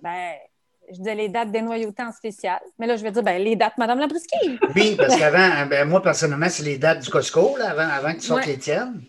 Ben, 0.00 0.32
je 0.90 0.96
disais 0.96 1.14
les 1.14 1.28
dates 1.28 1.50
dénoyautées 1.50 2.02
en 2.02 2.12
spécial. 2.12 2.58
Mais 2.78 2.86
là, 2.86 2.96
je 2.96 3.02
vais 3.02 3.12
dire 3.12 3.22
ben, 3.22 3.40
les 3.42 3.54
dates 3.54 3.78
Madame 3.78 4.00
Labriski. 4.00 4.58
Oui, 4.74 4.96
parce 4.96 5.16
qu'avant, 5.18 5.66
ben, 5.66 5.88
moi, 5.88 6.02
personnellement, 6.02 6.48
c'est 6.48 6.64
les 6.64 6.78
dates 6.78 7.00
du 7.00 7.10
Costco, 7.10 7.56
là, 7.56 7.70
avant, 7.70 7.88
avant 7.88 8.12
que 8.12 8.20
tu 8.20 8.26
sortes 8.26 8.46
les 8.46 8.58
tiennes. 8.58 9.02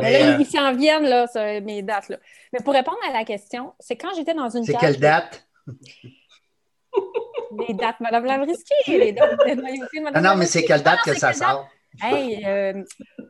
Mais, 0.00 0.20
là, 0.20 0.34
euh, 0.34 0.36
ils 0.40 0.46
s'en 0.46 0.72
viennent, 0.74 1.04
là, 1.04 1.26
mes 1.60 1.82
dates. 1.82 2.08
Là. 2.08 2.16
Mais 2.52 2.60
pour 2.60 2.72
répondre 2.72 2.98
à 3.08 3.12
la 3.12 3.24
question, 3.24 3.72
c'est 3.78 3.96
quand 3.96 4.14
j'étais 4.16 4.34
dans 4.34 4.48
une. 4.48 4.64
C'est 4.64 4.74
quelle 4.74 4.98
date? 4.98 5.46
les 7.68 7.74
dates 7.74 8.00
Madame 8.00 8.24
Lavrisky, 8.24 8.74
les 8.86 9.12
dates 9.12 9.38
de 9.38 10.00
Madame 10.00 10.22
Non, 10.22 10.30
non, 10.30 10.36
mais 10.36 10.46
c'est 10.46 10.64
quelle 10.64 10.82
date 10.82 11.00
que 11.04 11.14
ça 11.14 11.32
sort? 11.32 11.68
Hey, 12.00 12.42
euh, 12.46 12.82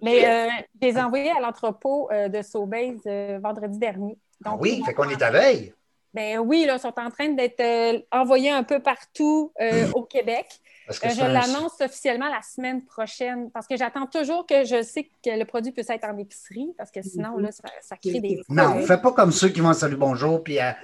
mais 0.02 0.24
euh, 0.24 0.48
je 0.80 0.86
les 0.86 0.94
ai 0.96 1.02
envoyés 1.02 1.30
à 1.30 1.40
l'entrepôt 1.40 2.08
euh, 2.12 2.28
de 2.28 2.42
Sobeys 2.42 3.00
vendredi 3.42 3.78
dernier. 3.78 4.18
Donc, 4.44 4.60
oui, 4.60 4.82
fait 4.84 4.94
qu'on 4.94 5.08
est 5.08 5.22
à 5.22 5.30
veille. 5.30 5.72
Ben 6.14 6.38
oui, 6.38 6.64
là, 6.66 6.74
ils 6.76 6.80
sont 6.80 6.98
en 6.98 7.10
train 7.10 7.28
d'être 7.28 8.04
envoyés 8.10 8.50
un 8.50 8.62
peu 8.62 8.80
partout 8.80 9.52
au 9.94 10.02
Québec. 10.02 10.46
Euh, 10.88 11.08
je 11.10 11.20
l'annonce 11.20 11.80
officiellement 11.80 12.28
la 12.28 12.42
semaine 12.42 12.84
prochaine 12.84 13.50
parce 13.50 13.66
que 13.66 13.76
j'attends 13.76 14.06
toujours 14.06 14.46
que 14.46 14.64
je 14.64 14.82
sais 14.82 15.04
que 15.04 15.30
le 15.38 15.44
produit 15.44 15.72
puisse 15.72 15.90
être 15.90 16.04
en 16.04 16.16
épicerie 16.18 16.74
parce 16.76 16.90
que 16.90 17.02
sinon, 17.02 17.38
là, 17.38 17.50
ça, 17.52 17.96
crée 17.96 18.20
des. 18.20 18.42
Non, 18.48 18.76
ne 18.76 18.86
fais 18.86 19.00
pas 19.00 19.12
comme 19.12 19.30
ceux 19.30 19.48
qui 19.48 19.60
vont 19.60 19.72
Salut 19.72 19.96
Bonjour 19.96 20.42
puis 20.42 20.58
à, 20.58 20.76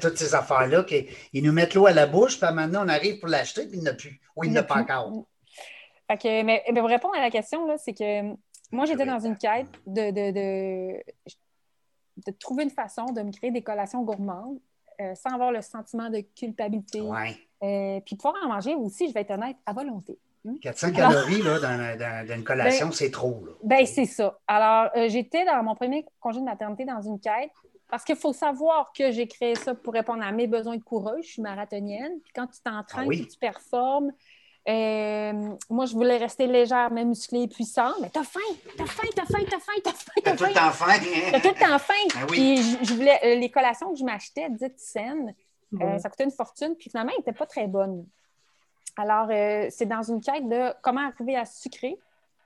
toutes 0.00 0.18
ces 0.18 0.34
affaires-là, 0.34 0.84
qu'ils 0.84 1.42
nous 1.42 1.52
mettent 1.52 1.74
l'eau 1.74 1.86
à 1.86 1.92
la 1.92 2.06
bouche, 2.06 2.38
puis 2.38 2.54
maintenant, 2.54 2.84
on 2.84 2.88
arrive 2.88 3.18
pour 3.18 3.28
l'acheter, 3.28 3.66
puis 3.66 3.78
il 3.78 3.82
n'y 3.82 3.88
en 3.88 3.92
a 3.92 3.94
plus. 3.94 4.20
Ou 4.36 4.44
il 4.44 4.50
n'y 4.50 4.58
en 4.58 4.60
a 4.60 4.64
pas 4.64 4.76
encore. 4.76 5.24
mais, 6.24 6.62
pour 6.74 6.88
répondre 6.88 7.14
à 7.16 7.20
la 7.20 7.30
question, 7.30 7.66
c'est 7.78 7.94
que 7.94 8.34
moi, 8.70 8.84
j'étais 8.84 9.06
dans 9.06 9.20
une 9.20 9.36
quête 9.36 9.68
de, 9.86 10.10
de, 10.10 11.00
de, 12.26 12.32
trouver 12.38 12.64
une 12.64 12.70
façon 12.70 13.06
de 13.06 13.22
me 13.22 13.32
créer 13.32 13.50
des 13.50 13.62
collations 13.62 14.02
gourmandes 14.02 14.58
euh, 15.00 15.14
sans 15.14 15.30
avoir 15.30 15.52
le 15.52 15.62
sentiment 15.62 16.10
de 16.10 16.20
culpabilité. 16.36 17.00
Ouais. 17.00 17.36
Euh, 17.62 18.00
puis 18.04 18.16
pouvoir 18.16 18.34
en 18.44 18.48
manger 18.48 18.74
aussi, 18.74 19.08
je 19.08 19.14
vais 19.14 19.20
être 19.20 19.32
honnête, 19.32 19.56
à 19.64 19.72
volonté. 19.72 20.18
400 20.62 20.88
hmm? 20.88 20.92
calories 20.92 21.42
là, 21.42 21.58
dans, 21.58 22.34
une 22.34 22.44
collation, 22.44 22.86
ben, 22.86 22.92
c'est 22.92 23.10
trop. 23.10 23.44
Ben, 23.64 23.84
c'est 23.84 24.04
ça. 24.04 24.38
Alors, 24.46 24.90
euh, 24.96 25.08
j'étais 25.08 25.44
dans 25.44 25.62
mon 25.62 25.74
premier 25.74 26.06
congé 26.20 26.40
de 26.40 26.44
maternité 26.44 26.84
dans 26.84 27.00
une 27.00 27.18
quête 27.18 27.50
parce 27.88 28.04
qu'il 28.04 28.16
faut 28.16 28.32
savoir 28.32 28.92
que 28.92 29.10
j'ai 29.12 29.26
créé 29.26 29.54
ça 29.54 29.74
pour 29.74 29.92
répondre 29.92 30.22
à 30.22 30.32
mes 30.32 30.46
besoins 30.46 30.76
de 30.76 30.82
coureuse. 30.82 31.24
Je 31.24 31.32
suis 31.32 31.42
marathonienne. 31.42 32.20
Puis 32.22 32.32
quand 32.34 32.46
tu 32.46 32.60
t'entraînes, 32.60 33.08
ah 33.12 33.26
tu 33.30 33.38
performes. 33.38 34.12
Euh, 34.68 35.32
moi, 35.70 35.86
je 35.86 35.92
voulais 35.92 36.16
rester 36.16 36.46
légère, 36.46 36.90
mais 36.90 37.04
musclée 37.04 37.42
et 37.42 37.48
puissante. 37.48 37.94
Mais 38.00 38.10
t'as 38.10 38.24
faim, 38.24 38.40
t'as 38.76 38.86
faim, 38.86 39.08
t'as 39.14 39.24
faim, 39.24 39.44
t'as 39.48 39.58
faim, 39.58 39.72
t'as 39.84 39.92
faim. 39.92 40.12
T'as 40.24 40.36
tout 40.36 40.44
le 40.44 40.52
temps 40.52 40.70
faim. 40.70 40.98
T'as 41.30 41.40
tout 41.40 41.48
le 41.48 41.54
temps 41.54 41.78
faim. 41.78 41.94
Ben 42.14 42.26
puis 42.26 42.56
je, 42.82 42.94
voulais, 42.94 43.36
les 43.36 43.50
collations 43.50 43.92
que 43.92 43.98
je 43.98 44.04
m'achetais, 44.04 44.48
dites 44.50 44.78
saines, 44.78 45.34
euh, 45.80 45.98
ça 45.98 46.08
coûtait 46.08 46.24
une 46.24 46.30
fortune, 46.30 46.74
puis 46.78 46.90
finalement, 46.90 47.12
elle 47.12 47.18
n'était 47.18 47.36
pas 47.36 47.46
très 47.46 47.66
bonne. 47.66 48.06
Alors, 48.96 49.28
euh, 49.30 49.66
c'est 49.70 49.86
dans 49.86 50.02
une 50.02 50.20
quête 50.20 50.48
de 50.48 50.72
comment 50.82 51.06
arriver 51.08 51.36
à 51.36 51.44
sucrer 51.44 51.98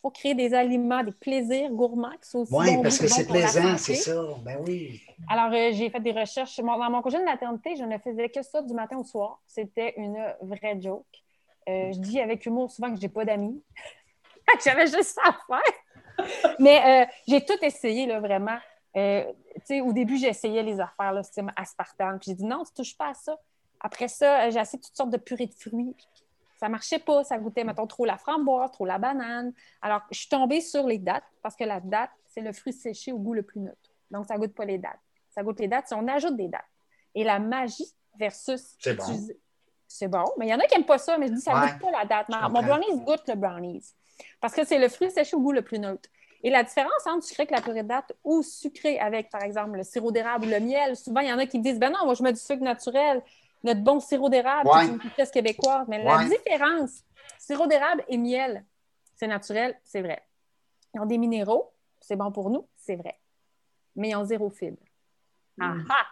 pour 0.03 0.13
créer 0.13 0.35
des 0.35 0.55
aliments, 0.55 1.05
des 1.05 1.13
plaisirs 1.13 1.71
gourmands 1.71 2.17
qui 2.23 2.29
sont 2.29 2.41
aussi 2.41 2.53
Oui, 2.55 2.83
parce 2.83 2.99
que 2.99 3.07
c'est 3.07 3.27
plaisant, 3.27 3.77
c'est 3.77 3.95
ça. 3.95 4.23
Ben 4.43 4.59
oui. 4.67 5.01
Alors, 5.29 5.53
euh, 5.53 5.71
j'ai 5.73 5.91
fait 5.91 6.01
des 6.01 6.13
recherches. 6.13 6.57
Dans 6.59 6.91
mon 6.91 7.03
congé 7.03 7.19
de 7.19 7.25
maternité, 7.25 7.77
je 7.77 7.85
ne 7.85 7.99
faisais 7.99 8.29
que 8.29 8.43
ça 8.43 8.63
du 8.63 8.75
matin 8.75 8.97
au 8.97 9.05
soir. 9.05 9.41
C'était 9.47 9.95
une 9.97 10.19
vraie 10.43 10.81
joke. 10.81 11.05
Je 11.67 11.99
dis 11.99 12.21
avec 12.21 12.45
humour 12.47 12.71
souvent 12.71 12.91
que 12.91 12.97
je 12.97 13.03
n'ai 13.03 13.09
pas 13.09 13.25
d'amis. 13.25 13.63
J'avais 14.65 14.87
juste 14.87 15.15
ça 15.15 15.23
à 15.25 15.33
faire. 15.47 16.57
Mais 16.59 17.09
j'ai 17.27 17.45
tout 17.45 17.59
essayé, 17.63 18.07
là, 18.07 18.21
vraiment. 18.21 18.59
Euh, 18.97 19.33
au 19.83 19.93
début, 19.93 20.17
j'essayais 20.17 20.63
les 20.63 20.81
affaires, 20.81 21.13
là, 21.13 21.23
aspartame. 21.57 22.19
Puis 22.19 22.31
j'ai 22.31 22.35
dit 22.35 22.45
non, 22.45 22.65
tu 22.65 22.73
touches 22.75 22.97
pas 22.97 23.11
à 23.11 23.15
ça. 23.15 23.39
Après 23.81 24.09
ça, 24.09 24.43
euh, 24.43 24.51
j'ai 24.51 24.61
essayé 24.61 24.81
toutes 24.81 24.97
sortes 24.97 25.11
de 25.11 25.17
purées 25.17 25.47
de 25.47 25.55
fruits. 25.55 25.97
Ça 26.57 26.69
marchait 26.69 26.99
pas, 26.99 27.25
ça 27.25 27.39
goûtait, 27.39 27.65
mettons, 27.65 27.87
trop 27.87 28.05
la 28.05 28.19
framboise, 28.19 28.71
trop 28.73 28.85
la 28.85 28.99
banane. 28.99 29.53
Alors, 29.81 30.03
je 30.11 30.19
suis 30.19 30.29
tombée 30.29 30.61
sur 30.61 30.87
les 30.87 30.99
dates 30.99 31.25
parce 31.43 31.57
que 31.57 31.65
la 31.65 31.81
date, 31.81 32.11
c'est 32.27 32.43
le 32.43 32.53
fruit 32.53 32.75
séché 32.75 33.13
au 33.13 33.19
goût 33.19 33.33
le 33.33 33.43
plus 33.43 33.61
neutre. 33.61 33.91
Donc, 34.11 34.27
ça 34.27 34.37
goûte 34.37 34.55
pas 34.55 34.67
les 34.67 34.77
dates. 34.77 35.01
Ça 35.31 35.43
goûte 35.43 35.61
les 35.61 35.69
dates 35.69 35.89
si 35.89 35.95
on 35.95 36.07
ajoute 36.07 36.37
des 36.37 36.49
dates. 36.49 36.61
Et 37.15 37.25
la 37.25 37.39
magie 37.39 37.95
versus. 38.19 38.77
C'est 38.79 38.95
bon. 38.95 39.05
C'est 39.93 40.07
bon, 40.07 40.25
mais 40.39 40.47
il 40.47 40.51
y 40.51 40.55
en 40.55 40.59
a 40.61 40.67
qui 40.67 40.77
n'aiment 40.77 40.87
pas 40.87 40.99
ça, 40.99 41.19
mais 41.19 41.27
je 41.27 41.33
dis 41.33 41.41
ça 41.41 41.53
ne 41.53 41.67
goûte 41.67 41.81
pas 41.81 41.91
la 41.91 42.05
date. 42.05 42.29
Mon 42.29 42.63
brownies 42.63 43.01
goûte 43.01 43.27
le 43.27 43.35
brownies. 43.35 43.93
Parce 44.41 44.55
que 44.55 44.65
c'est 44.65 44.79
le 44.79 44.89
fruit 44.89 45.11
séché 45.11 45.35
au 45.35 45.41
goût 45.41 45.51
le 45.51 45.63
plus 45.63 45.81
neutre. 45.81 46.09
Et 46.45 46.51
la 46.51 46.63
différence 46.63 47.05
entre 47.07 47.25
sucré 47.25 47.43
avec 47.43 47.51
la 47.51 47.61
purée 47.61 47.83
de 47.83 47.89
date 47.89 48.13
ou 48.23 48.45
sucré 48.45 49.01
avec, 49.01 49.31
par 49.31 49.43
exemple, 49.43 49.77
le 49.77 49.83
sirop 49.83 50.13
d'érable 50.13 50.47
ou 50.47 50.49
le 50.49 50.61
miel, 50.61 50.97
souvent, 50.97 51.19
il 51.23 51.29
y 51.29 51.33
en 51.33 51.39
a 51.39 51.47
qui 51.47 51.59
disent 51.59 51.81
ben 51.81 51.91
non, 51.91 52.05
moi, 52.05 52.15
je 52.15 52.23
mets 52.23 52.33
du 52.33 52.39
sucre 52.39 52.63
naturel, 52.63 53.21
notre 53.65 53.81
bon 53.81 53.99
sirop 53.99 54.29
d'érable, 54.29 54.71
c'est 54.73 54.87
une 54.87 54.99
pièce 54.99 55.31
québécoise. 55.33 55.87
Mais 55.89 56.05
la 56.05 56.23
différence, 56.23 57.03
sirop 57.37 57.67
d'érable 57.67 58.05
et 58.07 58.17
miel, 58.17 58.65
c'est 59.17 59.27
naturel, 59.27 59.77
c'est 59.83 60.03
vrai. 60.03 60.23
Ils 60.95 61.01
ont 61.01 61.07
des 61.07 61.19
minéraux, 61.19 61.73
c'est 61.99 62.15
bon 62.15 62.31
pour 62.31 62.49
nous, 62.51 62.65
c'est 62.77 62.95
vrai. 62.95 63.19
Mais 63.97 64.11
ils 64.11 64.15
ont 64.15 64.25
zéro 64.25 64.51
fibre. 64.51 64.79
Hmm. 65.59 65.85
Ah, 65.91 65.95
ah! 65.99 66.07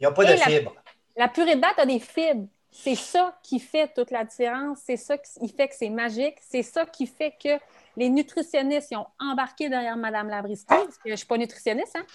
Ils 0.00 0.08
n'ont 0.08 0.14
pas 0.14 0.24
de 0.24 0.34
fibre. 0.34 0.74
La 1.14 1.28
purée 1.28 1.56
de 1.56 1.60
date 1.60 1.78
a 1.78 1.84
des 1.84 2.00
fibres. 2.00 2.48
C'est 2.70 2.94
ça 2.94 3.38
qui 3.42 3.58
fait 3.60 3.92
toute 3.94 4.10
la 4.10 4.24
différence. 4.24 4.80
C'est 4.84 4.96
ça 4.96 5.18
qui 5.18 5.48
fait 5.48 5.68
que 5.68 5.74
c'est 5.74 5.88
magique. 5.88 6.36
C'est 6.40 6.62
ça 6.62 6.86
qui 6.86 7.06
fait 7.06 7.34
que 7.42 7.58
les 7.96 8.08
nutritionnistes 8.10 8.94
ont 8.94 9.06
embarqué 9.18 9.68
derrière 9.68 9.96
Mme 9.96 10.28
Labriski, 10.28 10.66
parce 10.68 10.96
que 10.98 11.06
je 11.06 11.10
ne 11.10 11.16
suis 11.16 11.26
pas 11.26 11.38
nutritionniste, 11.38 11.96
hein? 11.96 12.06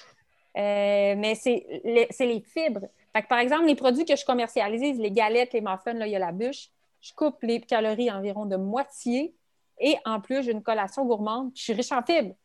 Euh, 0.55 1.15
mais 1.17 1.33
c'est 1.33 1.65
les, 1.83 2.41
fibres. 2.41 2.87
par 3.27 3.39
exemple, 3.39 3.65
les 3.65 3.75
produits 3.75 4.05
que 4.05 4.15
je 4.15 4.23
commercialise, 4.23 4.99
les 4.99 5.11
galettes, 5.11 5.51
les 5.53 5.61
muffins, 5.61 5.93
là, 5.93 6.05
il 6.05 6.11
y 6.11 6.15
a 6.15 6.19
la 6.19 6.31
bûche, 6.31 6.69
je 7.01 7.11
coupe 7.13 7.41
les 7.41 7.59
calories 7.59 8.11
environ 8.11 8.45
de 8.45 8.55
moitié 8.55 9.35
et 9.79 9.97
en 10.05 10.21
plus, 10.21 10.43
j'ai 10.43 10.51
une 10.51 10.61
collation 10.61 11.05
gourmande, 11.05 11.51
je 11.55 11.63
suis 11.63 11.73
riche 11.73 11.91
en 11.91 12.03
fibres. 12.03 12.35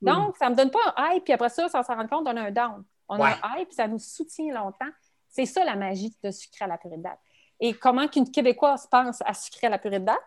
Hmm. 0.00 0.06
Donc, 0.06 0.36
ça 0.36 0.46
ne 0.46 0.50
me 0.50 0.56
donne 0.56 0.70
pas 0.70 0.80
un 0.96 1.14
high, 1.14 1.22
puis 1.22 1.32
après 1.32 1.50
ça, 1.50 1.68
sans 1.68 1.82
s'en 1.84 1.94
rendre 1.94 2.10
compte, 2.10 2.26
on 2.26 2.36
a 2.36 2.42
un 2.42 2.50
down. 2.50 2.84
On 3.08 3.20
a 3.20 3.28
un 3.28 3.56
high, 3.56 3.66
puis 3.66 3.74
ça 3.76 3.86
nous 3.86 4.00
soutient 4.00 4.52
longtemps. 4.52 4.90
C'est 5.28 5.46
ça 5.46 5.64
la 5.64 5.76
magie 5.76 6.14
de 6.22 6.30
sucrer 6.30 6.64
à 6.64 6.68
la 6.68 6.78
purée 6.78 6.96
de 6.96 7.02
date. 7.02 7.20
Et 7.64 7.74
comment 7.74 8.08
qu'une 8.08 8.28
Québécoise 8.28 8.88
pense 8.90 9.22
à 9.24 9.32
sucrer 9.34 9.68
à 9.68 9.70
la 9.70 9.78
purée 9.78 10.00
de 10.00 10.04
date? 10.04 10.18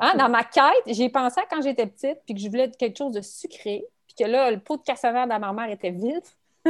Hein, 0.00 0.16
dans 0.16 0.30
ma 0.30 0.42
quête, 0.42 0.82
j'ai 0.86 1.10
pensé 1.10 1.38
à 1.38 1.44
quand 1.44 1.60
j'étais 1.60 1.86
petite, 1.86 2.18
puis 2.24 2.34
que 2.34 2.40
je 2.40 2.48
voulais 2.48 2.70
quelque 2.70 2.96
chose 2.96 3.12
de 3.12 3.20
sucré, 3.20 3.84
puis 4.06 4.16
que 4.18 4.24
là, 4.24 4.50
le 4.50 4.58
pot 4.58 4.78
de 4.78 4.82
cassonade 4.82 5.30
de 5.30 5.36
ma 5.36 5.52
mère 5.52 5.70
était 5.70 5.90
vide. 5.90 6.24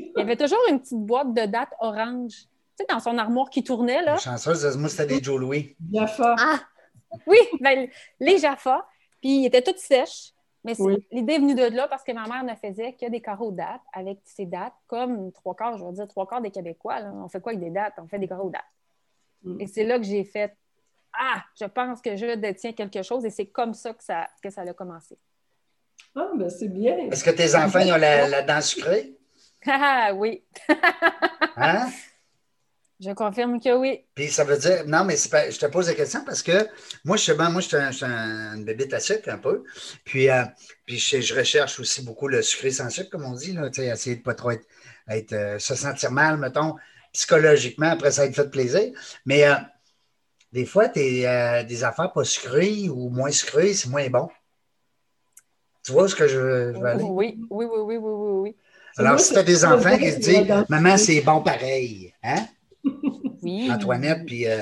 Il 0.00 0.12
y 0.16 0.20
avait 0.20 0.36
toujours 0.36 0.58
une 0.68 0.80
petite 0.80 0.98
boîte 0.98 1.32
de 1.32 1.46
date 1.46 1.70
orange, 1.78 2.32
tu 2.32 2.48
sais, 2.80 2.86
dans 2.90 2.98
son 2.98 3.16
armoire 3.16 3.48
qui 3.48 3.62
tournait. 3.62 4.02
Là. 4.02 4.16
Chanceuse, 4.18 4.76
moi, 4.76 4.88
c'était 4.88 5.06
des 5.06 5.22
Joe 5.22 5.40
Louis. 5.40 5.76
Jaffa. 5.92 6.34
Ah, 6.38 6.60
oui, 7.28 7.38
ben, 7.60 7.88
les 8.18 8.38
Jaffa. 8.38 8.88
Puis 9.20 9.42
ils 9.42 9.46
étaient 9.46 9.62
toutes 9.62 9.78
sèches. 9.78 10.32
Mais 10.64 10.74
l'idée 11.12 11.34
est 11.34 11.38
venue 11.38 11.54
de 11.54 11.76
là 11.76 11.86
parce 11.86 12.02
que 12.02 12.12
ma 12.12 12.26
mère 12.26 12.44
ne 12.44 12.54
faisait 12.54 12.92
que 12.92 13.08
des 13.08 13.20
carreaux 13.20 13.52
dates 13.52 13.80
avec 13.92 14.18
ces 14.24 14.46
dates, 14.46 14.74
comme 14.88 15.30
trois 15.32 15.54
quarts, 15.54 15.78
je 15.78 15.84
veux 15.84 15.92
dire, 15.92 16.08
trois 16.08 16.26
quarts 16.26 16.40
des 16.40 16.50
Québécois. 16.50 16.98
On 17.02 17.28
fait 17.28 17.40
quoi 17.40 17.52
avec 17.52 17.64
des 17.64 17.70
dates? 17.70 17.94
On 17.98 18.06
fait 18.06 18.18
des 18.18 18.28
carreaux 18.28 18.50
dates. 18.50 18.62
Mm. 19.44 19.60
Et 19.60 19.66
c'est 19.66 19.84
là 19.84 19.98
que 19.98 20.04
j'ai 20.04 20.24
fait 20.24 20.56
Ah, 21.12 21.44
je 21.60 21.66
pense 21.66 22.00
que 22.00 22.16
je 22.16 22.34
détiens 22.34 22.72
quelque 22.72 23.02
chose 23.02 23.24
et 23.24 23.30
c'est 23.30 23.46
comme 23.46 23.74
ça 23.74 23.92
que 23.92 24.02
ça, 24.02 24.28
que 24.42 24.50
ça 24.50 24.62
a 24.62 24.72
commencé. 24.72 25.18
Ah, 26.16 26.30
ben 26.36 26.48
c'est 26.48 26.68
bien. 26.68 26.96
Est-ce 27.10 27.24
que 27.24 27.30
tes 27.30 27.54
enfants 27.54 27.80
ont 27.80 27.96
la, 27.96 28.28
la 28.28 28.42
dent 28.42 28.60
sucrée? 28.60 29.16
Ah 29.64 30.12
oui. 30.12 30.42
Hein? 31.56 31.88
Je 33.02 33.10
confirme 33.10 33.60
que 33.60 33.76
oui. 33.76 34.04
Puis 34.14 34.28
ça 34.28 34.44
veut 34.44 34.56
dire, 34.56 34.84
non, 34.86 35.04
mais 35.04 35.16
pas, 35.28 35.50
je 35.50 35.58
te 35.58 35.66
pose 35.66 35.88
la 35.88 35.94
question 35.94 36.24
parce 36.24 36.40
que 36.40 36.68
moi, 37.04 37.16
je 37.16 37.22
suis, 37.22 37.32
moi, 37.34 37.60
je 37.60 37.66
suis, 37.66 37.76
un, 37.76 37.90
je 37.90 38.04
une 38.04 38.64
bébé 38.64 38.86
à 38.94 39.00
sucre 39.00 39.28
un 39.28 39.38
peu. 39.38 39.64
Puis, 40.04 40.30
euh, 40.30 40.44
puis 40.86 40.98
je, 40.98 41.20
je, 41.20 41.34
recherche 41.34 41.80
aussi 41.80 42.04
beaucoup 42.04 42.28
le 42.28 42.42
sucré 42.42 42.70
sans 42.70 42.90
sucre, 42.90 43.10
comme 43.10 43.24
on 43.24 43.34
dit, 43.34 43.54
là, 43.54 43.68
essayer 43.76 44.16
de 44.16 44.20
ne 44.20 44.24
pas 44.24 44.34
trop 44.34 44.52
être, 44.52 44.66
être 45.08 45.32
euh, 45.32 45.58
se 45.58 45.74
sentir 45.74 46.12
mal, 46.12 46.38
mettons, 46.38 46.76
psychologiquement, 47.12 47.90
après 47.90 48.10
ça 48.10 48.26
être 48.26 48.34
fait 48.34 48.50
plaisir. 48.50 48.92
Mais 49.26 49.44
euh, 49.46 49.54
des 50.52 50.66
fois, 50.66 50.86
es, 50.94 51.64
des 51.64 51.84
affaires 51.84 52.12
pas 52.12 52.24
sucrées 52.24 52.88
ou 52.88 53.08
moins 53.08 53.30
sucrées, 53.30 53.74
c'est 53.74 53.88
moins 53.88 54.08
bon. 54.08 54.28
Tu 55.84 55.92
vois 55.92 56.08
ce 56.08 56.14
que 56.14 56.28
je, 56.28 56.38
veux 56.38 56.84
aller? 56.84 57.02
Oui, 57.04 57.40
oui, 57.50 57.66
oui, 57.66 57.80
oui, 57.80 57.96
oui, 57.96 58.12
oui. 58.12 58.40
oui. 58.42 58.56
Alors, 58.96 59.18
si 59.18 59.32
tu 59.32 59.38
as 59.38 59.42
des 59.42 59.64
enfants 59.64 59.96
qui 59.96 60.10
se 60.10 60.18
disent 60.18 60.64
Maman, 60.68 60.96
c'est 60.96 61.20
bon 61.22 61.42
pareil, 61.42 62.12
hein? 62.22 62.46
Oui. 63.42 63.68
Antoinette, 63.72 64.24
puis 64.24 64.46
euh, 64.46 64.60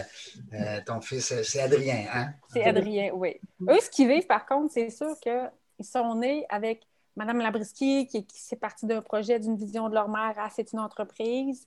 euh, 0.54 0.80
ton 0.86 1.02
fils, 1.02 1.34
c'est 1.42 1.60
Adrien, 1.60 2.06
hein? 2.14 2.28
C'est 2.50 2.64
Adrien, 2.64 3.10
oui. 3.12 3.38
Eux, 3.68 3.78
ce 3.78 3.90
qu'ils 3.90 4.08
vivent, 4.08 4.26
par 4.26 4.46
contre, 4.46 4.72
c'est 4.72 4.88
sûr 4.88 5.20
qu'ils 5.20 5.84
sont 5.84 6.14
nés 6.14 6.46
avec 6.48 6.86
Mme 7.14 7.40
Labriski, 7.40 8.06
qui, 8.06 8.24
qui 8.24 8.40
c'est 8.40 8.56
parti 8.56 8.86
d'un 8.86 9.02
projet, 9.02 9.38
d'une 9.38 9.56
vision 9.56 9.90
de 9.90 9.94
leur 9.94 10.08
mère, 10.08 10.32
ah, 10.38 10.48
c'est 10.54 10.72
une 10.72 10.78
entreprise. 10.78 11.66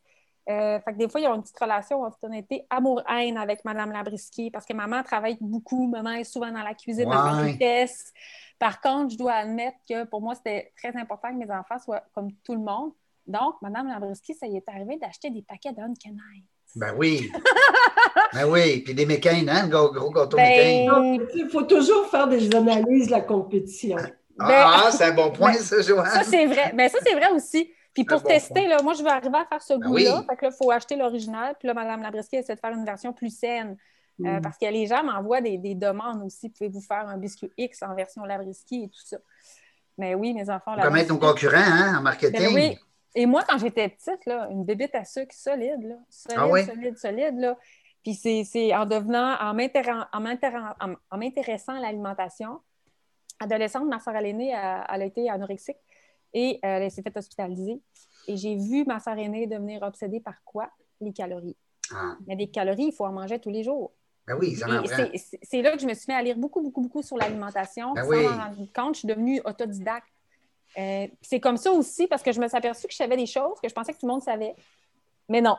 Euh, 0.49 0.79
fait 0.81 0.91
que 0.93 0.97
des 0.97 1.07
fois, 1.07 1.21
ils 1.21 1.27
ont 1.27 1.35
une 1.35 1.41
petite 1.41 1.59
relation, 1.59 2.01
en 2.01 2.11
toute 2.11 2.23
honnêteté, 2.23 2.65
amour-haine 2.69 3.37
avec 3.37 3.63
Mme 3.63 3.91
Labriski, 3.93 4.51
parce 4.51 4.65
que 4.65 4.73
maman 4.73 5.01
travaille 5.03 5.37
beaucoup, 5.39 5.87
maman 5.87 6.11
est 6.11 6.25
souvent 6.25 6.51
dans 6.51 6.63
la 6.63 6.73
cuisine 6.73 7.07
Ouais. 7.07 7.15
à 7.15 7.43
vitesse. 7.43 8.11
Par 8.59 8.81
contre, 8.81 9.13
je 9.13 9.17
dois 9.17 9.33
admettre 9.33 9.77
que 9.89 10.03
pour 10.05 10.21
moi, 10.21 10.35
c'était 10.35 10.71
très 10.77 10.95
important 10.99 11.29
que 11.29 11.35
mes 11.45 11.51
enfants 11.51 11.79
soient 11.79 12.03
comme 12.13 12.31
tout 12.43 12.53
le 12.53 12.59
monde. 12.61 12.91
Donc, 13.25 13.55
Mme 13.61 13.87
Labriski, 13.87 14.33
ça 14.33 14.45
y 14.47 14.57
est 14.57 14.67
arrivé 14.67 14.97
d'acheter 14.97 15.29
des 15.29 15.41
paquets 15.41 15.71
d'Uncanite. 15.71 16.45
Ben 16.75 16.93
oui. 16.97 17.31
ben 18.33 18.45
oui. 18.49 18.81
Puis 18.81 18.93
des 18.93 19.05
mécanes, 19.05 19.47
hein? 19.47 19.67
Gros, 19.67 19.91
gros 19.91 20.09
gâteau 20.11 20.35
Ben. 20.37 21.19
Il 21.35 21.49
faut 21.49 21.63
toujours 21.63 22.07
faire 22.09 22.27
des 22.27 22.53
analyses 22.53 23.07
de 23.07 23.11
la 23.11 23.21
compétition. 23.21 23.95
Ah, 24.39 24.89
c'est 24.91 25.05
un 25.05 25.13
bon 25.13 25.31
point, 25.31 25.53
ça, 25.53 25.77
Ça, 25.77 25.81
Joanne. 25.81 26.23
c'est 26.25 26.47
vrai. 26.47 26.71
Mais 26.73 26.89
ça, 26.89 26.97
c'est 27.05 27.13
vrai 27.13 27.31
aussi. 27.31 27.71
Puis 27.93 28.05
pour 28.05 28.21
bon 28.21 28.27
tester, 28.27 28.53
point. 28.61 28.67
là, 28.69 28.81
moi, 28.81 28.93
je 28.93 29.03
vais 29.03 29.09
arriver 29.09 29.37
à 29.37 29.45
faire 29.45 29.61
ce 29.61 29.73
Ben 29.73 29.87
goût-là. 29.87 30.19
oui. 30.19 30.25
Fait 30.29 30.35
que 30.35 30.45
là, 30.45 30.51
il 30.51 30.57
faut 30.57 30.71
acheter 30.71 30.95
l'original. 30.95 31.55
Puis 31.59 31.67
là, 31.67 31.73
Mme 31.73 32.01
Labriski 32.01 32.37
essaie 32.37 32.55
de 32.55 32.59
faire 32.59 32.71
une 32.71 32.85
version 32.85 33.13
plus 33.13 33.29
saine. 33.35 33.77
Euh, 34.21 34.37
Mm. 34.37 34.41
parce 34.41 34.59
que 34.59 34.65
les 34.67 34.85
gens 34.85 35.03
m'envoient 35.03 35.41
des, 35.41 35.57
des 35.57 35.73
demandes 35.73 36.21
aussi. 36.23 36.47
Pouvez-vous 36.49 36.81
faire 36.81 37.07
un 37.07 37.17
biscuit 37.17 37.51
X 37.57 37.81
en 37.81 37.95
version 37.95 38.23
Labriski 38.23 38.83
et 38.83 38.87
tout 38.89 39.01
ça? 39.03 39.17
Mais 39.97 40.13
oui, 40.13 40.33
mes 40.35 40.49
enfants. 40.51 40.75
Connaître 40.75 41.11
nos 41.13 41.19
Labriski. 41.19 41.47
concurrents, 41.47 41.57
hein, 41.57 41.97
en 41.97 42.01
marketing. 42.03 42.39
Ben 42.39 42.53
oui. 42.53 42.77
Et 43.15 43.25
moi, 43.25 43.43
quand 43.47 43.57
j'étais 43.57 43.89
petite, 43.89 44.23
là, 44.27 44.47
une 44.51 44.65
bébête 44.65 44.93
à 44.95 45.03
sucre 45.03 45.33
solide, 45.35 45.81
là, 45.83 45.95
solide, 46.09 46.39
Ah 46.39 46.47
oui? 46.47 46.63
solide, 46.65 46.97
solide, 46.97 47.39
là. 47.39 47.57
Puis 48.03 48.13
c'est 48.15 48.43
c'est 48.43 48.73
en 48.75 48.85
devenant, 48.85 49.35
en 49.41 49.53
m'intéressant 51.17 51.73
à 51.75 51.79
l'alimentation, 51.79 52.59
adolescente, 53.39 53.85
ma 53.87 53.99
soeur 53.99 54.15
aînée, 54.17 54.49
elle, 54.49 54.83
elle 54.93 55.01
a 55.01 55.05
été 55.05 55.29
anorexique 55.29 55.77
et 56.33 56.59
euh, 56.65 56.79
elle 56.79 56.91
s'est 56.91 57.01
fait 57.01 57.15
hospitaliser. 57.15 57.79
Et 58.27 58.37
j'ai 58.37 58.55
vu 58.55 58.85
ma 58.85 58.99
soeur 58.99 59.17
aînée 59.17 59.47
devenir 59.47 59.81
obsédée 59.83 60.19
par 60.19 60.35
quoi? 60.45 60.69
Les 61.01 61.11
calories. 61.13 61.57
Ah, 61.93 62.15
Mais 62.27 62.35
des 62.35 62.47
calories, 62.47 62.85
il 62.87 62.91
faut 62.93 63.05
en 63.05 63.11
manger 63.11 63.39
tous 63.39 63.49
les 63.49 63.63
jours. 63.63 63.91
ben 64.25 64.37
oui, 64.39 64.55
c'est- 64.55 65.61
là 65.61 65.73
que 65.73 65.79
je 65.81 65.85
me 65.85 65.93
suis 65.93 66.05
mis 66.07 66.15
à 66.17 66.21
lire 66.21 66.37
beaucoup, 66.37 66.61
beaucoup, 66.61 66.81
beaucoup 66.81 67.01
sur 67.01 67.17
l'alimentation. 67.17 67.93
Ben 67.93 68.03
sans 68.03 68.09
oui. 68.09 68.23
m'en 68.23 68.37
rendre 68.37 68.67
compte, 68.73 68.95
je 68.95 68.99
suis 68.99 69.07
devenue 69.07 69.41
autodidacte. 69.43 70.07
Euh, 70.77 71.07
c'est 71.21 71.39
comme 71.39 71.57
ça 71.57 71.71
aussi 71.71 72.07
parce 72.07 72.23
que 72.23 72.31
je 72.31 72.39
me 72.39 72.47
suis 72.47 72.57
aperçue 72.57 72.87
que 72.87 72.93
je 72.93 72.97
savais 72.97 73.17
des 73.17 73.25
choses 73.27 73.59
que 73.61 73.67
je 73.69 73.73
pensais 73.73 73.93
que 73.93 73.99
tout 73.99 74.07
le 74.07 74.13
monde 74.13 74.23
savait. 74.23 74.55
Mais 75.29 75.41
non. 75.41 75.55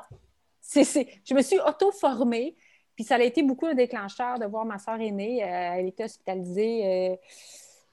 C'est- 0.61 0.85
c'est- 0.85 1.09
je 1.25 1.35
me 1.35 1.43
suis 1.43 1.59
auto-formée. 1.61 2.57
Puis 2.97 3.05
ça 3.05 3.17
a 3.17 3.23
été 3.23 3.43
beaucoup 3.43 3.67
un 3.67 3.75
déclencheur 3.75 4.39
de 4.39 4.47
voir 4.47 4.65
ma 4.65 4.79
soeur 4.79 5.01
aînée. 5.01 5.43
Euh, 5.45 5.47
elle 5.79 5.89
était 5.89 6.05
hospitalisée. 6.05 7.11
euh, 7.13 7.17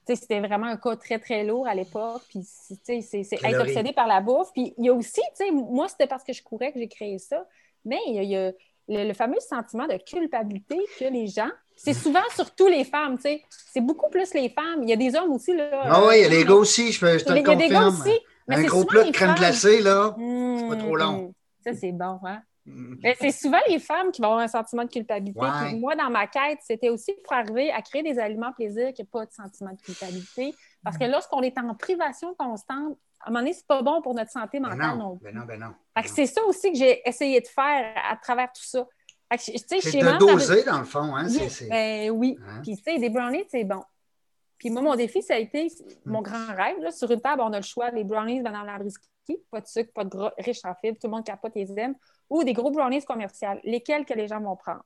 c'était 0.06 0.40
vraiment 0.40 0.66
un 0.66 0.76
cas 0.76 0.96
très, 0.96 1.18
très 1.18 1.44
lourd 1.44 1.66
à 1.66 1.74
l'époque. 1.74 2.22
Puis, 2.28 2.40
tu 2.40 2.76
sais, 2.84 3.00
c'est 3.02 3.22
c'est 3.24 3.36
être 3.44 3.60
obsédé 3.60 3.92
par 3.92 4.06
la 4.06 4.20
bouffe. 4.20 4.52
Puis, 4.52 4.74
il 4.78 4.86
y 4.86 4.88
a 4.88 4.92
aussi, 4.94 5.20
tu 5.36 5.44
sais, 5.46 5.50
moi, 5.50 5.88
c'était 5.88 6.06
parce 6.06 6.24
que 6.24 6.32
je 6.32 6.42
courais 6.42 6.72
que 6.72 6.78
j'ai 6.78 6.88
créé 6.88 7.18
ça. 7.18 7.46
Mais 7.84 7.98
il 8.06 8.14
y 8.14 8.18
a, 8.18 8.22
il 8.22 8.30
y 8.30 8.36
a 8.36 8.52
le, 8.88 9.08
le 9.08 9.14
fameux 9.14 9.40
sentiment 9.40 9.86
de 9.86 9.96
culpabilité 9.96 10.78
que 10.98 11.04
les 11.04 11.26
gens, 11.28 11.50
c'est 11.76 11.94
souvent 11.94 12.22
surtout 12.34 12.66
les 12.68 12.84
femmes, 12.84 13.16
tu 13.16 13.22
sais. 13.22 13.42
C'est 13.72 13.80
beaucoup 13.80 14.10
plus 14.10 14.34
les 14.34 14.48
femmes. 14.48 14.82
Il 14.82 14.88
y 14.90 14.92
a 14.92 14.96
des 14.96 15.14
hommes 15.16 15.32
aussi, 15.32 15.54
là. 15.56 15.70
Ah 15.84 16.02
oui, 16.06 16.14
il 16.18 16.22
y 16.22 16.24
a 16.24 16.28
les 16.28 16.42
euh, 16.42 16.48
gars 16.48 16.54
aussi, 16.54 16.92
je, 16.92 17.00
peux- 17.00 17.18
je 17.18 17.24
te 17.24 17.32
Il 17.32 17.36
y 17.38 17.42
le 17.42 17.50
a 17.50 17.56
des 17.56 17.68
gars 17.68 17.80
confirme. 17.80 18.00
aussi. 18.00 18.18
Mais 18.48 18.56
Un 18.56 18.62
c'est 18.62 18.66
gros 18.66 18.84
plat 18.84 19.04
de 19.04 19.10
crème 19.12 19.34
glacée, 19.34 19.80
là. 19.82 20.14
Mmh, 20.18 20.68
pas 20.68 20.76
trop 20.76 20.96
long. 20.96 21.12
mmh. 21.28 21.32
Ça, 21.64 21.74
c'est 21.74 21.92
bon, 21.92 22.18
hein? 22.24 22.42
Mm. 22.66 22.96
Mais 23.02 23.16
c'est 23.20 23.32
souvent 23.32 23.58
les 23.68 23.78
femmes 23.78 24.10
qui 24.12 24.20
vont 24.22 24.28
avoir 24.28 24.42
un 24.44 24.48
sentiment 24.48 24.84
de 24.84 24.90
culpabilité. 24.90 25.40
Ouais. 25.40 25.48
Puis 25.68 25.76
moi, 25.80 25.96
dans 25.96 26.10
ma 26.10 26.26
quête, 26.26 26.58
c'était 26.62 26.88
aussi 26.90 27.12
pour 27.24 27.32
arriver 27.32 27.70
à 27.72 27.82
créer 27.82 28.02
des 28.02 28.18
aliments 28.18 28.52
plaisir 28.52 28.92
qui 28.92 29.02
n'ont 29.02 29.08
pas 29.10 29.26
de 29.26 29.32
sentiment 29.32 29.72
de 29.72 29.80
culpabilité. 29.80 30.54
Parce 30.84 30.96
Mm. 30.96 31.00
que 31.00 31.04
lorsqu'on 31.06 31.42
est 31.42 31.56
en 31.58 31.74
privation 31.74 32.34
constante, 32.34 32.96
à 33.20 33.28
un 33.28 33.30
moment 33.30 33.40
donné, 33.40 33.52
c'est 33.52 33.66
pas 33.66 33.82
bon 33.82 34.02
pour 34.02 34.14
notre 34.14 34.30
santé 34.32 34.58
Ben 34.58 34.68
mentale 34.70 34.98
non, 34.98 35.10
non 35.10 35.18
ben 35.22 35.34
non, 35.34 35.44
ben 35.46 35.60
non. 35.60 36.02
Que 36.02 36.08
c'est 36.08 36.26
ça 36.26 36.42
aussi 36.44 36.72
que 36.72 36.78
j'ai 36.78 37.08
essayé 37.08 37.40
de 37.40 37.46
faire 37.46 37.94
à 38.10 38.16
travers 38.16 38.48
tout 38.52 38.64
ça. 38.64 38.86
C'est 39.38 39.52
de 39.54 40.18
doser, 40.18 40.62
dans 40.64 40.80
le 40.80 40.84
fond. 40.84 41.14
Hein? 41.16 41.26
oui, 41.28 41.68
ben 41.70 42.10
oui. 42.10 42.38
Hein? 42.46 42.60
Puis, 42.62 42.76
tu 42.76 42.82
sais, 42.82 42.98
des 42.98 43.08
brownies, 43.08 43.44
c'est 43.48 43.64
bon. 43.64 43.82
Puis 44.58 44.70
moi, 44.70 44.82
mon 44.82 44.94
défi, 44.94 45.22
ça 45.22 45.34
a 45.34 45.38
été 45.38 45.68
mon 46.04 46.20
Mm. 46.20 46.22
grand 46.24 46.46
rêve. 46.54 46.78
Là, 46.80 46.90
sur 46.90 47.10
une 47.10 47.20
table, 47.20 47.40
on 47.42 47.52
a 47.52 47.56
le 47.56 47.64
choix 47.64 47.90
des 47.90 48.04
brownies 48.04 48.40
Madame 48.42 48.66
Labriski, 48.66 49.08
pas 49.50 49.60
de 49.60 49.66
sucre, 49.66 49.92
pas 49.92 50.04
de 50.04 50.08
gras, 50.10 50.32
riches 50.38 50.64
en 50.64 50.74
fibres, 50.74 50.98
tout 51.00 51.06
le 51.06 51.12
monde 51.12 51.24
capote 51.24 51.52
les 51.54 51.70
aime, 51.78 51.94
ou 52.28 52.44
des 52.44 52.52
gros 52.52 52.70
brownies 52.70 53.04
commerciales. 53.04 53.60
Lesquels 53.64 54.04
que 54.04 54.14
les 54.14 54.26
gens 54.28 54.40
vont 54.40 54.56
prendre? 54.56 54.84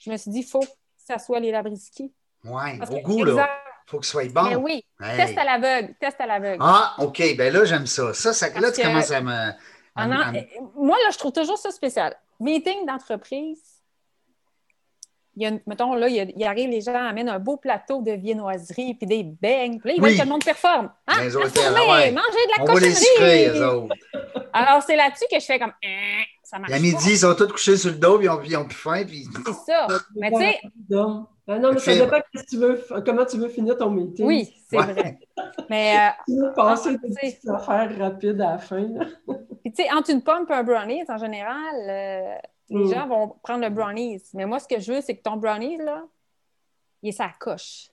Je 0.00 0.10
me 0.10 0.16
suis 0.16 0.30
dit, 0.30 0.40
il 0.40 0.46
faut 0.46 0.60
que 0.60 0.66
ça 0.96 1.18
soit 1.18 1.40
les 1.40 1.50
Labriski. 1.50 2.12
Ouais, 2.44 2.78
Parce 2.78 2.90
au 2.90 3.00
goût, 3.00 3.24
là. 3.24 3.32
exact. 3.32 3.50
faut 3.86 3.98
que 4.00 4.06
ce 4.06 4.12
soit 4.12 4.32
bon. 4.32 4.42
Mais 4.44 4.56
oui, 4.56 4.84
Hey. 5.00 5.16
test 5.16 5.38
à 5.38 5.44
l'aveugle, 5.44 5.94
test 6.00 6.20
à 6.20 6.26
l'aveugle. 6.26 6.58
Ah, 6.60 6.94
OK. 6.98 7.22
Ben 7.36 7.52
là, 7.52 7.64
j'aime 7.64 7.86
ça. 7.86 8.12
Ça, 8.14 8.32
ça 8.32 8.48
là, 8.58 8.70
tu 8.72 8.80
que- 8.80 8.86
commences 8.86 9.10
à 9.10 9.20
me. 9.20 9.30
à 9.32 9.56
Ah 9.96 10.02
à 10.04 10.34
euh, 10.34 10.40
moi, 10.74 10.96
là, 11.04 11.10
je 11.12 11.18
trouve 11.18 11.32
toujours 11.32 11.58
ça 11.58 11.70
spécial. 11.70 12.16
Meeting 12.40 12.84
d'entreprise. 12.86 13.73
Il 15.36 15.42
y 15.42 15.46
a, 15.46 15.52
mettons, 15.66 15.94
là, 15.94 16.08
il, 16.08 16.14
y 16.14 16.20
a- 16.20 16.26
il 16.36 16.44
arrive, 16.44 16.70
les 16.70 16.80
gens 16.80 16.94
amènent 16.94 17.28
un 17.28 17.38
beau 17.38 17.56
plateau 17.56 18.02
de 18.02 18.12
viennoiserie 18.12 18.94
puis 18.94 19.06
des 19.06 19.22
beignes. 19.24 19.78
Puis 19.80 19.90
là, 19.90 19.94
ils 19.96 20.02
Oui. 20.02 20.10
veulent 20.10 20.18
que 20.18 20.24
le 20.24 20.28
monde 20.30 20.44
performe. 20.44 20.90
Hein? 21.06 21.14
Les 21.24 21.30
Performer, 21.32 21.80
ah 21.88 21.92
ouais. 21.92 22.12
manger 22.12 22.44
de 22.46 22.58
la 22.58 22.62
On 22.62 22.76
sucrer, 22.76 23.46
cochonnerie. 23.48 23.64
autres. 23.64 23.96
Alors, 24.52 24.82
c'est 24.82 24.96
là-dessus 24.96 25.24
que 25.30 25.40
je 25.40 25.44
fais 25.44 25.58
comme, 25.58 25.72
Hein, 25.84 26.22
ça 26.44 26.58
marche 26.58 26.72
À 26.72 26.78
midi, 26.78 26.94
pas. 26.94 27.10
ils 27.10 27.18
sont 27.18 27.34
tous 27.34 27.48
couchés 27.48 27.76
sur 27.76 27.90
le 27.90 27.96
dos, 27.96 28.18
puis 28.18 28.26
ils 28.26 28.30
ont, 28.30 28.40
ils 28.44 28.56
ont 28.56 28.64
plus 28.64 28.76
faim. 28.76 29.02
Puis... 29.06 29.26
C'est 29.44 29.72
ça. 29.72 29.86
Mais 30.16 30.30
tu 30.30 30.38
sais, 30.38 30.60
ben 31.46 31.58
non, 31.58 31.72
mais 31.74 31.78
ça 31.78 31.94
dépend 31.94 32.16
de 32.16 32.22
ce 32.34 32.42
que 32.42 32.48
tu 32.48 32.56
veux, 32.56 32.82
comment 33.04 33.26
tu 33.26 33.36
veux 33.36 33.48
finir 33.48 33.76
ton 33.76 33.90
meeting. 33.90 34.24
oui, 34.26 34.54
c'est 34.70 34.78
Ouais. 34.78 34.92
vrai. 34.92 35.18
Mais, 35.68 35.94
euh, 35.98 36.10
Tu 36.26 36.36
veux 36.40 36.52
passer 36.54 36.92
des 36.96 36.98
petites 37.14 37.46
affaires 37.48 37.90
rapides 37.98 38.40
à 38.40 38.52
la 38.52 38.58
fin. 38.58 38.86
puis 39.62 39.72
tu 39.72 39.82
sais, 39.82 39.92
entre 39.92 40.10
une 40.10 40.22
pomme 40.22 40.46
et 40.48 40.52
un 40.52 40.62
brownie, 40.62 41.02
en 41.06 41.18
général, 41.18 41.74
euh, 41.90 42.34
les 42.70 42.84
Mm. 42.84 42.92
gens 42.94 43.06
vont 43.06 43.28
prendre 43.42 43.60
le 43.62 43.70
brownies. 43.70 44.22
Mais 44.34 44.46
moi, 44.46 44.58
ce 44.58 44.66
que 44.68 44.80
je 44.80 44.92
veux, 44.92 45.00
c'est 45.00 45.16
que 45.16 45.22
ton 45.22 45.36
brownies, 45.36 45.76
là, 45.78 46.02
il 47.02 47.10
est 47.10 47.12
sa 47.12 47.28
coche. 47.38 47.88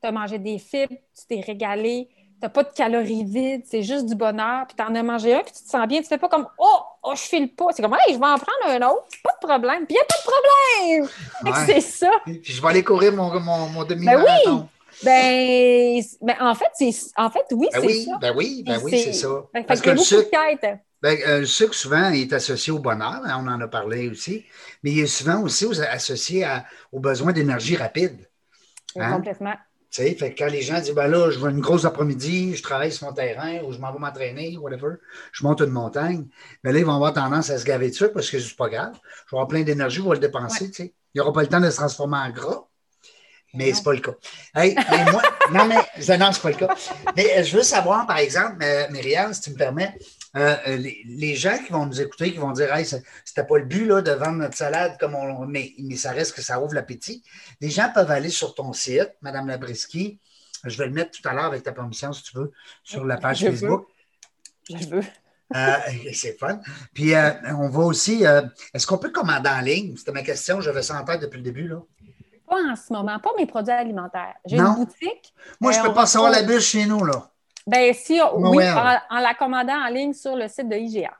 Tu 0.00 0.08
as 0.08 0.12
mangé 0.12 0.38
des 0.38 0.58
fibres, 0.58 0.94
tu 1.18 1.26
t'es 1.28 1.40
régalé, 1.40 2.08
tu 2.10 2.38
n'as 2.42 2.48
pas 2.48 2.62
de 2.64 2.70
calories 2.72 3.24
vides, 3.24 3.62
c'est 3.66 3.82
juste 3.82 4.06
du 4.06 4.14
bonheur, 4.14 4.66
puis 4.66 4.76
tu 4.76 4.82
en 4.82 4.94
as 4.94 5.02
mangé 5.02 5.34
un, 5.34 5.40
puis 5.40 5.52
tu 5.52 5.62
te 5.62 5.68
sens 5.68 5.86
bien. 5.86 6.00
Tu 6.02 6.08
fais 6.08 6.18
pas 6.18 6.28
comme 6.28 6.46
Oh, 6.58 6.78
oh 7.02 7.12
je 7.14 7.20
file 7.22 7.54
pas. 7.54 7.66
C'est 7.72 7.82
comme 7.82 7.94
Hey, 7.94 8.14
je 8.14 8.18
vais 8.18 8.26
en 8.26 8.36
prendre 8.38 8.66
un 8.68 8.88
autre, 8.90 9.06
pas 9.22 9.32
de 9.40 9.46
problème. 9.46 9.86
Puis 9.86 9.94
il 9.94 9.98
n'y 9.98 10.00
a 10.00 10.04
pas 10.04 10.16
de 10.16 11.00
problème. 11.02 11.08
Que 11.44 11.50
Ouais. 11.66 11.66
C'est 11.74 11.80
ça. 11.80 12.10
Puis 12.24 12.40
je 12.44 12.60
vais 12.62 12.68
aller 12.68 12.82
courir 12.84 13.12
mon, 13.12 13.38
mon, 13.40 13.68
mon 13.68 13.84
demi-marathon. 13.84 14.68
Ben 15.04 15.12
Ben, 15.22 16.02
c'est- 16.02 16.18
ben, 16.20 16.36
en 16.40 16.54
fait, 16.54 16.68
c'est 16.74 16.90
en 17.16 17.30
fait, 17.30 17.44
oui, 17.52 17.68
Ben 17.72 17.80
c'est 17.80 17.86
oui, 17.86 18.04
ça. 18.04 18.18
ben 18.20 18.34
oui, 18.36 18.62
ben 18.64 18.80
oui, 18.84 18.90
c'est- 19.02 19.12
ça. 19.14 19.28
Que 19.54 19.62
Parce 19.62 19.80
a 19.80 19.84
que 19.84 19.90
le 19.90 19.96
sucre, 19.98 20.28
ben, 21.02 21.18
euh, 21.26 21.40
le 21.40 21.46
sucre, 21.46 21.74
souvent, 21.74 22.10
est 22.10 22.32
associé 22.32 22.72
au 22.72 22.78
bonheur, 22.78 23.20
hein, 23.24 23.42
on 23.44 23.48
en 23.48 23.60
a 23.60 23.68
parlé 23.68 24.08
aussi, 24.08 24.44
mais 24.82 24.92
il 24.92 25.00
est 25.00 25.06
souvent 25.06 25.40
aussi 25.42 25.66
aux- 25.66 25.80
associé 25.82 26.44
à- 26.44 26.64
aux 26.92 27.00
besoins 27.00 27.32
d'énergie 27.32 27.76
rapide. 27.76 28.28
Hein? 28.96 29.12
Complètement. 29.12 29.54
Tu 29.90 30.02
sais, 30.02 30.14
fait 30.14 30.32
que 30.32 30.38
quand 30.44 30.50
les 30.50 30.62
gens 30.62 30.78
disent, 30.80 30.94
ben 30.94 31.06
là, 31.06 31.30
je 31.30 31.38
veux 31.38 31.50
une 31.50 31.60
grosse 31.60 31.84
après-midi, 31.84 32.56
je 32.56 32.62
travaille 32.62 32.90
sur 32.92 33.06
mon 33.06 33.12
terrain 33.12 33.60
ou 33.64 33.72
je 33.72 33.78
m'en 33.78 33.92
vais 33.92 33.98
m'entraîner, 33.98 34.56
whatever, 34.56 34.94
je 35.32 35.44
monte 35.44 35.60
une 35.60 35.70
montagne, 35.70 36.26
ben 36.64 36.72
là, 36.72 36.78
ils 36.78 36.84
vont 36.86 36.94
avoir 36.94 37.12
tendance 37.12 37.50
à 37.50 37.58
se 37.58 37.64
gaver 37.66 37.90
de 37.90 37.94
sucre 37.94 38.14
parce 38.14 38.30
que 38.30 38.38
c'est 38.38 38.56
pas 38.56 38.70
grave. 38.70 38.92
Je 38.94 39.00
vais 39.00 39.38
avoir 39.38 39.48
plein 39.48 39.62
d'énergie, 39.62 39.98
je 39.98 40.02
vais 40.02 40.14
le 40.14 40.18
dépenser, 40.18 40.70
tu 40.70 40.76
sais. 40.84 40.94
Il 41.14 41.18
n'y 41.18 41.20
aura 41.20 41.32
pas 41.34 41.42
le 41.42 41.48
temps 41.48 41.60
de 41.60 41.68
se 41.68 41.76
transformer 41.76 42.16
en 42.16 42.30
gras. 42.30 42.64
Mais 43.54 43.68
Non. 43.68 43.74
c'est 43.74 43.82
pas 43.84 43.92
le 43.92 44.00
cas. 44.00 44.14
Hey, 44.54 44.74
mais 44.90 45.12
moi, 45.12 45.20
non, 45.52 45.66
mais 45.66 45.76
je- 45.98 46.12
non, 46.14 46.32
c'est 46.32 46.40
pas 46.40 46.50
le 46.50 46.56
cas. 46.56 46.74
Mais 47.14 47.44
je 47.44 47.54
veux 47.54 47.62
savoir, 47.62 48.06
par 48.06 48.16
exemple, 48.16 48.56
euh, 48.62 48.88
Myriam, 48.90 49.34
si 49.34 49.42
tu 49.42 49.50
me 49.50 49.56
permets, 49.56 49.94
euh, 50.36 50.56
les, 50.76 51.34
gens 51.34 51.58
qui 51.58 51.72
vont 51.72 51.86
nous 51.86 52.00
écouter, 52.00 52.32
qui 52.32 52.38
vont 52.38 52.52
dire 52.52 52.72
Hey, 52.74 52.86
c'était 52.86 53.44
pas 53.44 53.58
le 53.58 53.64
but 53.64 53.84
là, 53.84 54.00
de 54.00 54.12
vendre 54.12 54.38
notre 54.38 54.56
salade 54.56 54.96
comme 54.98 55.14
on. 55.14 55.46
Mais, 55.46 55.74
mais 55.78 55.96
ça 55.96 56.12
reste 56.12 56.34
que 56.34 56.42
ça 56.42 56.62
ouvre 56.62 56.74
l'appétit. 56.74 57.22
Les 57.60 57.70
gens 57.70 57.90
peuvent 57.92 58.10
aller 58.10 58.30
sur 58.30 58.54
ton 58.54 58.72
site, 58.72 59.10
Madame 59.20 59.48
Labriski. 59.48 60.18
Je 60.64 60.78
vais 60.78 60.86
le 60.86 60.92
mettre 60.92 61.10
tout 61.20 61.28
à 61.28 61.32
l'heure 61.32 61.44
avec 61.44 61.62
ta 61.62 61.72
permission, 61.72 62.12
si 62.12 62.22
tu 62.22 62.36
veux, 62.36 62.52
sur 62.84 63.04
la 63.04 63.16
page 63.16 63.40
Facebook. 63.40 63.88
Je 64.70 64.86
veux. 64.86 65.02
Euh, 65.54 65.76
c'est 66.12 66.38
fun. 66.38 66.60
Puis 66.94 67.14
euh, 67.14 67.30
on 67.58 67.68
va 67.68 67.82
aussi. 67.82 68.26
Euh, 68.26 68.42
est-ce 68.72 68.86
qu'on 68.86 68.98
peut 68.98 69.10
commander 69.10 69.50
en 69.50 69.60
ligne? 69.60 69.96
C'était 69.96 70.12
ma 70.12 70.22
question, 70.22 70.60
j'avais 70.60 70.82
ça 70.82 71.00
en 71.00 71.04
tête 71.04 71.20
depuis 71.20 71.38
le 71.38 71.42
début. 71.42 71.68
Là. 71.68 71.80
Pas 72.48 72.56
en 72.56 72.76
ce 72.76 72.92
moment, 72.92 73.18
pas 73.18 73.30
mes 73.36 73.46
produits 73.46 73.72
alimentaires. 73.72 74.34
J'ai 74.44 74.58
une 74.58 74.74
boutique. 74.74 75.34
Moi, 75.60 75.72
je 75.72 75.80
ne 75.80 75.86
peux 75.86 75.94
pas 75.94 76.06
savoir 76.06 76.30
la 76.30 76.42
bûche 76.42 76.66
chez 76.66 76.86
nous, 76.86 77.04
là. 77.04 77.31
Bien, 77.66 77.92
si, 77.92 78.20
oui, 78.34 78.64
en, 78.68 79.18
la 79.20 79.34
commandant 79.34 79.74
en 79.74 79.88
ligne 79.88 80.12
sur 80.12 80.36
le 80.36 80.48
site 80.48 80.68
de 80.68 80.76
IGA. 80.76 81.12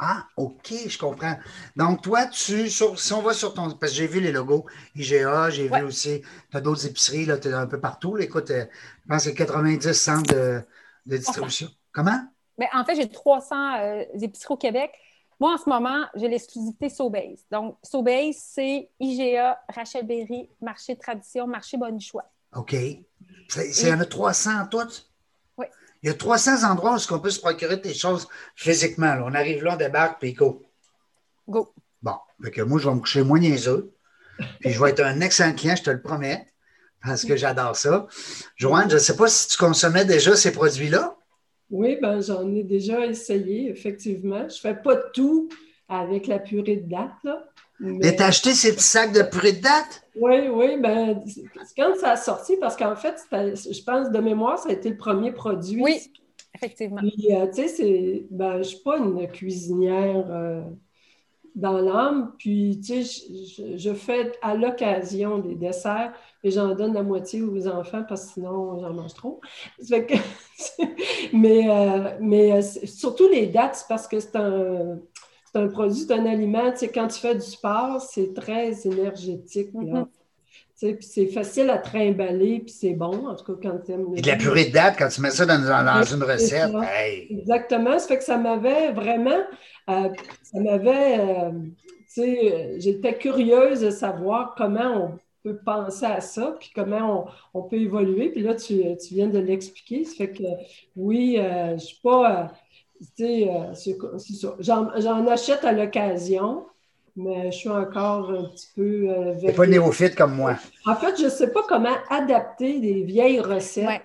Ah, 0.00 0.26
OK, 0.36 0.72
je 0.86 0.96
comprends. 0.96 1.36
Donc, 1.74 2.02
toi, 2.02 2.26
tu, 2.26 2.70
si 2.70 3.12
on 3.12 3.22
va 3.22 3.32
sur 3.32 3.52
ton. 3.52 3.70
Parce 3.72 3.92
que 3.92 3.98
j'ai 3.98 4.06
vu 4.06 4.20
les 4.20 4.30
logos 4.30 4.66
IGA, 4.94 5.50
j'ai 5.50 5.68
vu 5.68 5.82
aussi, 5.82 6.22
tu 6.50 6.56
as 6.56 6.60
d'autres 6.60 6.86
épiceries, 6.86 7.26
là, 7.26 7.36
tu 7.36 7.48
es 7.48 7.52
un 7.52 7.66
peu 7.66 7.80
partout. 7.80 8.16
écoute, 8.18 8.48
je 8.48 8.64
pense 9.08 9.24
que 9.24 9.30
c'est 9.30 9.34
90 9.34 9.92
centres 9.92 10.32
de, 10.32 10.62
de 11.06 11.16
distribution. 11.16 11.68
Comment? 11.92 12.20
Mais 12.58 12.68
en 12.74 12.84
fait, 12.84 12.94
j'ai 12.94 13.08
300 13.08 13.76
euh, 13.78 14.04
épiceries 14.20 14.54
au 14.54 14.56
Québec. 14.56 14.92
Moi, 15.40 15.54
en 15.54 15.58
ce 15.58 15.68
moment, 15.68 16.04
j'ai 16.14 16.28
l'exclusivité 16.28 16.88
Sobase. 16.88 17.46
Donc, 17.50 17.76
Sobase, 17.82 18.36
c'est 18.36 18.90
IGA, 18.98 19.58
Rachel 19.68 20.06
Berry, 20.06 20.50
Marché 20.60 20.96
Tradition, 20.96 21.46
Marché 21.46 21.76
Bonichois. 21.76 22.30
OK. 22.54 22.72
Il 22.72 23.88
y 23.88 23.92
en 23.92 24.00
a 24.00 24.04
300 24.04 24.66
toutes? 24.70 25.07
Oui. 25.07 25.07
Il 26.02 26.08
y 26.08 26.10
a 26.10 26.14
300 26.14 26.70
endroits 26.70 26.96
où 26.96 27.14
on 27.14 27.18
peut 27.18 27.30
se 27.30 27.40
procurer 27.40 27.76
des 27.76 27.94
choses 27.94 28.28
physiquement. 28.54 29.18
On 29.24 29.34
arrive 29.34 29.64
là, 29.64 29.74
on 29.74 29.76
débarque, 29.76 30.20
puis 30.20 30.32
go. 30.32 30.62
Go. 31.48 31.72
Bon. 32.02 32.14
Fait 32.42 32.50
que 32.50 32.62
moi, 32.62 32.78
je 32.78 32.88
vais 32.88 32.94
me 32.94 33.00
coucher 33.00 33.22
moins 33.22 33.40
niaiseux. 33.40 33.92
Puis 34.60 34.70
je 34.70 34.80
vais 34.80 34.90
être 34.90 35.00
un 35.00 35.20
excellent 35.20 35.54
client, 35.54 35.74
je 35.76 35.82
te 35.82 35.90
le 35.90 36.00
promets, 36.00 36.46
parce 37.02 37.24
que 37.24 37.36
j'adore 37.36 37.74
ça. 37.74 38.06
Joanne, 38.56 38.88
je 38.88 38.94
ne 38.94 39.00
sais 39.00 39.16
pas 39.16 39.28
si 39.28 39.48
tu 39.48 39.56
consommais 39.56 40.04
déjà 40.04 40.36
ces 40.36 40.52
produits-là. 40.52 41.16
Oui, 41.70 41.98
ben, 42.00 42.20
j'en 42.20 42.54
ai 42.54 42.62
déjà 42.62 43.04
essayé, 43.04 43.68
effectivement. 43.68 44.48
Je 44.48 44.54
ne 44.54 44.60
fais 44.60 44.74
pas 44.74 44.96
tout 44.96 45.48
avec 45.88 46.26
la 46.26 46.38
purée 46.38 46.76
de 46.76 46.88
date. 46.88 47.12
Là, 47.24 47.44
mais, 47.80 48.16
tu 48.16 48.22
as 48.22 48.26
acheté 48.26 48.52
ces 48.52 48.72
petits 48.72 48.84
sacs 48.84 49.12
de 49.12 49.22
purée 49.22 49.52
de 49.52 49.60
date? 49.60 50.02
Oui, 50.16 50.48
oui. 50.50 50.76
Ben, 50.80 51.22
quand 51.76 51.94
ça 51.96 52.12
a 52.12 52.16
sorti, 52.16 52.56
parce 52.56 52.76
qu'en 52.76 52.96
fait, 52.96 53.16
je 53.30 53.82
pense 53.84 54.10
de 54.10 54.18
mémoire, 54.18 54.58
ça 54.58 54.70
a 54.70 54.72
été 54.72 54.90
le 54.90 54.96
premier 54.96 55.32
produit. 55.32 55.82
Oui, 55.82 56.00
effectivement. 56.54 57.00
Euh, 57.02 57.46
tu 57.54 57.68
sais, 57.68 58.26
ben, 58.30 58.54
je 58.54 58.58
ne 58.58 58.62
suis 58.64 58.78
pas 58.78 58.98
une 58.98 59.26
cuisinière. 59.28 60.26
Euh, 60.30 60.62
dans 61.58 61.80
l'âme. 61.80 62.32
Puis, 62.38 62.80
tu 62.84 63.04
sais, 63.04 63.76
je, 63.76 63.92
fais 63.92 64.32
à 64.42 64.54
l'occasion 64.54 65.38
des 65.38 65.54
desserts 65.56 66.12
et 66.44 66.50
j'en 66.50 66.74
donne 66.74 66.94
la 66.94 67.02
moitié 67.02 67.42
aux 67.42 67.66
enfants 67.66 68.04
parce 68.08 68.26
que 68.26 68.32
sinon, 68.34 68.78
j'en 68.78 68.92
mange 68.92 69.14
trop. 69.14 69.40
mais 71.32 71.68
euh, 71.68 72.16
mais 72.20 72.52
euh, 72.52 72.62
surtout 72.62 73.28
les 73.28 73.48
dates, 73.48 73.76
c'est 73.76 73.88
parce 73.88 74.06
que 74.06 74.20
c'est 74.20 74.36
un, 74.36 74.98
un 75.56 75.68
produit, 75.68 76.00
c'est 76.00 76.12
un 76.12 76.26
aliment. 76.26 76.70
Tu 76.72 76.78
sais, 76.78 76.88
quand 76.88 77.08
tu 77.08 77.18
fais 77.20 77.34
du 77.34 77.40
sport, 77.40 78.00
c'est 78.00 78.34
très 78.34 78.86
énergétique. 78.86 79.72
Mm-hmm. 79.72 80.06
Puis 80.80 80.96
c'est 81.00 81.26
facile 81.26 81.70
à 81.70 81.78
trimballer, 81.78 82.60
puis 82.60 82.72
c'est 82.72 82.92
bon, 82.92 83.26
en 83.26 83.34
tout 83.34 83.52
cas 83.56 83.68
quand 83.68 83.78
tu 83.84 83.92
aimes. 83.92 84.06
Et 84.14 84.20
de 84.20 84.26
la 84.26 84.36
purée 84.36 84.66
de 84.66 84.72
date, 84.72 84.94
quand 84.96 85.08
tu 85.08 85.20
mets 85.20 85.30
ça 85.30 85.44
dans, 85.44 85.54
une 85.54 86.22
recette. 86.22 86.70
Exactement. 87.30 87.98
Ça 87.98 88.06
fait 88.06 88.18
que 88.18 88.24
ça 88.24 88.36
m'avait 88.36 88.92
vraiment. 88.92 89.42
Euh, 89.90 90.08
ça 90.42 90.60
m'avait. 90.60 91.18
Euh, 91.18 91.50
tu 92.14 92.22
sais, 92.22 92.76
j'étais 92.78 93.18
curieuse 93.18 93.80
de 93.80 93.90
savoir 93.90 94.54
comment 94.56 95.04
on 95.04 95.18
peut 95.42 95.58
penser 95.64 96.06
à 96.06 96.20
ça, 96.20 96.56
puis 96.60 96.70
comment 96.72 97.28
on, 97.54 97.62
peut 97.62 97.76
évoluer. 97.76 98.30
Puis 98.30 98.42
là, 98.42 98.54
tu, 98.54 98.76
tu 98.96 99.14
viens 99.14 99.26
de 99.26 99.38
l'expliquer. 99.40 100.04
Ça 100.04 100.14
fait 100.16 100.30
que 100.30 100.44
oui, 100.94 101.38
euh, 101.38 101.70
je 101.70 101.72
ne 101.72 101.78
suis 101.78 102.00
pas. 102.02 102.52
Tu 103.16 103.24
sais, 103.24 103.50
c'est 103.74 104.34
ça. 104.34 104.56
J'en 104.60 105.26
achète 105.26 105.64
à 105.64 105.72
l'occasion 105.72 106.64
mais 107.18 107.50
je 107.50 107.58
suis 107.58 107.68
encore 107.68 108.30
un 108.30 108.44
petit 108.44 108.68
peu. 108.74 109.08
Euh, 109.08 109.52
pas 109.52 109.66
néophyte 109.66 110.14
comme 110.14 110.34
moi. 110.34 110.56
En 110.86 110.94
fait, 110.94 111.18
je 111.18 111.24
ne 111.24 111.30
sais 111.30 111.48
pas 111.48 111.62
comment 111.68 111.96
adapter 112.10 112.80
des 112.80 113.02
vieilles 113.02 113.40
recettes 113.40 114.02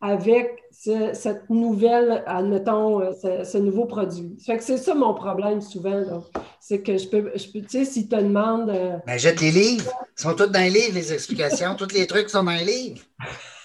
avec 0.00 0.62
cette 0.70 1.50
nouvelle, 1.50 2.22
admettons, 2.26 3.00
euh, 3.00 3.44
ce, 3.44 3.58
nouveau 3.58 3.84
produit. 3.84 4.36
que 4.46 4.62
c'est 4.62 4.76
ça 4.78 4.94
mon 4.94 5.12
problème 5.12 5.60
souvent. 5.60 6.24
C'est 6.60 6.80
que 6.82 6.96
je 6.96 7.08
peux, 7.08 7.32
je 7.34 7.48
peux 7.48 7.60
tu 7.60 7.68
sais, 7.68 7.84
si 7.84 8.04
tu 8.04 8.08
te 8.08 8.16
demandes. 8.16 8.70
Euh, 8.70 8.96
ben, 9.06 9.18
jette 9.18 9.40
les 9.40 9.50
livres. 9.50 9.90
Ils 10.16 10.22
sont 10.22 10.34
tous 10.34 10.46
dans 10.46 10.60
les 10.60 10.70
livres, 10.70 10.94
les 10.94 11.12
explications. 11.12 11.74
tous 11.74 11.92
les 11.92 12.06
trucs 12.06 12.30
sont 12.30 12.44
dans 12.44 12.52
les 12.52 12.64
livres. 12.64 13.02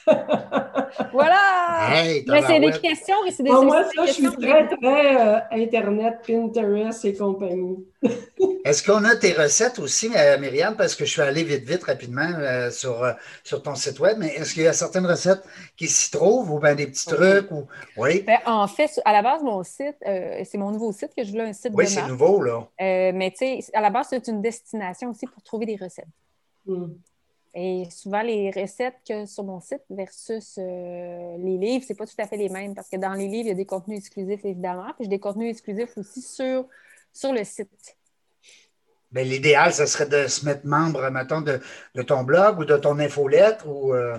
voilà! 1.12 2.04
mais 2.28 2.42
c'est 2.46 2.60
des 2.60 2.72
questions 2.72 3.16
et 3.26 3.32
c'est 3.32 3.44
des 3.44 3.50
Moi, 3.50 3.84
ça, 3.96 4.06
je 4.06 4.12
suis 4.12 4.24
très, 4.24 4.68
très 4.68 5.16
euh, 5.16 5.40
Internet, 5.52 6.20
Pinterest 6.26 7.06
et 7.06 7.14
compagnie. 7.14 7.86
Est-ce 8.66 8.84
qu'on 8.84 9.04
a 9.04 9.16
tes 9.16 9.34
recettes 9.34 9.80
aussi, 9.80 10.10
euh, 10.16 10.38
Myriam? 10.38 10.76
Parce 10.76 10.96
que 10.96 11.06
je 11.06 11.12
suis 11.12 11.22
allé 11.22 11.44
vite, 11.44 11.64
vite, 11.64 11.84
rapidement 11.84 12.30
euh, 12.38 12.70
sur, 12.72 13.06
sur 13.44 13.62
ton 13.62 13.76
site 13.76 14.00
web, 14.00 14.18
mais 14.20 14.28
est-ce 14.36 14.54
qu'il 14.54 14.64
y 14.64 14.68
a 14.68 14.74
certaines 14.74 15.06
recettes 15.06 15.44
qui 15.78 15.88
s'y 15.88 16.12
trouvent 16.12 16.52
ou 16.52 16.60
bien 16.60 16.76
des 16.76 16.88
petits 16.88 17.06
trucs? 17.06 17.50
Ou... 17.52 17.68
Oui. 17.98 18.22
Ben, 18.22 18.40
en 18.46 18.68
fait, 18.68 19.02
à 19.06 19.14
la 19.14 19.22
base, 19.22 19.42
mon 19.44 19.64
site, 19.64 19.98
c'est 20.02 20.58
mon 20.58 20.72
nouveau 20.72 20.92
site 20.92 21.12
que 21.16 21.24
je 21.24 21.32
voulais 21.32 21.50
un 21.50 21.54
site 21.54 21.72
oui, 21.74 21.88
c'est 21.88 22.08
nouveau, 22.08 22.42
là. 22.42 22.68
mais 22.80 23.32
tu 23.32 23.62
sais, 23.62 23.72
à 23.74 23.82
la 23.82 23.90
base, 23.90 24.08
c'est 24.10 24.28
une 24.28 24.42
destination 24.42 25.10
aussi 25.12 25.26
pour 25.28 25.42
trouver 25.44 25.66
des 25.66 25.76
recettes. 25.76 26.06
Hmm. 26.66 26.94
Et 27.56 27.88
souvent, 27.92 28.24
les 28.24 28.50
recettes 28.50 28.96
que 29.08 29.28
sur 29.28 29.44
mon 29.44 29.60
site 29.60 29.84
versus 29.90 30.56
euh, 30.58 31.38
les 31.38 31.58
livres, 31.58 31.86
c'est 31.88 31.94
pas 31.94 32.08
tout 32.08 32.16
à 32.18 32.26
fait 32.26 32.38
les 32.38 32.50
mêmes 32.50 32.74
parce 32.74 32.90
que 32.90 32.98
dans 32.98 33.14
les 33.14 33.28
livres, 33.28 33.46
il 33.46 33.50
y 33.50 33.52
a 33.52 33.56
des 33.56 33.66
contenus 33.66 34.00
exclusifs, 34.00 34.44
évidemment, 34.44 34.92
puis 34.96 35.04
j'ai 35.04 35.10
des 35.10 35.20
contenus 35.20 35.52
exclusifs 35.52 35.96
aussi 35.98 36.22
sur, 36.22 36.66
sur 37.14 37.32
le 37.32 37.44
site. 37.44 37.96
Bien, 39.12 39.24
l'idéal, 39.24 39.72
ce 39.72 39.86
serait 39.86 40.08
de 40.08 40.28
se 40.28 40.44
mettre 40.46 40.66
membre, 40.66 41.08
mettons, 41.12 41.42
de, 41.42 41.62
ton 42.02 42.24
blog 42.24 42.58
ou 42.58 42.66
de 42.66 42.76
ton 42.78 42.98
infolettre 42.98 43.68
ou. 43.68 43.94
Euh... 43.94 44.18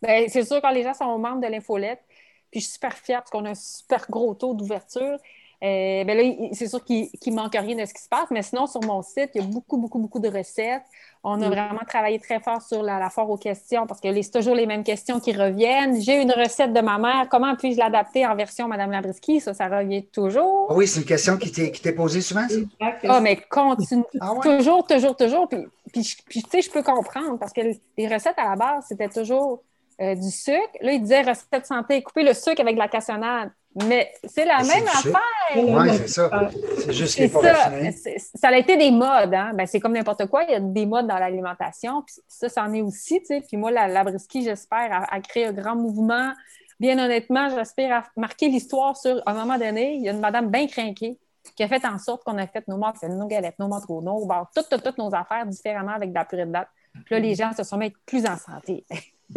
Bien, 0.00 0.24
c'est 0.28 0.44
sûr, 0.44 0.62
quand 0.62 0.70
les 0.70 0.82
gens 0.82 0.94
sont 0.94 1.18
membres 1.18 1.42
de 1.42 1.48
l'infolettre, 1.48 2.02
puis 2.50 2.60
je 2.60 2.64
suis 2.64 2.72
super 2.72 2.96
fière 2.96 3.20
parce 3.20 3.30
qu'on 3.30 3.44
a 3.44 3.50
un 3.50 3.54
super 3.54 4.06
gros 4.08 4.34
taux 4.34 4.54
d'ouverture. 4.54 5.18
Euh, 5.62 6.04
ben 6.04 6.16
là, 6.16 6.48
c'est 6.52 6.68
sûr 6.68 6.82
qu'il 6.82 7.10
ne 7.26 7.34
manque 7.34 7.52
rien 7.52 7.76
de 7.76 7.84
ce 7.84 7.92
qui 7.92 8.02
se 8.02 8.08
passe, 8.08 8.30
mais 8.30 8.42
sinon, 8.42 8.66
sur 8.66 8.82
mon 8.82 9.02
site, 9.02 9.30
il 9.34 9.42
y 9.42 9.44
a 9.44 9.46
beaucoup, 9.46 9.76
beaucoup, 9.76 9.98
beaucoup 9.98 10.18
de 10.18 10.28
recettes. 10.28 10.82
On 11.22 11.42
a 11.42 11.48
mm. 11.48 11.50
vraiment 11.50 11.80
travaillé 11.86 12.18
très 12.18 12.40
fort 12.40 12.62
sur 12.62 12.82
la, 12.82 12.98
la 12.98 13.10
foire 13.10 13.28
aux 13.28 13.36
questions 13.36 13.86
parce 13.86 14.00
que 14.00 14.22
c'est 14.22 14.30
toujours 14.30 14.54
les 14.54 14.64
mêmes 14.64 14.84
questions 14.84 15.20
qui 15.20 15.32
reviennent. 15.32 16.00
J'ai 16.00 16.22
une 16.22 16.32
recette 16.32 16.72
de 16.72 16.80
ma 16.80 16.96
mère, 16.96 17.28
comment 17.30 17.54
puis-je 17.56 17.78
l'adapter 17.78 18.26
en 18.26 18.34
version 18.34 18.68
Madame 18.68 18.90
Labriski? 18.90 19.40
Ça, 19.40 19.52
ça 19.52 19.68
revient 19.68 20.06
toujours. 20.06 20.68
Ah 20.70 20.74
oui, 20.74 20.86
c'est 20.86 21.00
une 21.00 21.06
question 21.06 21.36
qui 21.36 21.52
t'est 21.52 21.92
posée 21.92 22.22
souvent, 22.22 22.48
ça? 22.48 22.56
Ah, 23.06 23.20
mais 23.20 23.36
continue. 23.36 24.04
Ah 24.18 24.32
toujours, 24.42 24.86
toujours, 24.86 25.14
toujours. 25.14 25.46
Puis, 25.46 26.16
puis, 26.26 26.42
tu 26.42 26.50
sais, 26.50 26.62
je 26.62 26.70
peux 26.70 26.82
comprendre 26.82 27.38
parce 27.38 27.52
que 27.52 27.60
les 27.98 28.08
recettes 28.08 28.38
à 28.38 28.48
la 28.48 28.56
base, 28.56 28.86
c'était 28.88 29.08
toujours 29.08 29.62
euh, 30.00 30.14
du 30.14 30.30
sucre. 30.30 30.70
Là, 30.80 30.92
il 30.92 31.02
disait 31.02 31.22
recette 31.22 31.66
santé, 31.66 32.02
couper 32.02 32.22
le 32.22 32.34
sucre 32.34 32.60
avec 32.60 32.74
de 32.74 32.80
la 32.80 32.88
cassonade. 32.88 33.50
Mais 33.86 34.12
c'est 34.24 34.44
la 34.44 34.62
même 34.62 34.86
affaire. 34.88 35.56
Oui, 35.56 35.88
c'est 35.98 36.08
ça. 36.08 36.50
C'est 36.78 36.92
juste 36.92 37.14
qu'il 37.14 37.30
faut 37.30 37.42
ça. 37.42 37.70
ça 38.34 38.48
a 38.48 38.56
été 38.56 38.76
des 38.76 38.90
modes. 38.90 39.32
Hein? 39.32 39.52
Ben, 39.54 39.66
c'est 39.66 39.78
comme 39.78 39.92
n'importe 39.92 40.26
quoi. 40.26 40.42
Il 40.44 40.50
y 40.50 40.54
a 40.54 40.60
des 40.60 40.86
modes 40.86 41.06
dans 41.06 41.18
l'alimentation. 41.18 42.02
ça, 42.26 42.48
c'en 42.48 42.72
est 42.72 42.82
aussi. 42.82 43.20
Puis 43.20 43.56
moi, 43.56 43.70
la, 43.70 43.86
la 43.86 44.02
brisky, 44.02 44.42
j'espère, 44.42 45.06
a, 45.08 45.20
créé 45.20 45.46
un 45.46 45.52
grand 45.52 45.76
mouvement. 45.76 46.32
Bien 46.80 46.98
honnêtement, 46.98 47.48
j'espère 47.50 47.92
à 47.94 48.04
marquer 48.16 48.48
l'histoire 48.48 48.96
sur, 48.96 49.22
un 49.26 49.34
moment 49.34 49.58
donné, 49.58 49.94
il 49.94 50.02
y 50.02 50.08
a 50.08 50.12
une 50.12 50.20
madame 50.20 50.50
bien 50.50 50.66
craquée 50.66 51.18
qui 51.54 51.62
a 51.62 51.68
fait 51.68 51.84
en 51.84 51.98
sorte 51.98 52.24
qu'on 52.24 52.38
a 52.38 52.46
fait 52.46 52.66
nos 52.68 52.76
morts, 52.76 52.94
nos 53.02 53.26
galettes, 53.26 53.58
nos 53.58 53.68
manteaux, 53.68 54.00
nos 54.00 54.24
bars, 54.26 54.50
toutes, 54.54 54.68
toutes, 54.70 54.82
toutes 54.82 54.98
nos 54.98 55.14
affaires 55.14 55.46
différemment 55.46 55.92
avec 55.92 56.10
de 56.10 56.14
la 56.14 56.24
purée 56.24 56.46
de 56.46 56.52
date. 56.52 56.68
Puis 57.04 57.14
là, 57.14 57.18
les 57.18 57.34
gens 57.34 57.52
se 57.52 57.62
sont 57.62 57.76
mis 57.76 57.92
plus 58.06 58.26
en 58.26 58.36
santé. 58.36 58.84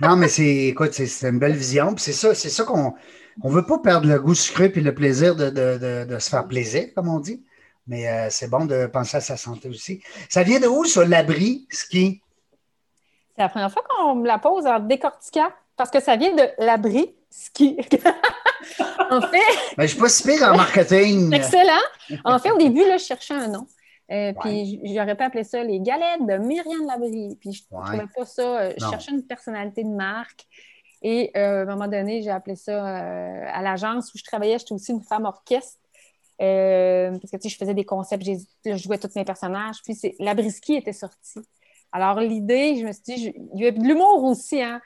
non, 0.00 0.16
mais 0.16 0.28
c'est, 0.28 0.66
écoute, 0.66 0.92
c'est 0.92 1.28
une 1.28 1.38
belle 1.38 1.56
vision. 1.56 1.94
Puis 1.94 2.04
c'est 2.04 2.12
ça, 2.12 2.34
c'est 2.34 2.50
ça 2.50 2.64
qu'on 2.64 2.94
on 3.42 3.50
ne 3.50 3.54
veut 3.54 3.66
pas 3.66 3.78
perdre 3.78 4.08
le 4.08 4.18
goût 4.18 4.34
sucré 4.34 4.72
et 4.74 4.80
le 4.80 4.94
plaisir 4.94 5.36
de, 5.36 6.18
se 6.18 6.30
faire 6.30 6.46
plaisir, 6.46 6.88
comme 6.94 7.08
on 7.08 7.20
dit. 7.20 7.44
Mais 7.86 8.08
euh, 8.08 8.28
c'est 8.30 8.48
bon 8.48 8.64
de 8.64 8.86
penser 8.86 9.18
à 9.18 9.20
sa 9.20 9.36
santé 9.36 9.68
aussi. 9.68 10.02
Ça 10.28 10.42
vient 10.42 10.58
de 10.58 10.66
où, 10.66 10.84
ça, 10.84 11.04
l'abri 11.04 11.66
ski? 11.70 12.20
C'est 13.36 13.42
la 13.42 13.48
première 13.48 13.70
fois 13.70 13.84
qu'on 13.88 14.16
me 14.16 14.26
la 14.26 14.38
pose 14.38 14.66
en 14.66 14.80
décortiquant, 14.80 15.50
parce 15.76 15.90
que 15.90 16.00
ça 16.00 16.16
vient 16.16 16.34
de 16.34 16.48
l'abri 16.58 17.14
ski. 17.30 17.78
en 19.10 19.20
fait. 19.20 19.38
Mais 19.76 19.76
je 19.78 19.82
ne 19.82 19.86
suis 19.86 19.98
pas 19.98 20.08
si 20.08 20.22
pire 20.24 20.42
en 20.42 20.56
marketing. 20.56 21.32
Excellent. 21.32 21.72
En 22.24 22.38
fait, 22.38 22.50
au 22.50 22.58
début, 22.58 22.86
là, 22.86 22.96
je 22.96 23.04
cherchais 23.04 23.34
un 23.34 23.48
nom. 23.48 23.66
Euh, 24.12 24.32
puis 24.40 24.80
j'aurais 24.84 25.16
pas 25.16 25.26
appelé 25.26 25.42
ça 25.42 25.62
les 25.64 25.80
galettes 25.80 26.24
de 26.26 26.36
Myriam 26.36 26.86
Labrie. 26.86 27.36
Puis 27.40 27.52
je 27.52 27.64
trouvais 27.64 28.06
pas 28.14 28.24
ça. 28.24 28.60
Euh, 28.60 28.72
je 28.76 28.86
cherchais 28.88 29.12
une 29.12 29.26
personnalité 29.26 29.82
de 29.82 29.90
marque. 29.90 30.46
Et 31.02 31.30
à 31.34 31.62
un 31.62 31.64
moment 31.64 31.88
donné, 31.88 32.22
j'ai 32.22 32.30
appelé 32.30 32.56
ça 32.56 32.84
à 32.84 33.62
l'agence 33.62 34.12
où 34.14 34.18
je 34.18 34.24
travaillais, 34.24 34.58
j'étais 34.58 34.72
aussi 34.72 34.92
une 34.92 35.02
femme 35.02 35.24
orchestre. 35.24 35.78
parce 36.38 37.30
que 37.30 37.36
tu 37.36 37.42
sais, 37.42 37.48
je 37.48 37.56
faisais 37.56 37.74
des 37.74 37.84
concepts, 37.84 38.24
je 38.24 38.76
jouais 38.76 38.98
tous 38.98 39.14
mes 39.14 39.24
personnages. 39.24 39.76
Puis 39.84 39.96
la 40.18 40.32
était 40.32 40.92
sortie. 40.92 41.40
Alors, 41.92 42.20
l'idée, 42.20 42.76
je 42.76 42.86
me 42.86 42.92
suis 42.92 43.02
dit, 43.02 43.34
il 43.54 43.60
y 43.60 43.66
a 43.66 43.70
de 43.70 43.80
l'humour 43.80 44.24
aussi, 44.24 44.62
hein? 44.62 44.80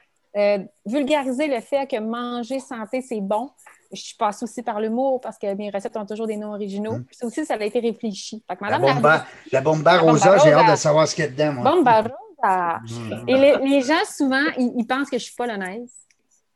vulgariser 0.84 1.48
le 1.48 1.60
fait 1.60 1.88
que 1.88 1.98
manger 1.98 2.60
santé, 2.60 3.02
c'est 3.02 3.20
bon 3.20 3.50
je 3.92 4.00
suis 4.00 4.16
passée 4.16 4.44
aussi 4.44 4.62
par 4.62 4.80
l'humour 4.80 5.20
parce 5.20 5.38
que 5.38 5.52
mes 5.54 5.70
recettes 5.70 5.96
ont 5.96 6.06
toujours 6.06 6.26
des 6.26 6.36
noms 6.36 6.52
originaux. 6.52 6.94
Hum. 6.94 7.04
Puis 7.04 7.18
aussi, 7.22 7.44
ça 7.44 7.54
a 7.54 7.64
été 7.64 7.80
réfléchi. 7.80 8.42
la, 8.48 8.78
bomba, 8.78 9.26
la, 9.50 9.60
bomba 9.60 9.98
rosa, 9.98 10.38
j'ai 10.38 10.52
hâte 10.52 10.70
de 10.70 10.76
savoir 10.76 11.08
ce 11.08 11.14
qu'il 11.14 11.24
y 11.24 11.28
a 11.28 11.30
dedans. 11.30 11.52
Moi. 11.54 11.64
Bomba 11.64 12.02
rosa. 12.02 12.80
Hum. 12.90 13.24
Et 13.26 13.36
les, 13.36 13.80
gens, 13.82 14.04
souvent, 14.16 14.44
ils, 14.56 14.86
pensent 14.86 15.10
que 15.10 15.18
je 15.18 15.24
suis 15.24 15.34
polonaise. 15.34 15.90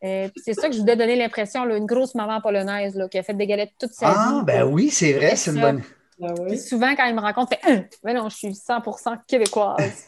Euh, 0.03 0.29
c'est 0.37 0.55
ça 0.55 0.69
que 0.69 0.75
je 0.75 0.81
voulais 0.81 0.97
donner 0.97 1.17
l'impression, 1.17 1.65
une 1.65 1.87
grosse 1.87 2.15
maman 2.15 2.41
polonaise 2.41 2.95
là, 2.95 3.09
qui 3.09 3.19
a 3.19 3.23
fait 3.23 3.35
des 3.35 3.47
galettes 3.47 3.73
toute 3.79 3.93
sa 3.93 4.09
ah, 4.09 4.13
vie. 4.13 4.19
Ah, 4.19 4.43
ben 4.45 4.65
oui, 4.65 4.91
c'est 4.91 5.15
vrai, 5.15 5.35
c'est 5.35 5.51
une 5.51 5.61
bonne. 5.61 5.83
Ben 6.19 6.57
souvent, 6.57 6.95
quand 6.95 7.07
ils 7.07 7.15
me 7.15 7.21
rencontrent, 7.21 7.57
ils 7.67 7.77
font 7.77 7.85
Mais 8.05 8.15
non, 8.15 8.29
je 8.29 8.37
suis 8.37 8.49
100% 8.51 9.19
québécoise. 9.27 10.05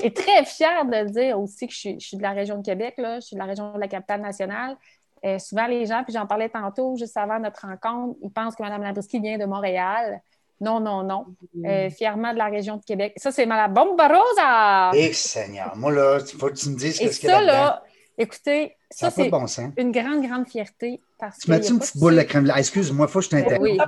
Et 0.00 0.12
très 0.12 0.44
fière 0.44 0.84
de 0.84 1.10
dire 1.10 1.38
aussi 1.38 1.66
que 1.66 1.72
je 1.72 1.78
suis, 1.78 2.00
je 2.00 2.06
suis, 2.06 2.16
de 2.16 2.22
la 2.22 2.30
région 2.30 2.58
de 2.58 2.64
Québec, 2.64 2.94
là, 2.98 3.20
je 3.20 3.26
suis 3.26 3.34
de 3.34 3.40
la 3.40 3.46
région 3.46 3.74
de 3.74 3.80
la 3.80 3.88
capitale 3.88 4.20
nationale. 4.20 4.76
Euh, 5.24 5.38
souvent, 5.38 5.66
les 5.66 5.86
gens, 5.86 6.02
puis 6.04 6.12
j'en 6.12 6.26
parlais 6.26 6.48
tantôt, 6.48 6.96
juste 6.96 7.16
avant 7.16 7.38
notre 7.38 7.66
rencontre, 7.66 8.18
ils 8.22 8.30
pensent 8.30 8.54
que 8.54 8.62
Mme 8.62 8.82
Labrisky 8.82 9.20
vient 9.20 9.38
de 9.38 9.44
Montréal. 9.44 10.20
Non, 10.60 10.80
non, 10.80 11.04
non. 11.04 11.26
Euh, 11.64 11.88
fièrement 11.90 12.32
de 12.32 12.38
la 12.38 12.46
région 12.46 12.76
de 12.76 12.84
Québec. 12.84 13.12
Ça, 13.16 13.30
c'est 13.30 13.46
Mme 13.46 13.72
Bombarosa! 13.72 14.90
Eh, 14.92 15.12
Seigneur! 15.12 15.76
Moi, 15.76 15.92
là, 15.92 16.18
il 16.20 16.38
faut 16.38 16.48
que 16.48 16.54
tu 16.54 16.70
me 16.70 16.76
dises 16.76 16.96
ce 16.96 17.20
qu'il 17.20 17.28
y 17.28 17.32
a 17.32 17.40
là, 17.40 17.82
écoutez, 18.18 18.76
ça, 18.90 19.10
c'est 19.10 19.30
une 19.76 19.92
grande, 19.92 20.26
grande 20.26 20.48
fierté. 20.48 21.00
Parce 21.18 21.38
tu 21.38 21.50
mets-tu 21.50 21.72
une 21.72 21.78
petite 21.80 21.96
boule 21.98 22.16
de 22.16 22.22
crème 22.22 22.44
glacée? 22.44 22.60
Excuse-moi, 22.60 23.06
il 23.08 23.12
faut 23.12 23.18
que 23.18 23.24
je 23.24 23.30
t'interrompe. 23.30 23.62
Oui. 23.62 23.78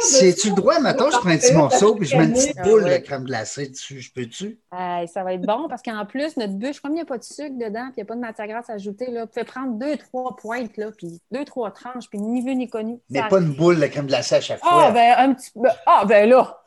C'est-tu 0.00 0.48
le 0.48 0.54
droit, 0.54 0.80
maintenant, 0.80 1.10
je 1.10 1.18
prends 1.18 1.28
un 1.28 1.36
petit 1.36 1.52
morceau 1.52 1.94
puis 1.94 2.08
je 2.08 2.16
mets 2.16 2.24
une 2.24 2.32
petite 2.32 2.56
boule 2.62 2.84
de 2.84 2.96
crème 2.98 3.24
glacée 3.24 3.68
dessus. 3.68 4.00
Je 4.00 4.12
peux-tu? 4.12 4.58
ça 4.72 5.22
va 5.22 5.34
être 5.34 5.42
bon 5.42 5.68
parce 5.68 5.82
qu'en 5.82 6.04
plus, 6.06 6.36
notre 6.36 6.54
bûche, 6.54 6.80
comme 6.80 6.92
il 6.92 6.96
n'y 6.96 7.00
a 7.02 7.04
pas 7.04 7.18
de 7.18 7.24
sucre 7.24 7.56
dedans 7.56 7.86
puis 7.92 7.98
il 7.98 8.00
n'y 8.00 8.02
a 8.02 8.06
pas 8.06 8.14
de 8.14 8.20
matière 8.20 8.48
grasse 8.48 8.70
ajoutée, 8.70 9.10
là, 9.10 9.24
vous 9.24 9.30
pouvez 9.30 9.44
prendre 9.44 9.78
deux, 9.78 9.96
trois 9.98 10.36
pointes, 10.36 10.76
là, 10.78 10.90
puis 10.96 11.20
deux, 11.30 11.44
trois 11.44 11.70
tranches, 11.70 12.08
puis 12.08 12.18
ni 12.18 12.42
vu 12.42 12.56
ni 12.56 12.68
connu. 12.68 12.98
Mais 13.10 13.20
pas 13.28 13.40
une 13.40 13.52
boule 13.52 13.78
de 13.78 13.86
crème 13.86 14.06
glacée 14.06 14.36
à 14.36 14.40
chaque 14.40 14.60
ah, 14.62 14.70
fois. 14.70 14.90
Ben, 14.90 15.14
un 15.18 15.34
petit... 15.34 15.50
Ben, 15.54 15.72
ah, 15.86 16.04
ben 16.06 16.28
là! 16.28 16.62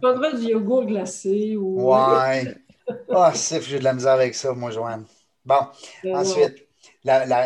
Faudrait 0.00 0.34
du 0.34 0.46
yogourt 0.46 0.86
glacé 0.86 1.56
ou. 1.56 1.90
Ouais. 1.90 2.54
Ah, 3.10 3.30
oh, 3.30 3.34
c'est 3.34 3.60
j'ai 3.62 3.78
de 3.78 3.84
la 3.84 3.92
misère 3.92 4.12
avec 4.12 4.34
ça, 4.34 4.52
moi, 4.52 4.70
Joanne. 4.70 5.04
Bon, 5.46 6.12
ensuite. 6.12 6.66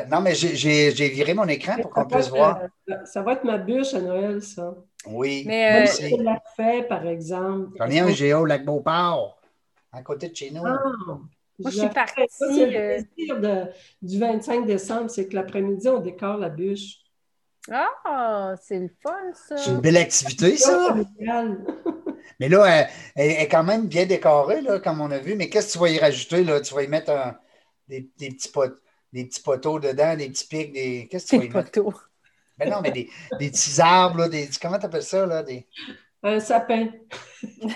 Non, 0.09 0.21
mais 0.23 0.35
j'ai 0.35 1.09
viré 1.09 1.35
mon 1.35 1.47
écran 1.47 1.77
pour 1.81 1.91
qu'on 1.91 2.07
puisse 2.07 2.29
voir. 2.29 2.63
Euh, 2.89 2.95
ça 3.05 3.23
va 3.23 3.35
être 3.35 3.45
ma 3.45 3.59
bûche 3.59 3.95
à 3.95 4.01
Noël, 4.01 4.43
ça. 4.43 4.75
Oui. 5.07 5.45
Mais 5.47 5.87
euh, 5.87 6.17
la 6.23 6.43
fait, 6.57 6.89
par 6.89 7.07
exemple. 7.07 7.77
J'en 7.79 7.87
ai 7.87 8.01
un 8.01 8.11
géo, 8.11 8.45
lac 8.45 8.65
Beauport, 8.65 9.41
à 9.93 10.03
côté 10.03 10.29
de 10.29 10.37
chez 10.37 10.51
nous. 10.51 10.63
Ah, 10.65 10.79
moi, 11.59 11.71
je 11.71 11.79
suis 11.79 11.89
partie. 11.91 12.23
C'est 12.29 12.67
le 12.67 12.77
euh, 12.77 13.03
plaisir 13.15 13.69
du 14.01 14.19
25 14.19 14.67
décembre, 14.67 15.11
c'est 15.11 15.29
que 15.29 15.37
l'après-midi, 15.37 15.89
on 15.89 16.01
décore 16.01 16.39
la 16.39 16.49
bûche. 16.49 16.97
Ah, 17.71 18.55
c'est 18.63 18.79
le 18.79 18.91
fun, 19.03 19.13
ça. 19.35 19.57
C'est 19.59 19.71
une 19.71 19.81
belle 19.81 19.99
activité, 19.99 20.57
ça. 20.57 20.97
Mais 22.41 22.49
là, 22.49 22.89
elle, 23.15 23.31
est 23.31 23.49
quand 23.49 23.63
même 23.63 23.87
bien 23.87 24.07
décorée, 24.07 24.63
là, 24.63 24.79
comme 24.79 25.03
on 25.03 25.11
a 25.11 25.19
vu. 25.19 25.35
Mais 25.35 25.51
qu'est-ce 25.51 25.69
que 25.69 25.73
tu 25.73 25.79
vas 25.79 25.91
y 25.91 25.99
rajouter? 25.99 26.43
Là? 26.45 26.61
Tu 26.63 26.73
vas 26.75 26.83
y 26.83 26.89
mettre 26.89 27.13
des, 27.91 28.31
petits 28.31 28.49
pots 28.49 28.77
des 29.13 29.25
petits 29.25 29.43
poteaux 29.43 29.81
dedans, 29.81 30.17
des 30.17 30.29
petits 30.29 30.47
pics, 30.47 30.73
des. 30.73 31.09
Qu'est-ce 31.11 31.27
que 31.27 31.43
tu 31.43 31.49
vas 31.49 31.61
mettre? 31.61 31.73
poteaux. 31.73 31.95
Mais 32.59 32.67
ben 32.67 32.73
non, 32.73 32.81
mais 32.83 32.91
des, 32.91 33.09
des 33.39 33.51
petits 33.51 33.81
arbres, 33.81 34.21
là, 34.21 34.29
des. 34.29 34.49
Comment 34.61 34.79
tu 34.79 34.87
appelles 34.87 35.03
ça, 35.03 35.27
là? 35.27 35.43
Des... 35.43 35.67
Un 36.23 36.39
sapin. 36.39 36.89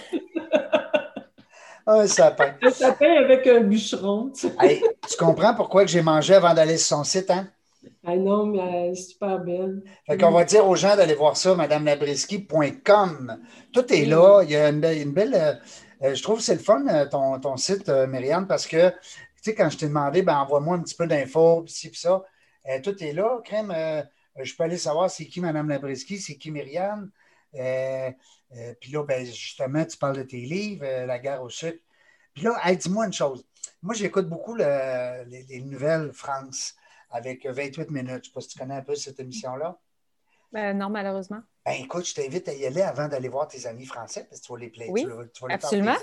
un 1.87 2.07
sapin. 2.07 2.55
Un 2.63 2.71
sapin 2.71 3.15
avec 3.15 3.47
un 3.47 3.61
bûcheron. 3.61 4.31
Tu, 4.31 4.49
tu 4.49 5.17
comprends 5.19 5.55
pourquoi 5.55 5.85
que 5.85 5.91
j'ai 5.91 6.03
mangé 6.03 6.35
avant 6.35 6.55
d'aller 6.55 6.77
sur 6.77 6.99
son 6.99 7.05
site, 7.05 7.31
hein? 7.31 7.49
Ah 8.07 8.17
non, 8.17 8.47
mais 8.47 8.59
elle 8.59 8.93
est 8.93 8.95
super 8.95 9.39
belle. 9.39 9.83
Fait 10.07 10.19
qu'on 10.19 10.31
va 10.31 10.45
dire 10.45 10.67
aux 10.67 10.77
gens 10.77 10.97
d'aller 10.97 11.15
voir 11.15 11.37
ça, 11.37 11.55
madamelabrisky.com. 11.55 13.39
Tout 13.73 13.93
est 13.93 14.05
là. 14.05 14.43
Il 14.43 14.51
y 14.51 14.57
a 14.57 14.69
une, 14.69 15.13
belle. 15.13 15.61
Euh, 16.03 16.15
je 16.15 16.23
trouve 16.23 16.39
que 16.39 16.45
c'est 16.45 16.55
le 16.55 16.61
fun, 16.61 16.87
euh, 16.89 17.07
ton, 17.07 17.39
ton 17.41 17.57
site, 17.57 17.89
euh, 17.89 18.07
Myriam, 18.07 18.47
parce 18.47 18.67
que 18.67 18.93
sais, 19.51 19.55
quand 19.55 19.69
je 19.71 19.79
t'ai 19.79 19.89
demandé, 19.89 20.23
ben, 20.23 20.39
envoie-moi 20.39 20.77
un 20.77 20.83
petit 20.83 20.95
peu 20.95 21.07
d'infos, 21.07 21.63
puis 21.63 21.73
ci, 21.73 21.91
ça, 21.95 22.23
euh, 22.69 22.81
tout 22.81 23.03
est 23.03 23.13
là, 23.13 23.41
crème. 23.45 23.71
Euh, 23.71 24.03
je 24.43 24.55
peux 24.57 24.65
aller 24.65 24.79
savoir 24.79 25.11
c'est 25.11 25.27
qui 25.27 25.41
Mme 25.41 25.69
Labrisky, 25.69 26.19
c'est 26.19 26.37
qui 26.37 26.51
Myriam. 26.51 27.11
Euh, 27.55 28.11
puis 28.81 28.93
là, 28.93 29.05
ben, 29.05 29.25
justement, 29.25 29.85
tu 29.85 29.97
parles 29.97 30.17
de 30.17 30.23
tes 30.23 30.41
livres, 30.41 30.85
La 31.07 31.19
guerre 31.19 31.43
au 31.43 31.51
sucre. 31.51 31.83
Puis 32.35 32.45
là, 32.45 32.75
dis-moi 32.75 33.07
une 33.07 33.13
chose. 33.13 33.47
Moi, 33.83 33.95
j'écoute 33.95 34.29
beaucoup 34.29 34.55
les, 34.57 35.63
nouvelles 35.65 36.13
France 36.13 36.75
avec 37.11 37.47
28 37.47 37.91
minutes. 37.91 38.09
Je 38.09 38.15
ne 38.15 38.23
sais 38.23 38.31
pas 38.33 38.41
si 38.41 38.49
tu 38.49 38.59
connais 38.59 38.75
un 38.75 38.83
peu 38.83 38.95
cette 38.95 39.21
émission-là. 39.21 39.79
Ben, 40.53 40.77
non, 40.77 40.91
malheureusement. 40.91 41.43
Ben, 41.67 41.77
écoute, 41.81 42.07
je 42.07 42.15
t'invite 42.15 42.47
à 42.49 42.53
y 42.53 42.67
aller 42.67 42.83
avant 42.83 43.09
d'aller 43.09 43.31
voir 43.31 43.49
tes 43.49 43.67
amis 43.67 43.87
français, 43.87 44.27
parce 44.29 44.43
que 44.43 44.47
tu 44.47 44.53
vas 44.53 44.59
les 44.59 44.69
plaider. 44.69 44.91
Oui, 44.93 45.07
tu, 45.33 45.47
vas, 45.47 45.55
absolument. 45.55 45.95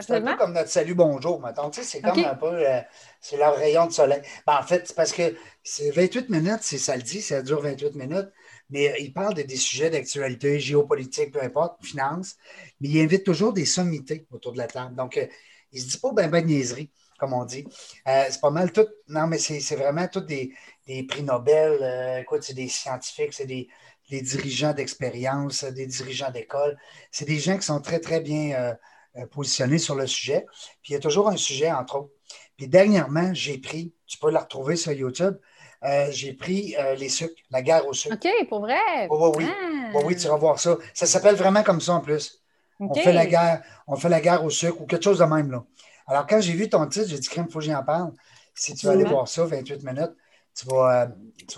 C'est 0.00 0.10
un 0.10 0.22
peu 0.22 0.36
comme 0.36 0.54
notre 0.54 0.70
salut 0.70 0.94
bonjour, 0.94 1.38
maintenant. 1.38 1.68
Tu 1.68 1.82
sais, 1.82 1.86
c'est 1.86 2.00
comme 2.00 2.24
un 2.24 2.34
peu, 2.34 2.66
euh, 2.66 2.80
c'est 3.20 3.36
leur 3.36 3.54
rayon 3.54 3.86
de 3.86 3.92
soleil. 3.92 4.22
Ben, 4.46 4.56
en 4.58 4.62
fait, 4.62 4.88
c'est 4.88 4.96
parce 4.96 5.12
que 5.12 5.36
c'est 5.62 5.90
28 5.90 6.30
minutes, 6.30 6.60
c'est 6.62 6.78
ça 6.78 6.96
le 6.96 7.02
dit, 7.02 7.20
ça 7.20 7.42
dure 7.42 7.60
28 7.60 7.94
minutes, 7.94 8.30
mais 8.70 8.90
euh, 8.90 8.96
ils 9.00 9.12
parlent 9.12 9.34
de 9.34 9.42
des 9.42 9.56
sujets 9.56 9.90
d'actualité, 9.90 10.58
géopolitique, 10.58 11.32
peu 11.32 11.42
importe, 11.42 11.84
finance, 11.84 12.36
mais 12.80 12.88
ils 12.88 13.02
invitent 13.02 13.24
toujours 13.24 13.52
des 13.52 13.66
sommités 13.66 14.26
autour 14.30 14.52
de 14.52 14.58
la 14.58 14.66
table. 14.66 14.94
Donc, 14.94 15.18
euh, 15.18 15.26
ils 15.72 15.76
ne 15.76 15.80
se 15.80 15.86
disent 15.88 15.96
pas 15.98 16.12
ben 16.12 16.30
ben 16.30 16.46
niaiserie, 16.46 16.90
comme 17.18 17.34
on 17.34 17.44
dit. 17.44 17.66
c'est 18.06 18.40
pas 18.40 18.50
mal 18.50 18.72
tout, 18.72 18.88
non, 19.08 19.26
mais 19.26 19.38
c'est 19.38 19.76
vraiment 19.76 20.08
tous 20.08 20.20
des, 20.20 20.54
des, 20.86 21.02
prix 21.02 21.22
Nobel, 21.22 22.20
écoute, 22.20 22.42
c'est 22.42 22.54
des 22.54 22.68
scientifiques, 22.68 23.32
c'est 23.32 23.46
des 23.46 23.68
des 24.12 24.20
dirigeants 24.20 24.74
d'expérience, 24.74 25.64
des 25.64 25.86
dirigeants 25.86 26.30
d'école. 26.30 26.76
C'est 27.10 27.24
des 27.24 27.38
gens 27.38 27.56
qui 27.56 27.64
sont 27.64 27.80
très, 27.80 27.98
très 27.98 28.20
bien 28.20 28.52
euh, 28.52 28.74
euh, 29.16 29.26
positionnés 29.26 29.78
sur 29.78 29.94
le 29.94 30.06
sujet. 30.06 30.44
Puis 30.82 30.90
il 30.90 30.92
y 30.92 30.96
a 30.96 31.00
toujours 31.00 31.28
un 31.30 31.38
sujet, 31.38 31.72
entre 31.72 31.96
autres. 31.96 32.10
Puis 32.58 32.68
dernièrement, 32.68 33.32
j'ai 33.32 33.56
pris, 33.56 33.94
tu 34.06 34.18
peux 34.18 34.30
la 34.30 34.40
retrouver 34.40 34.76
sur 34.76 34.92
YouTube, 34.92 35.36
euh, 35.84 36.08
j'ai 36.10 36.34
pris 36.34 36.76
les 36.98 37.08
sucres, 37.08 37.40
la 37.50 37.62
guerre 37.62 37.86
aux 37.86 37.94
sucres. 37.94 38.14
OK, 38.14 38.48
pour 38.48 38.60
vrai? 38.60 39.08
oui, 39.10 39.32
oui. 39.38 39.46
Ah. 39.48 39.98
oui, 40.04 40.14
tu 40.14 40.28
vas 40.28 40.36
voir 40.36 40.60
ça. 40.60 40.76
Ça 40.92 41.06
s'appelle 41.06 41.34
vraiment 41.34 41.62
comme 41.62 41.80
ça 41.80 41.94
en 41.94 42.00
plus. 42.00 42.42
On 42.78 42.94
fait 42.94 43.12
la 43.12 43.26
guerre, 43.26 43.62
on 43.86 43.96
fait 43.96 44.10
la 44.10 44.20
guerre 44.20 44.44
au 44.44 44.50
sucre 44.50 44.80
ou 44.82 44.86
quelque 44.86 45.04
chose 45.04 45.20
de 45.20 45.24
même. 45.24 45.50
Là. 45.50 45.64
Alors, 46.06 46.26
quand 46.26 46.40
j'ai 46.40 46.52
vu 46.52 46.68
ton 46.68 46.86
titre, 46.86 47.08
j'ai 47.08 47.18
dit, 47.18 47.28
crème, 47.28 47.46
il 47.48 47.52
faut 47.52 47.60
que 47.60 47.64
j'en 47.64 47.82
parle. 47.82 48.12
Si 48.54 48.74
tu 48.74 48.86
veux 48.86 48.92
aller 48.92 49.04
voir 49.04 49.26
ça, 49.26 49.44
28 49.44 49.82
minutes, 49.84 50.12
tu 50.54 50.66
vas, 50.66 51.08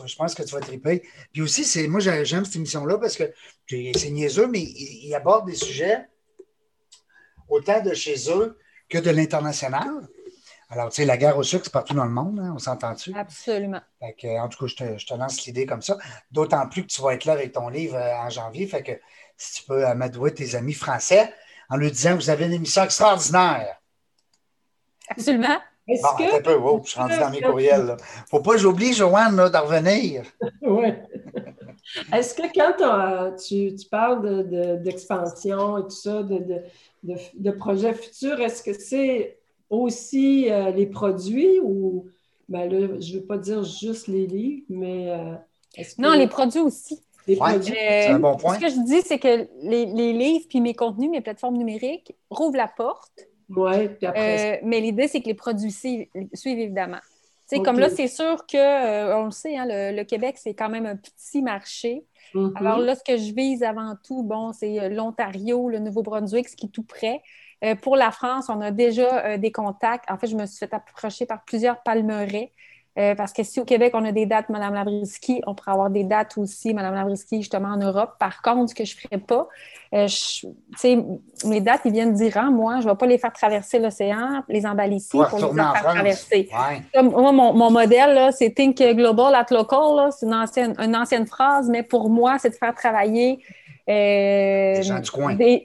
je 0.06 0.16
pense 0.16 0.34
que 0.34 0.42
tu 0.42 0.54
vas 0.54 0.60
triper. 0.60 1.02
Puis 1.32 1.42
aussi, 1.42 1.64
c'est, 1.64 1.88
moi, 1.88 2.00
j'aime 2.00 2.44
cette 2.44 2.56
émission-là 2.56 2.98
parce 2.98 3.16
que 3.16 3.32
c'est 3.68 4.10
niaiseux, 4.10 4.46
mais 4.46 4.60
ils 4.60 5.14
abordent 5.14 5.46
des 5.46 5.56
sujets 5.56 6.08
autant 7.48 7.82
de 7.82 7.94
chez 7.94 8.30
eux 8.30 8.58
que 8.88 8.98
de 8.98 9.10
l'international. 9.10 9.88
Alors, 10.70 10.88
tu 10.88 10.96
sais, 10.96 11.04
la 11.04 11.16
guerre 11.16 11.36
au 11.36 11.42
sucre, 11.42 11.64
c'est 11.64 11.72
partout 11.72 11.94
dans 11.94 12.04
le 12.04 12.10
monde, 12.10 12.40
hein, 12.40 12.52
on 12.54 12.58
s'entend-tu? 12.58 13.14
Absolument. 13.14 13.80
en 14.00 14.48
tout 14.48 14.58
cas, 14.58 14.66
je 14.66 14.74
te, 14.74 14.98
je 14.98 15.06
te 15.06 15.14
lance 15.14 15.44
l'idée 15.46 15.66
comme 15.66 15.82
ça. 15.82 15.98
D'autant 16.30 16.66
plus 16.68 16.82
que 16.82 16.88
tu 16.88 17.02
vas 17.02 17.14
être 17.14 17.26
là 17.26 17.34
avec 17.34 17.52
ton 17.52 17.68
livre 17.68 17.96
euh, 17.96 18.16
en 18.16 18.30
janvier. 18.30 18.66
Fait 18.66 18.82
que 18.82 18.92
si 19.36 19.60
tu 19.60 19.66
peux 19.68 19.86
amadouer 19.86 20.32
tes 20.32 20.54
amis 20.54 20.72
français 20.72 21.32
en 21.68 21.76
leur 21.76 21.90
disant 21.90 22.16
vous 22.16 22.30
avez 22.30 22.46
une 22.46 22.54
émission 22.54 22.82
extraordinaire. 22.82 23.76
Absolument. 25.08 25.60
Est-ce 25.86 26.02
bon, 26.02 26.08
que... 26.16 26.36
un 26.36 26.40
peu, 26.40 26.80
je 26.84 26.90
suis 26.90 27.00
rendu 27.00 27.18
dans 27.18 27.30
mes 27.30 27.40
courriels. 27.40 27.96
Il 27.98 28.22
ne 28.22 28.28
faut 28.30 28.40
pas 28.40 28.52
que 28.52 28.58
j'oublie, 28.58 28.92
Joanne, 28.92 29.36
d'en 29.36 29.62
revenir. 29.62 30.24
oui. 30.62 30.88
Est-ce 32.12 32.34
que 32.34 32.42
quand 32.54 33.36
tu, 33.36 33.74
tu, 33.74 33.88
parles 33.88 34.48
d'expansion 34.82 35.74
de, 35.74 35.80
et 35.80 35.82
tout 35.84 35.90
ça, 35.90 36.22
de, 36.22 36.62
de 37.02 37.50
projets 37.50 37.92
futurs, 37.92 38.40
est-ce 38.40 38.62
que 38.62 38.72
c'est 38.72 39.38
aussi 39.68 40.50
euh, 40.50 40.70
les 40.70 40.86
produits 40.86 41.60
ou, 41.62 42.06
ben 42.48 42.70
là, 42.70 43.00
je 43.00 43.14
ne 43.14 43.18
veux 43.18 43.26
pas 43.26 43.38
dire 43.38 43.62
juste 43.64 44.08
les 44.08 44.26
livres, 44.26 44.64
mais. 44.68 45.10
Euh, 45.10 45.82
non, 45.98 46.12
les 46.12 46.28
produits 46.28 46.60
aussi. 46.60 47.00
Les 47.26 47.36
produits. 47.36 47.74
c'est 47.74 48.08
un 48.08 48.18
bon 48.18 48.36
point. 48.36 48.54
Ce 48.54 48.60
que 48.60 48.68
je 48.68 48.84
dis, 48.84 49.02
c'est 49.02 49.18
que 49.18 49.48
les, 49.62 49.86
les 49.86 50.12
livres 50.12 50.46
puis 50.48 50.60
mes 50.60 50.74
contenus, 50.74 51.10
mes 51.10 51.20
plateformes 51.20 51.56
numériques 51.56 52.14
rouvrent 52.30 52.56
la 52.56 52.68
porte 52.68 53.26
oui, 53.48 53.88
puis 53.88 54.06
après. 54.06 54.56
Euh, 54.56 54.60
mais 54.64 54.80
l'idée, 54.80 55.08
c'est 55.08 55.20
que 55.20 55.26
les 55.26 55.34
produits 55.34 55.72
suivent, 55.72 56.08
évidemment. 56.44 57.00
Comme 57.64 57.78
là, 57.78 57.88
c'est 57.88 58.08
sûr 58.08 58.46
que, 58.46 58.56
euh, 58.56 59.16
on 59.16 59.26
le 59.26 59.30
sait, 59.30 59.56
hein, 59.56 59.66
le, 59.68 60.02
Québec, 60.02 60.36
c'est 60.38 60.54
quand 60.54 60.68
même 60.68 60.86
un 60.86 60.96
petit 60.96 61.40
marché. 61.40 62.04
Mm-hmm. 62.34 62.52
Alors 62.56 62.78
là, 62.78 62.96
ce 62.96 63.04
que 63.04 63.16
je 63.16 63.32
vise 63.32 63.62
avant 63.62 63.94
tout, 64.04 64.24
bon, 64.24 64.52
c'est 64.52 64.80
euh, 64.80 64.88
l'Ontario, 64.88 65.68
le 65.68 65.78
Nouveau-Brunswick, 65.78 66.48
ce 66.48 66.56
qui 66.56 66.66
est 66.66 66.70
tout 66.70 66.82
près. 66.82 67.22
pour 67.82 67.96
la 67.96 68.10
France, 68.10 68.48
on 68.48 68.60
a 68.60 68.70
déjà 68.70 69.38
des 69.38 69.52
contacts. 69.52 70.10
En 70.10 70.18
fait, 70.18 70.26
je 70.26 70.36
me 70.36 70.46
suis 70.46 70.58
fait 70.58 70.74
approcher 70.74 71.26
par 71.26 71.44
plusieurs 71.44 71.82
palmeraies 71.82 72.50
Euh, 72.96 73.16
parce 73.16 73.32
que 73.32 73.42
si 73.42 73.60
au 73.60 73.64
Québec, 73.64 73.92
on 73.94 74.04
a 74.04 74.12
des 74.12 74.24
dates, 74.24 74.48
Mme 74.50 74.74
Labriski, 74.74 75.42
on 75.48 75.54
pourrait 75.54 75.72
avoir 75.72 75.90
des 75.90 76.04
dates 76.04 76.38
aussi, 76.38 76.72
Mme 76.72 76.94
Labriski, 76.94 77.38
justement 77.38 77.70
en 77.70 77.76
Europe. 77.76 78.14
Par 78.20 78.40
contre, 78.40 78.70
ce 78.70 78.74
que 78.74 78.84
je 78.84 78.94
ne 78.94 79.00
ferais 79.00 79.18
pas, 79.18 79.48
euh, 79.94 80.06
sais, 80.76 81.04
mes 81.44 81.60
dates, 81.60 81.80
ils 81.86 81.92
viennent 81.92 82.14
d'Iran. 82.14 82.52
Moi, 82.52 82.80
je 82.80 82.86
ne 82.86 82.92
vais 82.92 82.96
pas 82.96 83.06
les 83.06 83.18
faire 83.18 83.32
traverser 83.32 83.80
l'océan, 83.80 84.44
les 84.48 84.64
emballer 84.64 84.96
ici 84.96 85.18
pour, 85.28 85.38
les 85.38 85.54
faire 85.54 85.72
traverser. 85.72 86.48
moi, 87.02 87.32
mon, 87.32 87.70
modèle, 87.70 88.32
c'est 88.32 88.50
Think 88.50 88.80
Global 88.80 89.34
at 89.34 89.46
Local. 89.50 90.12
C'est 90.12 90.26
une 90.26 90.34
ancienne, 90.34 90.74
une 90.78 90.94
ancienne 90.94 91.26
phrase, 91.26 91.68
mais 91.68 91.82
pour 91.82 92.08
moi, 92.10 92.36
c'est 92.38 92.50
de 92.50 92.54
faire 92.54 92.74
travailler 92.74 93.40
euh, 93.88 94.80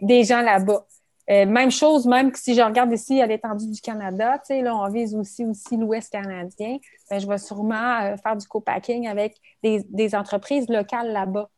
des 0.01 0.23
gens 0.23 0.41
là-bas. 0.41 0.86
Euh, 1.30 1.45
même 1.45 1.69
chose, 1.69 2.07
même 2.07 2.32
si 2.34 2.55
je 2.55 2.61
regarde 2.61 2.91
ici 2.91 3.21
à 3.21 3.27
l'étendue 3.27 3.69
du 3.69 3.82
Canada, 3.82 4.41
là, 4.49 4.75
on 4.75 4.89
vise 4.89 5.13
aussi, 5.13 5.45
aussi 5.45 5.77
l'Ouest 5.77 6.11
canadien, 6.11 6.77
ben, 7.09 7.19
je 7.19 7.27
vais 7.27 7.38
sûrement 7.38 7.99
euh, 8.01 8.17
faire 8.17 8.36
du 8.36 8.47
co-packing 8.47 9.07
avec 9.07 9.36
des, 9.61 10.15
entreprises 10.15 10.67
locales 10.69 11.11
là-bas. 11.11 11.49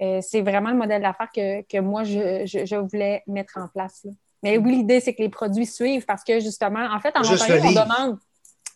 Euh, 0.00 0.20
c'est 0.22 0.42
vraiment 0.42 0.70
le 0.70 0.76
modèle 0.76 1.02
d'affaires 1.02 1.30
que, 1.34 1.80
moi, 1.80 2.04
je, 2.04 2.76
voulais 2.76 3.24
mettre 3.26 3.58
en 3.58 3.66
place. 3.66 4.06
Mais 4.44 4.56
oui, 4.56 4.76
l'idée, 4.76 5.00
c'est 5.00 5.14
que 5.14 5.22
les 5.22 5.28
produits 5.28 5.66
suivent 5.66 6.04
parce 6.06 6.22
que 6.22 6.38
justement, 6.38 6.86
en 6.94 7.00
fait, 7.00 7.16
en 7.16 7.22
Ontario, 7.22 7.60
on 7.64 7.72
demande. 7.72 8.18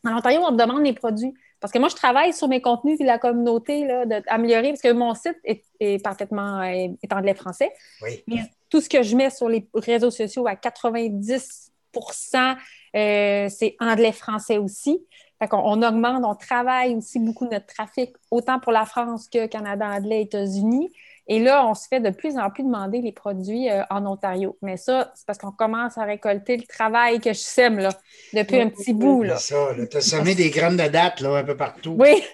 En 0.05 0.16
Ontario, 0.16 0.40
on 0.43 0.51
demande 0.51 0.82
les 0.82 0.93
produits. 0.93 1.32
Parce 1.61 1.72
que 1.72 1.78
moi, 1.78 1.88
je 1.88 1.95
travaille 1.95 2.32
sur 2.32 2.49
mes 2.49 2.61
contenus 2.61 3.01
et 3.01 3.05
la 3.05 3.20
communauté 3.20 3.86
d'améliorer, 4.26 4.70
parce 4.70 4.82
que 4.82 4.93
mon 4.93 5.14
site 5.14 5.38
est, 5.45 6.03
parfaitement 6.03 6.61
est, 6.64 7.12
anglais 7.12 7.34
français. 7.34 7.72
Oui 8.03 8.24
tout 8.73 8.81
ce 8.81 8.89
que 8.89 9.03
je 9.03 9.14
mets 9.14 9.29
sur 9.29 9.51
les 9.51 9.68
réseaux 9.75 10.11
sociaux 10.11 10.47
à 10.47 10.55
90% 10.55 12.57
euh, 12.97 13.49
c'est 13.51 13.77
anglais-français 13.81 14.57
aussi. 14.57 15.07
Fait 15.39 15.49
on, 15.53 15.59
on, 15.59 15.83
augmente, 15.83 16.25
on 16.25 16.35
travaille 16.35 16.97
aussi 16.97 17.18
beaucoup 17.18 17.47
notre 17.47 17.66
trafic, 17.66 18.14
autant 18.31 18.61
pour 18.61 18.73
la 18.73 18.87
France 18.87 19.29
que 19.29 19.47
Canada 19.47 19.87
anglais, 19.87 20.23
États-Unis. 20.23 20.91
Et 21.27 21.39
là, 21.39 21.66
on 21.66 21.75
se 21.75 21.87
fait 21.87 22.01
de 22.01 22.09
plus 22.09 22.39
en 22.39 22.49
plus 22.49 22.64
demander 22.64 23.03
les 23.03 23.12
produits 23.12 23.68
euh, 23.68 23.83
en 23.91 24.07
Ontario. 24.07 24.57
Mais 24.62 24.79
ça, 24.79 25.12
c'est 25.14 25.27
parce 25.27 25.39
qu'on 25.39 25.53
commence 25.53 25.99
à 25.99 26.05
récolter 26.05 26.57
le 26.57 26.64
travail 26.64 27.20
que 27.20 27.35
je 27.35 27.41
sème 27.41 27.79
là, 27.79 27.91
depuis 28.33 28.59
un 28.59 28.70
petit 28.70 28.95
bout. 28.95 29.23
Là. 29.23 29.37
ça, 29.37 29.68
tu 29.91 29.99
as 29.99 30.01
semé 30.01 30.35
des 30.35 30.49
graines 30.49 30.79
de 30.79 30.89
date 30.89 31.20
là, 31.20 31.37
un 31.37 31.45
peu 31.45 31.59
partout. 31.59 31.95
Oui. 31.99 32.25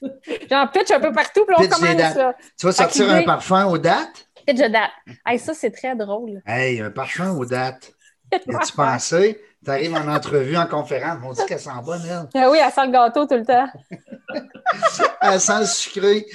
J'en 0.50 0.68
pitch 0.68 0.90
un 0.90 1.00
peu 1.00 1.12
partout, 1.12 1.44
puis 1.44 1.54
on 1.58 1.68
commence. 1.68 2.14
tu 2.58 2.66
vas 2.66 2.72
sortir 2.72 3.10
un 3.10 3.24
parfum 3.24 3.66
aux 3.66 3.76
dates? 3.76 4.26
Pitch 4.46 4.58
de 4.58 4.68
date. 4.68 4.90
Hey, 5.26 5.38
ça, 5.38 5.54
c'est 5.54 5.70
très 5.70 5.94
drôle. 5.96 6.42
Hey, 6.46 6.80
un 6.80 6.90
parfum 6.90 7.36
aux 7.36 7.44
dates. 7.44 7.92
As-tu 8.32 8.72
pensé? 8.74 9.40
Tu 9.64 9.70
arrives 9.70 9.94
en 9.94 10.08
entrevue, 10.08 10.56
en 10.56 10.66
conférence, 10.66 11.18
on 11.24 11.32
dit 11.32 11.46
qu'elle 11.46 11.60
sent 11.60 11.70
bonne, 11.84 12.02
elle. 12.04 12.28
Ah 12.34 12.50
oui, 12.50 12.58
elle 12.64 12.72
sent 12.72 12.86
le 12.86 12.92
gâteau 12.92 13.26
tout 13.26 13.34
le 13.34 13.44
temps. 13.44 13.68
elle 15.22 15.40
sent 15.40 15.60
le 15.60 15.66
sucré. 15.66 16.26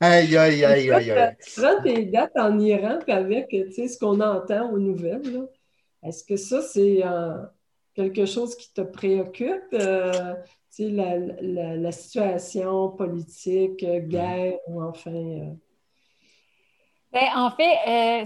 Aïe, 0.00 0.36
aïe, 0.36 0.64
aïe, 0.64 0.90
aïe, 0.90 1.10
aïe. 1.12 1.36
Prends 1.56 1.82
tes 1.82 2.06
dates 2.06 2.36
en 2.36 2.58
Iran, 2.58 2.98
avec 3.06 3.50
ce 3.50 3.98
qu'on 3.98 4.20
entend 4.20 4.70
aux 4.70 4.78
nouvelles. 4.78 5.46
Est-ce 6.02 6.24
que 6.24 6.36
ça, 6.36 6.60
c'est 6.60 7.02
euh, 7.04 7.36
quelque 7.94 8.26
chose 8.26 8.56
qui 8.56 8.72
te 8.72 8.80
préoccupe? 8.80 9.62
Euh, 9.74 10.34
la, 10.78 11.18
la, 11.18 11.76
la, 11.76 11.92
situation 11.92 12.88
politique, 12.90 13.84
guerre, 14.08 14.54
ou 14.66 14.82
enfin. 14.82 15.12
Euh, 15.12 15.52
ben, 17.12 17.28
en 17.36 17.50
fait, 17.50 17.76
euh, 17.86 18.24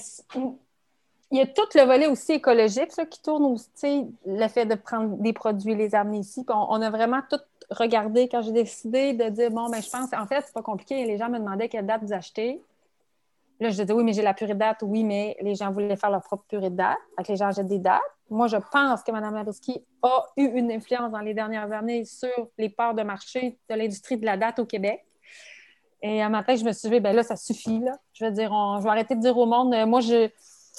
il 1.30 1.38
y 1.38 1.40
a 1.40 1.46
tout 1.46 1.66
le 1.74 1.82
volet 1.82 2.06
aussi 2.06 2.32
écologique 2.32 2.92
qui 3.10 3.20
tourne 3.20 3.44
aussi, 3.44 4.06
le 4.24 4.48
fait 4.48 4.64
de 4.66 4.76
prendre 4.76 5.16
des 5.16 5.32
produits, 5.32 5.74
les 5.74 5.94
amener 5.94 6.18
ici. 6.18 6.44
On, 6.48 6.80
a 6.80 6.90
vraiment 6.90 7.20
tout 7.28 7.40
regardé 7.70 8.28
quand 8.28 8.42
j'ai 8.42 8.52
décidé 8.52 9.12
de 9.12 9.28
dire 9.28 9.50
bon, 9.50 9.68
ben, 9.68 9.82
je 9.82 9.90
pense, 9.90 10.12
en 10.12 10.26
fait, 10.26 10.42
c'est 10.46 10.54
pas 10.54 10.62
compliqué. 10.62 11.04
Les 11.04 11.18
gens 11.18 11.28
me 11.28 11.38
demandaient 11.38 11.68
quelle 11.68 11.86
date 11.86 12.02
vous 12.02 12.12
achetez. 12.12 12.62
Là, 13.58 13.70
je 13.70 13.82
disais 13.82 13.92
oui, 13.92 14.04
mais 14.04 14.12
j'ai 14.12 14.22
la 14.22 14.34
purée 14.34 14.54
de 14.54 14.58
date. 14.58 14.78
Oui, 14.82 15.02
mais 15.02 15.36
les 15.40 15.54
gens 15.54 15.72
voulaient 15.72 15.96
faire 15.96 16.10
leur 16.10 16.22
propre 16.22 16.44
purée 16.46 16.70
de 16.70 16.76
date. 16.76 16.98
Fait 17.16 17.28
les 17.28 17.36
gens 17.36 17.46
achètent 17.46 17.66
des 17.66 17.78
dates. 17.78 18.02
Moi, 18.28 18.46
je 18.48 18.56
pense 18.56 19.02
que 19.02 19.10
Mme 19.10 19.34
Labriski 19.34 19.82
a 20.02 20.26
eu 20.36 20.44
une 20.44 20.70
influence 20.70 21.10
dans 21.10 21.20
les 21.20 21.32
dernières 21.32 21.72
années 21.72 22.04
sur 22.04 22.48
les 22.58 22.68
parts 22.68 22.94
de 22.94 23.02
marché 23.02 23.58
de 23.68 23.74
l'industrie 23.74 24.16
de 24.16 24.26
la 24.26 24.36
date 24.36 24.58
au 24.58 24.66
Québec. 24.66 25.04
Et 26.06 26.22
un 26.22 26.28
matin, 26.28 26.54
je 26.54 26.64
me 26.64 26.72
suis 26.72 26.88
dit, 26.88 27.00
ben 27.00 27.16
là, 27.16 27.24
ça 27.24 27.34
suffit. 27.34 27.80
Là. 27.80 27.98
Je 28.12 28.24
vais 28.24 28.30
dire, 28.30 28.50
je 28.78 28.82
vais 28.84 28.90
arrêter 28.90 29.16
de 29.16 29.20
dire 29.20 29.36
au 29.36 29.44
monde, 29.44 29.74
euh, 29.74 29.86
moi, 29.86 30.00
je, 30.00 30.30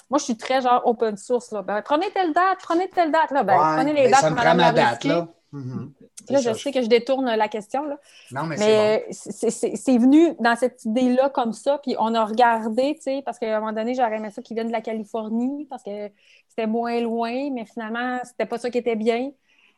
moi, 0.09 0.19
je 0.19 0.23
suis 0.23 0.38
très 0.38 0.61
genre 0.61 0.82
open 0.86 1.17
source. 1.17 1.51
Là. 1.51 1.61
Ben, 1.63 1.82
prenez 1.82 2.09
telle 2.11 2.32
date, 2.32 2.59
prenez 2.63 2.88
telle 2.88 3.11
date. 3.11 3.32
Là. 3.32 3.43
Ben, 3.43 3.57
prenez 3.75 3.91
les 3.91 4.09
dates. 4.09 4.21
Ça 4.21 4.30
me 4.30 4.38
prend 4.38 4.55
ma 4.55 4.71
date. 4.71 5.03
Là. 5.03 5.28
Mhm. 5.51 5.91
Là, 6.30 6.39
je 6.39 6.53
sais 6.53 6.71
que 6.71 6.82
je 6.82 6.88
détourne 6.88 7.25
la 7.25 7.47
question. 7.49 7.84
Là. 7.84 7.97
Non, 8.32 8.43
mais, 8.43 8.55
mais 8.57 9.07
c'est 9.11 9.97
venu 9.97 10.34
dans 10.39 10.55
cette 10.55 10.86
idée-là 10.86 11.30
comme 11.30 11.51
ça. 11.51 11.78
Puis 11.84 11.95
on 11.99 12.15
a 12.15 12.23
regardé, 12.23 12.95
tu 12.95 13.01
sais, 13.01 13.21
parce 13.25 13.38
qu'à 13.38 13.57
un 13.57 13.59
moment 13.59 13.73
donné, 13.73 13.95
j'aurais 13.95 14.15
aimé 14.15 14.30
ça 14.30 14.41
qu'ils 14.41 14.55
viennent 14.55 14.67
de 14.67 14.73
la 14.73 14.82
Californie 14.82 15.67
parce 15.69 15.84
que 15.84 16.09
c'était 16.47 16.67
moins 16.67 17.01
loin, 17.01 17.49
mais 17.51 17.65
finalement, 17.65 18.19
c'était 18.23 18.45
pas 18.45 18.57
ça 18.57 18.69
qui 18.69 18.78
était 18.78 18.95
bien. 18.95 19.32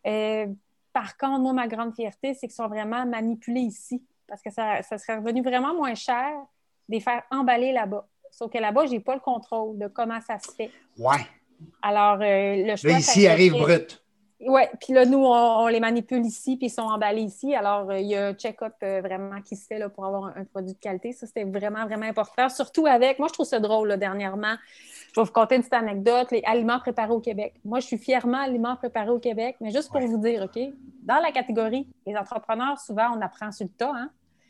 Euh, 0.05 0.45
par 0.93 1.17
contre, 1.17 1.39
moi, 1.39 1.53
ma 1.53 1.67
grande 1.67 1.95
fierté, 1.95 2.35
c'est 2.35 2.47
qu'ils 2.47 2.55
sont 2.55 2.67
vraiment 2.67 3.05
manipulés 3.07 3.61
ici 3.61 4.03
parce 4.29 4.41
que 4.41 4.51
ça, 4.51 4.81
serait 4.97 5.17
revenu 5.17 5.41
vraiment 5.41 5.73
moins 5.73 5.95
cher 5.95 6.31
de 6.87 6.95
les 6.95 6.99
faire 6.99 7.23
emballer 7.31 7.71
là-bas. 7.71 8.07
Sauf 8.31 8.51
que 8.51 8.57
là-bas, 8.57 8.85
je 8.85 8.91
n'ai 8.91 8.99
pas 8.99 9.15
le 9.15 9.21
contrôle 9.21 9.77
de 9.77 9.87
comment 9.87 10.21
ça 10.21 10.37
se 10.39 10.51
fait. 10.51 10.71
Ouais. 10.97 11.25
Alors, 11.81 12.19
euh, 12.21 12.63
le 12.65 12.75
choix. 12.75 12.91
Là, 12.91 12.99
ici, 12.99 13.27
arrive 13.27 13.53
brut. 13.53 14.01
Oui, 14.41 14.61
puis 14.79 14.93
là, 14.93 15.05
nous, 15.05 15.19
on, 15.19 15.67
les 15.67 15.81
manipule 15.81 16.25
ici, 16.25 16.55
puis 16.55 16.67
ils 16.67 16.71
sont 16.71 16.83
emballés 16.83 17.23
ici. 17.23 17.53
Alors, 17.53 17.89
euh, 17.89 17.99
il 17.99 18.07
y 18.07 18.15
a 18.15 18.27
un 18.27 18.33
check-up 18.33 18.73
euh, 18.83 19.01
vraiment 19.01 19.41
qui 19.41 19.57
se 19.57 19.67
fait 19.67 19.77
là, 19.77 19.89
pour 19.89 20.05
avoir 20.05 20.27
un, 20.37 20.45
produit 20.45 20.73
de 20.73 20.79
qualité. 20.79 21.11
Ça, 21.11 21.27
c'était 21.27 21.43
vraiment, 21.43 21.85
vraiment 21.85 22.05
important. 22.05 22.47
Surtout 22.47 22.85
avec, 22.85 23.19
moi, 23.19 23.27
je 23.27 23.33
trouve 23.33 23.45
ça 23.45 23.59
drôle, 23.59 23.89
là, 23.89 23.97
dernièrement. 23.97 24.55
Je 25.13 25.19
vais 25.19 25.25
vous 25.25 25.33
conter 25.33 25.55
une 25.55 25.61
petite 25.61 25.73
anecdote, 25.73 26.31
les 26.31 26.41
aliments 26.45 26.79
préparés 26.79 27.11
au 27.11 27.19
Québec. 27.19 27.55
Moi, 27.65 27.81
je 27.81 27.87
suis 27.87 27.97
fièrement 27.97 28.41
aliments 28.41 28.77
préparés 28.77 29.09
au 29.09 29.19
Québec, 29.19 29.57
mais 29.59 29.71
juste 29.71 29.91
pour 29.91 29.99
vous 29.99 30.17
dire, 30.17 30.43
OK, 30.43 30.57
dans 31.03 31.19
la 31.19 31.31
catégorie, 31.33 31.85
les 32.07 32.15
entrepreneurs, 32.15 32.79
souvent, 32.79 33.11
on 33.17 33.21
apprend 33.21 33.51
sur 33.51 33.65
le 33.65 33.71
tas, 33.71 33.91
hein? 33.93 34.09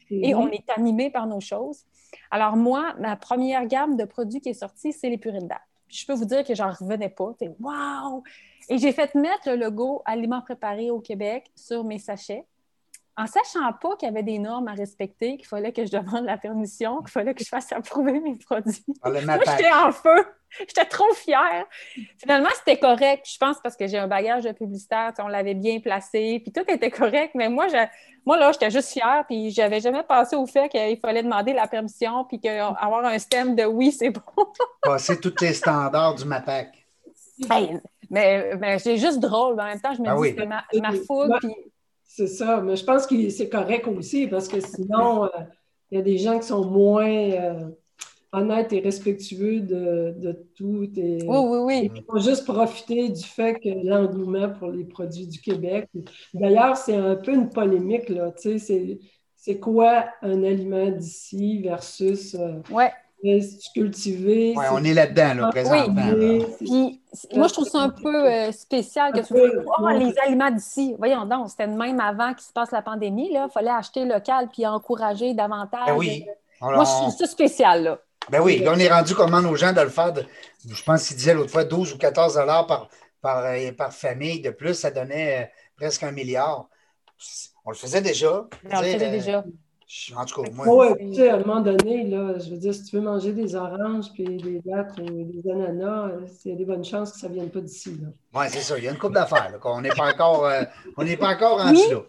Et 0.10 0.36
on 0.36 0.50
est 0.50 0.70
animé 0.76 1.10
par 1.10 1.28
nos 1.28 1.40
choses. 1.40 1.86
Alors, 2.32 2.56
moi, 2.56 2.96
ma 3.00 3.16
première 3.16 3.66
gamme 3.66 3.98
de 3.98 4.06
produits 4.06 4.42
qui 4.42 4.50
est 4.50 4.54
sortie, 4.54 4.92
c'est 4.94 5.10
les 5.10 5.18
purées 5.18 5.40
de 5.40 5.48
date. 5.48 5.62
Je 5.88 6.06
peux 6.06 6.14
vous 6.14 6.26
dire 6.26 6.44
que 6.44 6.54
j'en 6.54 6.72
revenais 6.72 7.10
pas. 7.10 7.36
Wow! 7.60 8.24
Et 8.70 8.78
j'ai 8.78 8.92
fait 8.92 9.16
mettre 9.16 9.50
le 9.50 9.56
logo 9.56 10.02
Aliments 10.06 10.42
préparés 10.42 10.92
au 10.92 11.00
Québec 11.00 11.50
sur 11.56 11.84
mes 11.84 11.98
sachets 11.98 12.46
en 13.20 13.28
sachant 13.28 13.74
pas 13.74 13.98
qu'il 13.98 14.08
y 14.08 14.12
avait 14.12 14.24
des 14.24 14.40
normes 14.40 14.70
à 14.70 14.74
respecter, 14.74 15.36
qu'il 15.38 15.48
fallait 15.48 15.74
que 15.74 15.86
je 15.86 15.92
demande 15.92 16.24
la 16.24 16.38
permission, 16.38 17.00
qu'il 17.00 17.10
fallait 17.10 17.34
que 17.34 17.44
je 17.44 17.50
fasse 17.50 17.72
approuver 17.74 18.20
mes 18.22 18.38
produits. 18.38 18.86
Ah, 19.02 19.10
Moi, 19.10 19.40
j'étais 19.46 19.72
en 19.72 19.92
feu. 19.92 20.26
J'étais 20.58 20.86
trop 20.86 21.14
fière. 21.14 21.66
Finalement, 22.18 22.50
c'était 22.56 22.80
correct. 22.80 23.28
Je 23.30 23.38
pense 23.38 23.58
parce 23.62 23.76
que 23.76 23.88
j'ai 23.88 23.98
un 23.98 24.08
bagage 24.08 24.46
de 24.46 24.52
publicitaire, 24.52 25.14
on 25.20 25.28
l'avait 25.28 25.54
bien 25.54 25.80
placé, 25.80 26.40
puis 26.42 26.52
tout 26.52 26.64
était 26.68 26.90
correct. 26.90 27.36
Mais 27.36 27.50
moi, 27.50 27.68
moi 28.26 28.38
là, 28.38 28.52
j'étais 28.54 28.72
juste 28.72 28.90
fière, 28.90 29.26
puis 29.28 29.52
j'avais 29.52 29.82
jamais 29.82 30.02
pensé 30.02 30.36
au 30.36 30.48
fait 30.48 30.70
qu'il 30.70 30.98
fallait 31.00 31.22
demander 31.22 31.54
la 31.54 31.68
permission, 31.68 32.24
puis 32.24 32.40
qu'avoir 32.40 33.06
un 33.06 33.20
stem 33.20 33.54
de 33.56 33.66
oui, 33.66 33.92
c'est 33.92 34.10
bon. 34.12 34.22
Passer 34.82 35.20
tous 35.20 35.36
les 35.42 35.54
standards 35.54 36.16
du 36.16 36.26
MAPAC. 36.26 36.70
mais, 38.10 38.56
mais 38.58 38.80
c'est 38.80 38.98
juste 38.98 39.20
drôle. 39.20 39.60
En 39.60 39.66
même 39.66 39.82
temps, 39.82 39.94
je 39.94 40.02
me 40.02 40.08
ah 40.08 40.16
dis 40.20 40.36
que 40.36 40.44
ma, 40.46 40.64
ma 40.74 40.94
fougue, 40.94 41.38
puis 41.42 41.54
c'est 42.12 42.28
ça, 42.28 42.60
mais 42.60 42.76
je 42.76 42.84
pense 42.84 43.06
que 43.06 43.30
c'est 43.30 43.50
correct 43.50 43.88
aussi 43.88 44.26
parce 44.26 44.48
que 44.48 44.60
sinon, 44.60 45.26
euh, 45.26 45.30
il 45.92 46.00
y 46.00 46.02
a 46.02 46.04
des 46.04 46.18
gens 46.18 46.40
qui 46.40 46.48
sont 46.48 46.66
moins 46.66 47.08
euh, 47.08 47.70
honnêtes 48.32 48.74
et 48.74 48.80
respectueux 48.80 49.62
de, 49.62 50.48
tout. 50.56 50.90
Et, 50.98 51.20
oui, 51.22 51.38
oui, 51.38 51.58
oui. 51.60 51.92
Ils 51.96 52.04
vont 52.08 52.20
juste 52.20 52.46
profiter 52.46 53.10
du 53.10 53.24
fait 53.24 53.60
que 53.60 53.70
l'engouement 53.88 54.50
pour 54.50 54.70
les 54.70 54.86
produits 54.86 55.28
du 55.28 55.40
Québec. 55.40 55.88
D'ailleurs, 56.34 56.78
c'est 56.78 56.96
un 56.96 57.16
peu 57.16 57.32
une 57.32 57.50
polémique, 57.50 58.10
là. 58.10 58.32
Tu 58.32 58.58
sais, 58.58 59.00
c'est 59.36 59.60
quoi 59.60 60.06
un 60.24 60.44
aliment 60.44 60.90
d'ici 60.90 61.62
versus. 61.62 62.34
Euh, 62.34 62.60
ouais 62.72 62.92
Oui, 63.24 64.66
on 64.72 64.84
est 64.84 64.94
là-dedans, 64.94 65.34
là, 65.34 65.50
présentement. 65.50 66.12
Oui. 66.16 66.46
Puis, 66.58 67.02
moi, 67.36 67.48
je 67.48 67.54
trouve 67.54 67.68
ça 67.68 67.80
un 67.80 67.90
peu 67.90 68.30
euh, 68.30 68.52
spécial 68.52 69.12
que 69.12 69.20
tu 69.20 69.34
oh, 69.34 69.88
les 69.90 70.18
aliments 70.20 70.52
d'ici. 70.52 70.96
Voyons 70.98 71.26
donc, 71.26 71.50
c'était 71.50 71.68
même 71.68 72.00
avant 72.00 72.34
qu'il 72.34 72.46
se 72.46 72.54
passe 72.54 72.72
la 72.72 72.82
pandémie. 72.82 73.30
Il 73.32 73.48
fallait 73.54 73.72
acheter 73.72 74.06
local 74.06 74.48
puis 74.52 74.66
encourager 74.66 75.34
davantage. 75.34 75.88
Ben 75.88 75.98
oui. 75.98 76.26
moi, 76.62 76.84
je 76.86 76.90
trouve 76.90 77.16
ça 77.16 77.26
spécial. 77.26 77.84
Là. 77.84 78.00
Ben 78.30 78.42
oui, 78.42 78.60
là, 78.60 78.74
on 78.76 78.80
est 78.80 78.90
rendu 78.90 79.16
comment 79.16 79.40
aux 79.40 79.56
gens 79.56 79.74
de 79.74 79.82
le 79.82 79.90
faire. 79.90 80.14
De, 80.14 80.24
je 80.68 80.84
pense 80.84 81.08
qu'il 81.08 81.18
disait 81.18 81.34
l'autre 81.34 81.52
fois 81.52 81.64
12 81.64 81.94
ou 81.94 81.98
14 81.98 82.36
dollars 82.36 82.68
par, 82.68 82.90
par, 83.22 83.44
euh, 83.46 83.72
par, 83.72 83.92
famille 83.92 84.42
de 84.42 84.52
plus, 84.52 84.76
ça 84.76 84.92
donnait 84.92 85.44
euh, 85.44 85.46
presque 85.76 86.04
un 86.04 86.12
milliard. 86.12 86.70
On 87.66 87.72
le 87.72 87.76
faisait 87.76 88.02
déjà. 88.02 88.46
On 88.72 88.82
le 88.82 88.88
faisait 88.88 89.12
déjà. 89.12 89.44
En 90.16 90.24
tout 90.26 90.44
cas, 90.44 90.52
moi. 90.54 90.96
tu 91.00 91.16
sais, 91.16 91.30
à 91.30 91.36
un 91.36 91.40
moment 91.40 91.62
donné, 91.62 92.04
là, 92.08 92.38
je 92.38 92.52
veux 92.52 92.58
dire, 92.58 92.74
si 92.76 92.84
tu 92.84 92.96
veux 92.98 93.02
manger 93.02 93.34
des 93.34 93.56
oranges, 93.56 94.12
puis 94.14 94.24
des 94.38 94.62
dattes 94.64 94.96
ou 95.00 95.24
des 95.24 95.50
ananas, 95.52 96.12
il 96.46 96.52
y 96.52 96.54
a 96.54 96.58
des 96.58 96.66
bonnes 96.66 96.86
chances 96.86 97.12
que 97.14 97.18
ça 97.20 97.28
ne 97.28 97.34
vienne 97.34 97.50
pas 97.50 97.60
d'ici. 97.62 97.98
Oui, 98.36 98.46
c'est 98.50 98.60
ça. 98.62 98.78
Il 98.78 98.84
y 98.84 98.88
a 98.88 98.92
une 98.92 99.00
coupe 99.00 99.14
d'affaires. 99.14 99.52
On 99.64 99.82
n'est 99.82 99.90
pas 99.90 100.12
encore, 100.14 100.46
euh, 100.46 100.62
on 100.96 101.04
n'est 101.04 101.18
pas 101.18 101.30
encore 101.36 101.60
en 101.60 101.72
dessous. 101.72 102.04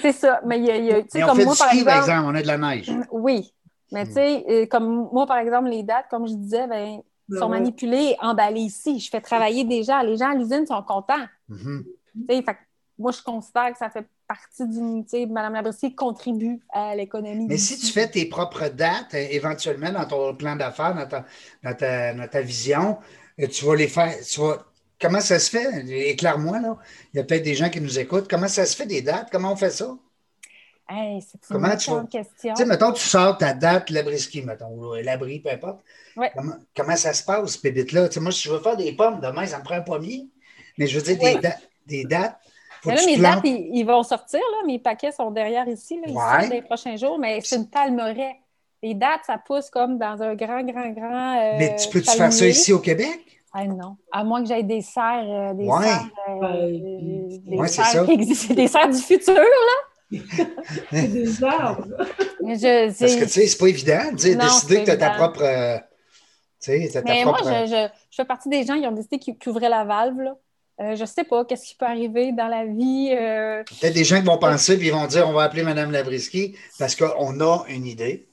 C'est 0.00 0.12
ça. 0.12 0.40
Mais 0.46 0.58
il 0.58 0.64
y 0.66 0.70
a, 0.70 0.76
y 0.78 0.90
a- 0.90 1.02
tu 1.02 1.08
sais, 1.10 1.18
Mais 1.18 1.24
on 1.24 1.28
comme 1.28 1.36
fait 1.38 1.44
moi, 1.44 1.54
du 1.54 1.58
par 1.58 1.68
ski, 1.68 1.78
exemple. 1.80 1.90
par 1.96 2.08
exemple, 2.08 2.26
on 2.30 2.34
a 2.34 2.42
de 2.42 2.46
la 2.46 2.58
neige. 2.58 2.92
Oui. 3.12 3.54
Mais 3.92 4.06
tu 4.06 4.12
sais, 4.12 4.44
euh, 4.48 4.66
comme 4.66 5.08
moi, 5.12 5.26
par 5.26 5.38
exemple, 5.38 5.68
les 5.68 5.82
dates, 5.82 6.06
comme 6.10 6.26
je 6.26 6.34
disais, 6.34 6.66
ben, 6.66 7.00
Ben 7.28 7.38
sont 7.38 7.44
ouais. 7.50 7.58
manipulées, 7.60 8.16
emballées 8.22 8.60
ici. 8.62 8.98
Je 9.00 9.10
fais 9.10 9.20
travailler 9.20 9.64
des 9.64 9.82
gens. 9.84 10.00
Les 10.00 10.16
gens 10.16 10.30
à 10.30 10.34
l'usine 10.34 10.66
sont 10.66 10.82
contents. 10.82 11.26
Tu 11.50 11.56
sais, 12.28 12.42
fait 12.42 12.42
que 12.54 12.58
moi, 12.98 13.12
je 13.12 13.22
considère 13.22 13.70
que 13.72 13.78
ça 13.78 13.90
fait 13.90 14.06
partie 14.28 14.68
d'une. 14.68 15.04
Mme 15.32 15.54
Labriski 15.54 15.94
contribue 15.94 16.60
à 16.70 16.94
l'économie. 16.94 17.46
Mais 17.48 17.56
si 17.56 17.78
tu 17.78 17.86
fais 17.86 18.06
tes 18.08 18.26
propres 18.26 18.68
dates, 18.68 19.14
euh, 19.14 19.26
éventuellement, 19.30 19.90
dans 19.90 20.04
ton 20.06 20.34
plan 20.34 20.54
d'affaires, 20.54 20.94
dans 20.94 21.06
ta, 21.08 21.24
dans 21.64 21.74
ta, 21.74 22.12
dans 22.14 22.28
ta 22.28 22.40
vision, 22.42 22.98
euh, 23.40 23.46
tu 23.48 23.64
vas 23.64 23.74
les 23.74 23.88
faire. 23.88 24.14
Tu 24.20 24.40
vas, 24.40 24.64
comment 25.00 25.20
ça 25.20 25.38
se 25.38 25.50
fait? 25.50 25.86
Éclaire-moi, 26.10 26.60
là. 26.60 26.76
Il 27.12 27.16
y 27.16 27.20
a 27.20 27.24
peut-être 27.24 27.42
des 27.42 27.54
gens 27.54 27.70
qui 27.70 27.80
nous 27.80 27.98
écoutent. 27.98 28.28
Comment 28.28 28.48
ça 28.48 28.66
se 28.66 28.76
fait 28.76 28.86
des 28.86 29.02
dates? 29.02 29.28
Comment 29.32 29.52
on 29.52 29.56
fait 29.56 29.70
ça? 29.70 29.96
Hey, 30.90 31.20
c'est 31.20 31.34
une 31.50 31.60
Comment 31.60 31.76
tu 31.76 31.90
vas- 31.90 32.04
question. 32.10 32.54
Tu 32.54 32.62
sais, 32.62 32.66
mettons, 32.66 32.92
tu 32.92 33.02
sors 33.06 33.36
ta 33.36 33.52
date, 33.52 33.90
Labriski, 33.90 34.40
mettons, 34.42 34.68
ou 34.68 34.94
euh, 34.94 35.02
l'abri, 35.02 35.40
peu 35.40 35.50
importe. 35.50 35.80
Ouais. 36.16 36.30
Comment, 36.34 36.54
comment 36.74 36.96
ça 36.96 37.12
se 37.12 37.22
passe, 37.24 37.56
ce 37.56 37.60
bébite-là? 37.60 38.08
Tu 38.08 38.14
sais, 38.14 38.20
moi, 38.20 38.32
si 38.32 38.42
je 38.48 38.52
veux 38.52 38.60
faire 38.60 38.76
des 38.76 38.92
pommes 38.92 39.20
demain, 39.20 39.44
ça 39.46 39.58
me 39.58 39.64
prend 39.64 39.74
un 39.74 39.82
pommier. 39.82 40.26
Mais 40.78 40.86
je 40.86 40.98
veux 40.98 41.04
dire, 41.04 41.18
des, 41.18 41.38
da- 41.40 41.56
des 41.86 42.04
dates. 42.04 42.38
Mais 42.86 42.94
là, 42.94 43.02
mes 43.06 43.16
dates, 43.18 43.40
ils, 43.44 43.70
ils 43.76 43.84
vont 43.84 44.02
sortir. 44.02 44.40
Là. 44.40 44.66
Mes 44.66 44.78
paquets 44.78 45.12
sont 45.12 45.30
derrière 45.30 45.66
ici, 45.68 45.96
là, 45.96 46.02
ils 46.06 46.12
Ouais. 46.14 46.20
sortent 46.22 46.48
dans 46.48 46.54
les 46.54 46.62
prochains 46.62 46.96
jours, 46.96 47.18
mais 47.18 47.40
c'est 47.42 47.56
une 47.56 47.68
palmeraie. 47.68 48.36
Les 48.82 48.94
dates, 48.94 49.22
ça 49.26 49.38
pousse 49.44 49.70
comme 49.70 49.98
dans 49.98 50.22
un 50.22 50.34
grand, 50.34 50.62
grand, 50.62 50.88
grand. 50.90 51.36
euh, 51.40 51.56
Mais 51.58 51.74
tu 51.76 51.88
peux-tu 51.88 52.10
faire 52.10 52.32
ça 52.32 52.46
ici 52.46 52.72
au 52.72 52.78
Québec? 52.78 53.20
Ah 53.52 53.64
non. 53.66 53.96
À 54.12 54.22
moins 54.24 54.42
que 54.42 54.48
j'aille 54.48 54.62
des 54.64 54.82
serres. 54.82 55.24
euh, 55.26 55.54
des 55.54 55.64
Ouais. 55.64 55.82
serres, 55.82 56.06
euh, 56.28 56.40
Ouais. 56.40 57.38
des 57.46 57.56
Ouais, 57.56 57.66
serres 57.68 57.86
ça. 57.86 58.04
qui 58.04 58.12
existent. 58.12 58.54
Des 58.54 58.68
serres 58.68 58.88
du 58.90 58.98
futur. 58.98 59.34
C'est 60.90 61.08
des 61.08 61.44
arbres. 61.44 61.84
Mais 62.42 62.56
je, 62.56 62.86
Parce 62.98 63.14
que 63.16 63.24
tu 63.24 63.28
sais, 63.30 63.46
c'est 63.46 63.58
pas 63.58 63.66
évident 63.68 64.10
de 64.12 64.34
décider 64.34 64.80
que 64.80 64.84
tu 64.84 64.90
as 64.90 64.96
ta 64.96 65.10
propre. 65.10 65.42
euh, 65.42 65.76
tu 66.60 66.70
sais, 66.72 66.90
t'as 66.92 67.02
ta 67.02 67.12
Mais 67.12 67.24
moi, 67.24 67.38
je, 67.44 67.66
je- 67.66 67.88
je 68.10 68.16
fais 68.16 68.24
partie 68.24 68.48
des 68.48 68.64
gens 68.64 68.80
qui 68.80 68.86
ont 68.86 68.92
décidé 68.92 69.18
qu'ils 69.18 69.36
qu'ils 69.36 69.50
ouvraient 69.50 69.68
la 69.68 69.84
valve. 69.84 70.18
Là. 70.20 70.36
Euh, 70.80 70.94
je 70.94 71.04
sais 71.04 71.24
pas 71.24 71.44
qu'est-ce 71.44 71.66
qui 71.66 71.74
peut 71.74 71.86
arriver 71.86 72.32
dans 72.32 72.46
la 72.48 72.64
vie. 72.64 73.10
euh, 73.12 73.64
Peut-être 73.64 73.94
des 73.94 74.04
gens 74.04 74.20
qui 74.20 74.26
vont 74.26 74.38
penser 74.38 74.76
puis 74.78 74.86
ils 74.88 74.92
vont 74.92 75.06
dire 75.06 75.28
on 75.28 75.32
va 75.32 75.42
appeler 75.44 75.64
Mme 75.64 75.90
Labriski 75.90 76.56
parce 76.78 76.94
qu'on 76.94 77.40
a 77.40 77.64
une 77.68 77.84
idée. 77.86 78.28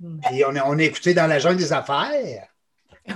Hmm. 0.00 0.20
Puis 0.20 0.44
on 0.44 0.54
est, 0.54 0.60
on 0.60 0.78
est 0.78 0.84
écouté 0.84 1.14
dans 1.14 1.26
la 1.26 1.38
jungle 1.38 1.56
des 1.56 1.72
affaires. 1.72 2.46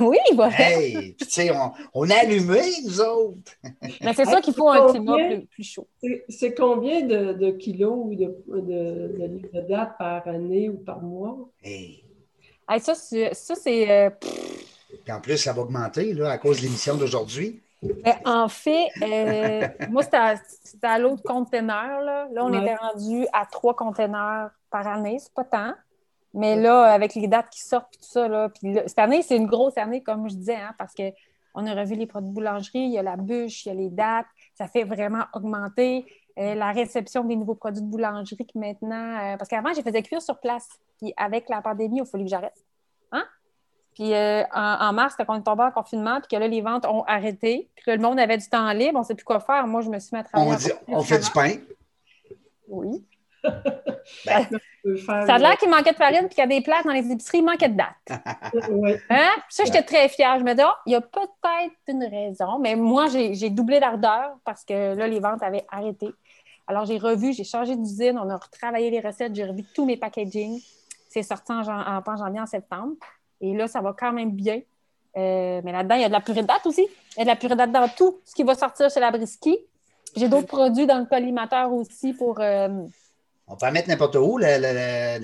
Oui, 0.01 0.17
voilà. 0.35 0.55
Hey! 0.59 1.13
Puis 1.13 1.27
tu 1.27 1.31
sais, 1.31 1.51
on, 1.51 1.71
on 1.93 2.09
a 2.09 2.15
allumé, 2.15 2.63
nous 2.87 2.99
autres. 3.03 3.53
Mais 4.01 4.15
c'est 4.15 4.25
sûr 4.25 4.41
qu'il 4.41 4.55
faut 4.55 4.71
un 4.71 4.91
climat 4.91 5.17
plus, 5.17 5.45
plus 5.47 5.65
chaud. 5.65 5.87
C'est- 6.31 6.55
combien 6.55 7.03
de, 7.03 7.35
de 7.35 7.51
kilos 7.51 7.93
ou 8.07 8.15
de, 8.15 8.25
de, 8.49 9.19
de 9.19 9.27
livres 9.27 9.49
de 9.53 9.61
date 9.69 9.99
par 9.99 10.27
année 10.27 10.71
ou 10.71 10.79
par 10.79 11.03
mois? 11.03 11.37
Hey. 11.63 12.03
Hey, 12.71 12.81
ça, 12.81 12.95
c'est. 12.95 13.35
ça, 13.35 13.55
c'est, 13.55 13.91
euh, 13.91 14.09
Puis 15.05 15.13
en 15.13 15.21
plus, 15.21 15.37
ça 15.37 15.53
va 15.53 15.61
augmenter 15.61 16.15
là, 16.15 16.31
à 16.31 16.39
cause 16.39 16.57
de 16.57 16.63
l'émission 16.63 16.97
d'aujourd'hui. 16.97 17.61
Ben, 17.83 18.15
en 18.25 18.49
fait, 18.49 18.89
euh, 19.03 19.67
moi, 19.91 20.03
c'était 20.03 20.87
à, 20.87 20.99
l'autre 20.99 21.23
conteneur. 21.25 22.01
Là. 22.03 22.29
là, 22.33 22.45
on 22.45 22.53
Ouais. 22.53 22.63
était 22.63 22.77
rendu 22.77 23.27
à 23.33 23.45
trois 23.47 23.75
conteneurs 23.75 24.51
par 24.71 24.87
année. 24.87 25.19
C'est 25.19 25.35
pas 25.35 25.45
tant. 25.45 25.73
Mais 26.35 26.57
là, 26.57 26.85
avec 26.85 27.15
les 27.15 27.29
dates 27.29 27.51
qui 27.51 27.61
sortent, 27.61 27.89
puis 27.91 28.01
tout 28.01 28.09
ça, 28.09 28.27
là, 28.29 28.49
puis 28.49 28.73
là, 28.73 28.83
cette 28.87 28.99
année, 28.99 29.21
c'est 29.23 29.37
une 29.37 29.47
grosse 29.47 29.77
année, 29.77 30.03
comme 30.03 30.29
je 30.31 30.35
disais, 30.35 30.57
hein, 30.57 30.75
parce 30.79 30.95
qu'on 30.95 31.67
a 31.67 31.75
revu 31.75 31.95
les 31.95 32.07
produits 32.07 32.31
de 32.31 32.35
boulangerie, 32.35 32.79
il 32.79 32.91
y 32.93 32.99
a 32.99 33.03
la 33.03 33.17
bûche, 33.17 33.67
il 33.67 33.69
y 33.69 33.73
a 33.73 33.75
les 33.75 33.91
dates, 33.91 34.27
ça 34.55 34.67
fait 34.67 34.85
vraiment 34.85 35.25
augmenter 35.35 36.07
euh, 36.39 36.55
la 36.55 36.73
réception 36.73 37.25
des 37.25 37.37
nouveaux 37.37 37.55
produits 37.55 37.83
de 37.83 37.87
boulangerie 37.87 38.47
qui 38.47 38.59
maintenant. 38.59 39.19
euh, 39.21 39.37
parce 39.37 39.51
qu'avant, 39.51 39.75
je 39.75 39.83
faisais 39.83 40.03
cuire 40.03 40.23
sur 40.23 40.41
place. 40.41 40.67
Puis 40.99 41.13
avec 41.19 41.51
la 41.51 41.61
pandémie, 41.61 41.99
il 41.99 42.01
a 42.03 42.05
fallu 42.07 42.25
que 42.25 42.31
j'arrête. 42.31 42.65
Hein? 43.11 43.25
Puis 43.95 44.15
euh, 44.15 44.43
en, 44.55 44.87
en 44.89 44.93
mars, 44.93 45.15
quand 45.17 45.25
on 45.29 45.37
est 45.39 45.43
tombé 45.43 45.65
en 45.65 45.71
confinement, 45.71 46.19
puis 46.21 46.29
que 46.31 46.37
là, 46.41 46.49
les 46.49 46.61
ventes 46.63 46.87
ont 46.87 47.05
arrêté, 47.05 47.69
puis 47.75 47.85
que 47.85 47.91
le 47.91 47.99
monde 47.99 48.19
avait 48.19 48.39
du 48.39 48.49
temps 48.49 48.71
libre, 48.73 48.97
on 48.97 49.01
ne 49.01 49.05
sait 49.05 49.15
plus 49.15 49.25
quoi 49.25 49.41
faire. 49.41 49.67
Moi, 49.67 49.83
je 49.83 49.91
me 49.91 49.99
suis 49.99 50.15
mis 50.15 50.21
à 50.21 50.25
travailler. 50.25 50.51
On, 50.51 50.57
dit, 50.57 51.07
fait 51.07 51.19
du 51.19 51.31
pain. 51.31 51.53
Oui. 52.69 53.05
Faire- 53.45 55.27
Ça 55.27 55.35
a 55.35 55.39
l'air 55.39 55.57
qu'il 55.59 55.69
manquait 55.71 55.93
de 55.93 55.97
farine, 55.97 56.21
puis 56.27 56.31
qu'il 56.31 56.39
y 56.39 56.43
a 56.43 56.47
des 56.47 56.61
places 56.61 56.85
dans 56.85 56.93
les 56.93 57.11
épiceries, 57.11 57.39
il 57.39 57.45
manquait 57.45 57.69
de 57.69 57.77
dates. 57.77 58.21
Ouais. 58.71 59.01
Hein? 59.11 59.31
Ça, 59.49 59.65
j'étais 59.65 59.83
très 59.83 60.09
fière. 60.09 60.39
Je 60.39 60.45
me 60.45 60.55
dis, 60.55 60.63
oh, 60.65 60.73
il 60.87 60.93
y 60.93 60.97
a 60.97 61.01
peut-être 61.01 61.73
une 61.89 62.05
raison, 62.05 62.59
mais 62.59 62.75
moi, 62.77 63.07
j'ai 63.09 63.51
doublé 63.51 63.79
d'ardeur 63.81 64.37
parce 64.45 64.65
que 64.65 64.95
là, 64.95 65.07
les 65.07 65.21
ventes 65.21 65.43
avaient 65.43 65.65
arrêté. 65.71 66.09
Alors, 66.67 66.85
j'ai 66.85 66.99
revu, 66.99 67.33
j'ai 67.33 67.45
changé 67.45 67.77
d'usine, 67.77 68.19
on 68.19 68.29
a 68.31 68.37
retravaillé 68.37 68.91
les 68.91 69.01
recettes, 69.01 69.35
j'ai 69.35 69.45
revu 69.45 69.65
tous 69.75 69.85
mes 69.85 69.97
packaging. 69.97 70.61
C'est 71.09 71.23
sorti 71.23 71.53
en, 71.53 71.61
en, 71.67 72.03
en 72.07 72.17
janvier, 72.17 72.41
en 72.41 72.47
septembre. 72.47 72.95
Et 73.43 73.53
là, 73.55 73.67
ça 73.69 73.81
va 73.83 73.95
quand 73.99 74.13
même 74.13 74.31
bien. 74.33 74.61
Euh, 75.17 75.61
mais 75.63 75.73
là-dedans, 75.73 75.97
il 75.97 76.01
y 76.01 76.05
a 76.05 76.09
de 76.09 76.13
la 76.13 76.21
purée 76.21 76.41
de 76.43 76.47
date 76.47 76.65
aussi. 76.65 76.87
Il 77.17 77.19
y 77.19 77.21
a 77.21 77.25
de 77.25 77.29
la 77.31 77.37
purée 77.37 77.55
de 77.55 77.59
date 77.59 77.73
dans 77.73 77.89
tout 77.89 78.21
ce 78.25 78.35
qui 78.35 78.43
va 78.45 78.55
sortir 78.55 78.89
chez 78.91 79.01
la 79.01 79.11
Brisky. 79.11 79.59
J'ai 80.17 80.29
d'autres 80.29 80.47
produits 80.47 80.87
dans 80.87 80.99
le 80.99 81.05
collimateur 81.07 81.73
aussi 81.73 82.13
pour 82.15 82.41
euh, 82.41 82.69
On 83.47 83.57
peut 83.57 83.67
en 83.67 83.73
mettre 83.73 83.89
n'importe 83.89 84.15
où, 84.17 84.39
la, 84.39 84.59
la, 84.59 84.73
la, 84.73 85.19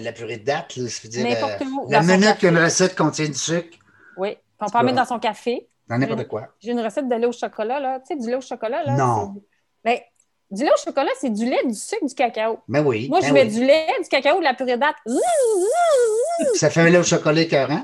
la- 0.00 0.12
purée 0.12 0.36
de 0.38 0.44
date. 0.44 0.76
là, 0.76 0.88
ça 0.88 1.00
veut 1.04 1.08
dire, 1.08 1.24
n'importe 1.26 1.62
euh, 1.62 1.64
où. 1.64 1.90
La 1.90 2.02
minute 2.02 2.36
qu'une 2.38 2.58
recette 2.58 2.94
contient 2.96 3.26
du 3.26 3.34
sucre, 3.34 3.78
Oui. 4.16 4.36
On 4.60 4.68
peut 4.68 4.76
en 4.78 4.82
mettre 4.82 4.96
dans 4.98 5.06
son 5.06 5.18
café. 5.18 5.68
dans 5.88 5.96
n'importe 5.96 6.28
quoi. 6.28 6.48
J'ai 6.58 6.72
une 6.72 6.80
recette 6.80 7.08
de 7.08 7.14
lait 7.14 7.26
au 7.26 7.32
chocolat, 7.32 7.80
là. 7.80 8.00
Tu 8.00 8.08
sais, 8.08 8.16
du 8.16 8.26
lait 8.28 8.34
au 8.36 8.40
chocolat, 8.42 8.82
là. 8.84 8.94
Non. 8.96 9.34
Ben, 9.82 9.98
du 10.50 10.64
lait 10.64 10.70
au 10.70 10.84
chocolat, 10.84 11.10
c'est 11.20 11.32
du 11.32 11.44
lait, 11.44 11.64
du 11.64 11.74
sucre, 11.74 12.04
du 12.04 12.14
cacao. 12.14 12.58
Mais 12.66 12.80
oui. 12.80 13.08
Moi, 13.08 13.20
ben 13.20 13.28
je 13.28 13.32
mets 13.32 13.44
oui. 13.44 13.50
du 13.50 13.64
lait, 13.64 13.86
du 14.02 14.08
cacao, 14.08 14.38
de 14.38 14.44
la 14.44 14.54
purée 14.54 14.76
de 14.76 14.80
date. 14.80 14.96
Ça 16.54 16.70
fait 16.70 16.80
un 16.80 16.88
lait 16.88 16.98
au 16.98 17.04
chocolat 17.04 17.42
écœurant. 17.42 17.82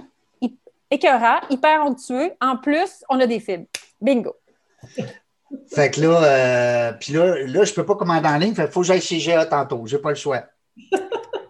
Écœurant, 0.90 1.40
hyper 1.50 1.84
onctueux. 1.84 2.32
En 2.40 2.56
plus, 2.56 3.04
on 3.08 3.18
a 3.20 3.26
des 3.26 3.40
fibres. 3.40 3.66
Bingo. 4.00 4.34
Fait 5.72 5.90
que 5.90 6.00
là, 6.00 6.22
euh, 6.24 6.92
puis 6.92 7.12
là, 7.12 7.36
là, 7.46 7.64
je 7.64 7.72
peux 7.72 7.84
pas 7.84 7.94
commander 7.94 8.28
en 8.28 8.38
ligne. 8.38 8.54
Fait 8.54 8.70
faut 8.70 8.80
que 8.80 8.86
j'aille 8.86 9.00
chez 9.00 9.18
GA 9.18 9.46
tantôt. 9.46 9.84
J'ai 9.86 9.98
pas 9.98 10.10
le 10.10 10.16
choix. 10.16 10.42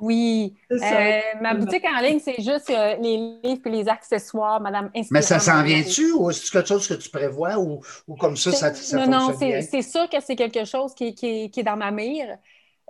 Oui. 0.01 0.55
Ça. 0.71 0.99
Euh, 1.01 1.21
ma 1.41 1.55
boutique 1.55 1.85
en 1.85 2.01
ligne, 2.01 2.19
c'est 2.21 2.41
juste 2.43 2.71
euh, 2.71 2.97
les 2.97 3.39
livres 3.43 3.63
et 3.67 3.71
les 3.71 3.89
accessoires, 3.89 4.61
Madame. 4.61 4.91
Mais 5.11 5.23
ça 5.23 5.39
s'en 5.39 5.63
vient-tu 5.63 6.13
ou 6.13 6.31
c'est 6.33 6.51
quelque 6.51 6.69
chose 6.69 6.87
que 6.89 6.95
tu 6.95 7.09
prévois 7.11 7.59
ou, 7.59 7.81
ou 8.09 8.17
comme 8.17 8.37
ça, 8.37 8.53
ça, 8.53 8.75
ça 8.75 8.97
non, 8.99 9.07
non, 9.07 9.21
fonctionne 9.29 9.51
bien? 9.51 9.61
c'est 9.63 9.83
c'est 9.83 9.91
sûr 9.91 10.09
que 10.09 10.21
c'est 10.21 10.37
quelque 10.37 10.65
chose 10.65 10.95
qui, 10.95 11.09
est- 11.09 11.15
qui 11.15 11.27
est- 11.45 11.49
qui 11.51 11.61
est 11.61 11.65
dans 11.65 11.77
ma 11.77 11.91
mire. 11.91 12.39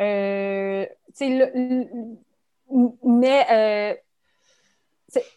Euh, 0.00 0.84
le- 1.20 1.50
le- 1.54 2.90
mais 3.04 3.46
euh, 3.50 3.94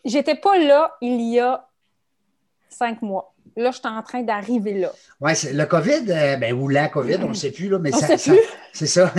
j'étais 0.04 0.36
pas 0.36 0.58
là 0.58 0.96
il 1.02 1.22
y 1.22 1.40
a 1.40 1.68
cinq 2.70 3.02
mois. 3.02 3.34
Là, 3.60 3.72
je 3.72 3.78
suis 3.78 3.88
en 3.88 4.02
train 4.02 4.24
d'arriver 4.24 4.74
là. 4.80 4.92
Oui, 5.20 5.34
le 5.54 5.66
COVID, 5.66 6.06
euh, 6.10 6.38
ben, 6.38 6.54
ou 6.54 6.70
la 6.70 6.88
COVID, 6.88 7.18
on 7.24 7.30
ne 7.30 7.34
sait 7.34 7.52
plus, 7.52 7.68
là, 7.68 7.78
mais 7.78 7.94
On 7.94 7.98
ça, 7.98 8.08
c'est 8.74 8.88
ça. 8.88 9.14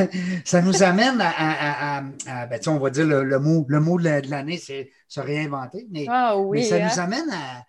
Ça 0.45 0.63
nous 0.63 0.83
amène 0.83 1.21
à, 1.21 1.29
à- 1.29 1.99
à- 1.99 2.03
à- 2.27 2.47
ben, 2.47 2.59
tu 2.59 2.65
sais, 2.65 2.71
on 2.71 2.79
va 2.79 2.89
dire 2.91 3.07
le, 3.07 3.23
le 3.23 3.39
mot, 3.39 3.67
le 3.69 3.81
mot 3.81 3.99
de 3.99 4.05
la- 4.05 4.21
de 4.23 4.31
l'année, 4.31 4.57
c'est 4.57 4.91
se 5.09 5.21
réinventer. 5.21 5.87
Mais, 5.91 6.07
Ah 6.09 6.35
mais 6.37 6.43
oui. 6.43 6.65
ça 6.65 6.77
hein? 6.77 6.89
nous 6.91 7.01
amène 7.01 7.31
à. 7.31 7.65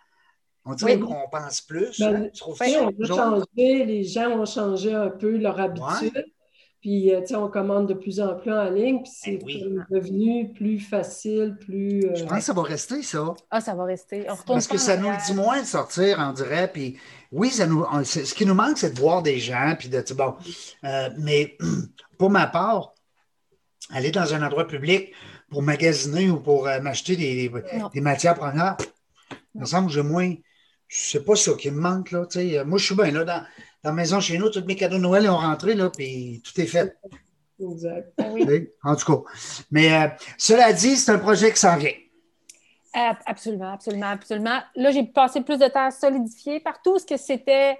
On 0.64 0.74
dirait 0.74 0.94
Oui. 0.94 1.00
qu'on 1.00 1.28
pense 1.30 1.60
plus. 1.60 1.98
Ben, 2.00 2.14
hein, 2.16 2.28
tu 2.32 2.42
sais, 2.56 2.70
ça, 2.72 2.78
on 2.84 3.02
a 3.02 3.06
changé, 3.06 3.84
les 3.84 4.04
gens 4.04 4.30
ont 4.30 4.46
changé 4.46 4.94
un 4.94 5.10
peu 5.10 5.36
leur 5.36 5.60
habitude. 5.60 6.24
Puis, 6.82 7.14
euh, 7.14 7.20
tu 7.20 7.28
sais, 7.28 7.34
on 7.36 7.48
commande 7.48 7.88
de 7.88 7.94
plus 7.94 8.18
en 8.20 8.34
plus 8.34 8.52
en 8.52 8.68
ligne, 8.68 9.02
puis 9.02 9.12
c'est 9.14 9.36
Ben 9.36 9.42
oui. 9.46 9.62
comme 9.62 9.86
devenu 9.88 10.52
plus 10.52 10.80
facile, 10.80 11.56
plus... 11.60 12.04
euh, 12.06 12.14
Je 12.16 12.24
pense 12.24 12.38
que 12.38 12.44
ça 12.44 12.52
va 12.52 12.62
rester, 12.62 13.02
ça. 13.04 13.34
Ah, 13.52 13.60
ça 13.60 13.74
va 13.74 13.84
rester. 13.84 14.26
On 14.28 14.32
retourne 14.34 14.56
Parce 14.56 14.66
que 14.66 14.78
ça 14.78 14.96
nous 14.96 15.06
arrière. 15.06 15.22
dit 15.24 15.32
moins 15.34 15.60
de 15.60 15.66
sortir, 15.66 16.18
on 16.20 16.32
dirait. 16.32 16.68
Puis 16.72 16.98
oui, 17.30 17.50
ça 17.50 17.66
nous, 17.68 17.84
on- 17.90 18.02
c'est- 18.02 18.24
ce 18.24 18.34
qui 18.34 18.44
nous 18.44 18.54
manque, 18.54 18.78
c'est 18.78 18.92
de 18.94 18.98
voir 18.98 19.22
des 19.22 19.38
gens. 19.38 19.76
Puis 19.78 19.88
de, 19.88 20.00
tu 20.00 20.14
bon, 20.14 20.34
euh, 20.84 21.08
mais 21.18 21.56
pour 22.18 22.30
ma 22.30 22.48
part, 22.48 22.94
aller 23.90 24.10
dans 24.10 24.34
un 24.34 24.44
endroit 24.44 24.66
public 24.66 25.12
pour 25.50 25.62
magasiner 25.62 26.30
ou 26.30 26.40
pour 26.40 26.66
euh, 26.66 26.80
m'acheter 26.80 27.14
des, 27.14 27.48
des 27.94 28.00
matières 28.00 28.34
premières, 28.34 28.76
il 29.54 29.60
me 29.60 29.66
semble 29.66 29.86
que 29.86 29.92
j'ai 29.92 30.02
moins. 30.02 30.34
Je 30.88 30.98
sais 30.98 31.22
pas 31.22 31.36
ça 31.36 31.52
qui 31.54 31.70
me 31.70 31.80
manque. 31.80 32.10
Là, 32.10 32.26
tu 32.26 32.40
sais. 32.40 32.64
Moi, 32.64 32.78
je 32.78 32.84
suis 32.86 32.94
bien 32.96 33.12
là 33.12 33.24
dans, 33.24 33.42
dans 33.82 33.90
la 33.90 33.96
maison 33.96 34.20
chez 34.20 34.38
nous. 34.38 34.50
Tous 34.50 34.64
mes 34.64 34.76
cadeaux 34.76 34.96
de 34.96 35.02
Noël 35.02 35.28
ont 35.28 35.36
rentré, 35.36 35.74
là, 35.74 35.90
puis 35.90 36.42
tout 36.44 36.60
est 36.60 36.66
fait. 36.66 36.96
Exact. 37.60 38.12
Ah 38.18 38.28
oui. 38.32 38.68
En 38.82 38.96
tout 38.96 39.16
cas. 39.16 39.30
Mais 39.70 39.92
euh, 39.92 40.08
cela 40.38 40.72
dit, 40.72 40.96
c'est 40.96 41.12
un 41.12 41.18
projet 41.18 41.52
qui 41.52 41.60
s'en 41.60 41.76
vient. 41.76 41.92
Absolument, 42.94 43.72
absolument, 43.72 44.06
absolument. 44.10 44.60
Là, 44.76 44.90
j'ai 44.90 45.04
passé 45.04 45.40
plus 45.40 45.58
de 45.58 45.66
temps 45.66 45.86
à 45.86 45.90
solidifier 45.90 46.60
partout 46.60 46.98
ce 46.98 47.06
que 47.06 47.16
c'était 47.16 47.78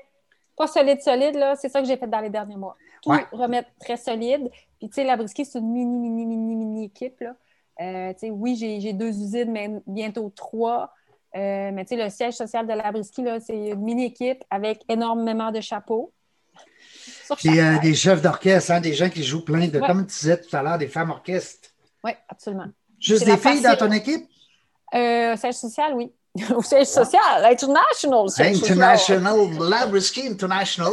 pas 0.57 0.67
solide, 0.67 1.01
solide, 1.03 1.35
là, 1.35 1.55
c'est 1.57 1.69
ça 1.69 1.81
que 1.81 1.87
j'ai 1.89 1.97
fait 1.97 2.07
dans 2.07 2.21
les 2.21 2.31
derniers 2.31 2.57
mois. 2.57 2.77
Tout 3.03 3.11
Ouais. 3.11 3.27
remettre 3.33 3.69
très 3.81 3.97
solide. 3.97 4.51
Puis, 4.79 4.89
tu 4.89 4.95
sais, 4.95 5.05
la 5.05 5.17
Brisky, 5.17 5.45
c'est 5.45 5.59
une 5.59 5.71
mini, 5.73 6.09
mini, 6.09 6.25
mini, 6.27 6.57
mini 6.57 6.85
équipe, 6.87 7.21
là. 7.21 7.35
Euh, 7.81 8.13
tu 8.13 8.21
sais, 8.21 8.31
oui, 8.31 8.55
j'ai 8.57 8.81
j'ai 8.81 8.93
deux 8.93 9.09
usines, 9.09 9.51
mais 9.51 9.71
bientôt 9.87 10.31
trois. 10.35 10.93
Euh, 11.35 11.70
mais 11.72 11.85
tu 11.85 11.97
sais, 11.97 12.05
le 12.05 12.11
siège 12.11 12.35
social 12.35 12.66
de 12.66 12.72
la 12.72 12.93
Brisky, 12.93 13.22
là, 13.22 13.41
c'est 13.41 13.57
une 13.57 13.80
mini 13.80 14.07
équipe 14.07 14.45
avec 14.51 14.83
énormément 14.89 15.51
de 15.51 15.61
chapeaux. 15.61 16.12
Puis 17.39 17.59
euh, 17.59 17.78
des 17.78 17.95
chefs 17.95 18.20
d'orchestre, 18.20 18.72
hein, 18.72 18.80
des 18.80 18.93
gens 18.93 19.09
qui 19.09 19.24
jouent 19.24 19.45
plein 19.45 19.68
de, 19.68 19.80
comme 19.80 20.07
tu 20.07 20.12
disais 20.12 20.39
tout 20.39 20.55
à 20.55 20.62
l'heure, 20.62 20.78
des 20.78 20.89
femmes 20.89 21.11
orchestres. 21.11 21.70
Oui, 22.05 22.12
absolument. 22.28 22.66
Juste 22.99 23.24
des 23.24 23.37
filles 23.37 23.62
dans 23.62 23.76
ton 23.76 23.91
équipe? 23.91 24.28
Euh, 24.95 25.37
siège 25.37 25.55
social, 25.55 25.95
oui. 25.95 26.12
Au 26.55 26.62
siège 26.62 26.87
social, 26.87 27.45
international. 27.45 28.26
international, 28.39 29.39
Labrisky 29.59 30.28
International. 30.28 30.93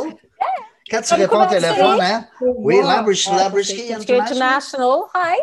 Quand 0.90 1.02
tu 1.02 1.14
réponds 1.14 1.46
au 1.46 1.50
téléphone, 1.50 2.02
hein? 2.02 2.26
Oui, 2.42 2.82
Labrisky, 2.82 3.36
Labrisky 3.36 3.94
International. 3.94 5.02
Hi. 5.14 5.38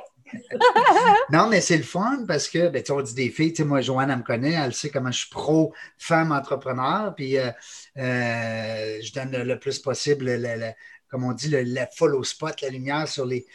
Non, 1.33 1.49
mais 1.49 1.61
c'est 1.61 1.77
le 1.77 1.83
fun 1.83 2.25
parce 2.27 2.49
que, 2.49 2.69
ben, 2.69 2.83
on 2.91 3.03
dit 3.03 3.15
des 3.15 3.31
filles, 3.31 3.53
tu 3.53 3.63
sais, 3.63 3.69
moi, 3.69 3.81
Joanne, 3.81 4.11
elle 4.11 4.19
me 4.19 4.23
connaît, 4.23 4.53
elle 4.53 4.75
sait 4.75 4.91
comment 4.91 5.11
je 5.11 5.19
suis 5.21 5.31
pro-femme 5.31 6.33
entrepreneur, 6.33 7.15
puis 7.15 7.39
euh, 7.39 7.51
euh, 7.97 8.99
je 9.03 9.13
donne 9.13 9.31
le, 9.31 9.59
plus 9.59 9.79
possible, 9.79 10.31
comme 11.09 11.25
on 11.25 11.33
dit, 11.33 11.49
le, 11.51 11.65
follow 11.97 12.23
spot, 12.25 12.61
la 12.63 12.69
lumière 12.69 13.09
sur 13.09 13.27
les, 13.27 13.47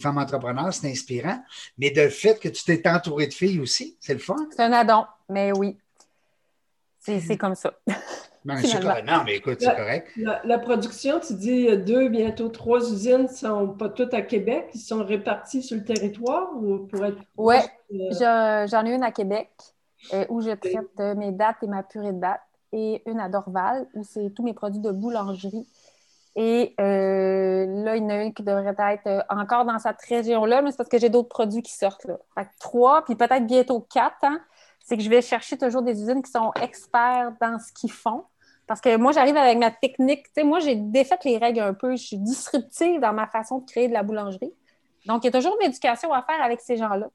femmes 0.00 0.18
entrepreneurs, 0.18 0.72
c'est 0.72 0.90
inspirant. 0.90 1.42
Mais 1.78 1.90
de 1.90 2.08
fait 2.08 2.38
que 2.38 2.48
tu 2.48 2.64
t'es 2.64 2.88
entouré 2.88 3.26
de 3.26 3.34
filles 3.34 3.60
aussi, 3.60 3.96
c'est 4.00 4.14
le 4.14 4.20
fun. 4.20 4.36
C'est 4.50 4.62
un 4.62 4.72
addon, 4.72 5.04
mais 5.28 5.52
oui. 5.52 5.78
C'est 6.98 7.36
comme 7.38 7.54
ça. 7.54 7.72
Non, 8.44 9.22
mais 9.24 9.36
écoute, 9.36 9.58
c'est 9.60 9.76
correct. 9.76 10.08
La, 10.44 10.58
production, 10.58 11.20
tu 11.20 11.34
dis 11.34 11.68
euh, 11.68 11.76
deux, 11.76 12.08
bientôt 12.08 12.48
trois 12.48 12.80
usines 12.92 13.28
sont 13.28 13.68
pas 13.68 13.88
toutes 13.88 14.14
à 14.14 14.22
Québec, 14.22 14.70
ils 14.74 14.80
sont 14.80 15.04
répartis 15.04 15.62
sur 15.62 15.76
le 15.76 15.84
territoire 15.84 16.50
ou 16.56 16.78
pour 16.86 17.04
être. 17.04 17.18
Oui, 17.36 17.56
euh, 17.92 18.66
j'en 18.66 18.86
ai 18.86 18.94
une 18.94 19.02
à 19.02 19.10
Québec 19.10 19.50
euh, 20.14 20.24
où 20.28 20.40
je 20.40 20.50
traite 20.50 21.16
mes 21.16 21.32
dates 21.32 21.62
et 21.62 21.66
ma 21.66 21.82
purée 21.82 22.12
de 22.12 22.20
dates 22.20 22.40
et 22.72 23.02
une 23.06 23.20
à 23.20 23.28
Dorval 23.28 23.86
où 23.94 24.04
c'est 24.04 24.30
tous 24.34 24.42
mes 24.42 24.54
produits 24.54 24.80
de 24.80 24.90
boulangerie. 24.90 25.66
Et 26.36 26.74
là, 26.78 27.96
il 27.96 28.02
y 28.02 28.06
en 28.06 28.08
a 28.08 28.22
une 28.22 28.32
qui 28.32 28.44
devrait 28.44 28.74
être 28.78 29.24
encore 29.28 29.64
dans 29.64 29.78
cette 29.78 30.00
région-là, 30.08 30.62
mais 30.62 30.70
c'est 30.70 30.76
parce 30.76 30.88
que 30.88 30.98
j'ai 30.98 31.10
d'autres 31.10 31.28
produits 31.28 31.62
qui 31.62 31.72
sortent 31.72 32.04
là. 32.04 32.18
Fait 32.36 32.44
que 32.44 32.50
trois, 32.60 33.04
puis 33.04 33.16
peut-être 33.16 33.46
bientôt 33.46 33.80
quatre. 33.80 34.22
Hein? 34.22 34.40
c'est 34.90 34.96
que 34.96 35.02
je 35.04 35.10
vais 35.10 35.22
chercher 35.22 35.56
toujours 35.56 35.82
des 35.82 36.02
usines 36.02 36.20
qui 36.20 36.32
sont 36.32 36.52
experts 36.60 37.32
dans 37.40 37.58
ce 37.58 37.72
qu'ils 37.72 37.92
font. 37.92 38.24
Parce 38.70 38.80
que 38.80 38.96
moi, 38.96 39.10
j'arrive 39.10 39.36
avec 39.36 39.58
ma 39.58 39.72
technique. 39.72 40.26
Tu 40.26 40.30
sais, 40.36 40.44
moi, 40.44 40.60
j'ai 40.60 40.76
défait 40.76 41.18
les 41.24 41.38
règles 41.38 41.58
un 41.58 41.74
peu. 41.74 41.96
Je 41.96 42.04
suis 42.04 42.18
disruptive 42.18 43.00
dans 43.00 43.12
ma 43.12 43.26
façon 43.26 43.58
de 43.58 43.68
créer 43.68 43.88
de 43.88 43.92
la 43.92 44.04
boulangerie. 44.04 44.52
Donc, 45.06 45.24
il 45.24 45.26
y 45.26 45.28
a 45.28 45.32
toujours 45.32 45.56
une 45.60 45.66
éducation 45.66 46.12
à 46.12 46.22
faire 46.22 46.40
avec 46.40 46.60
ces 46.60 46.76
gens-là. 46.76 47.08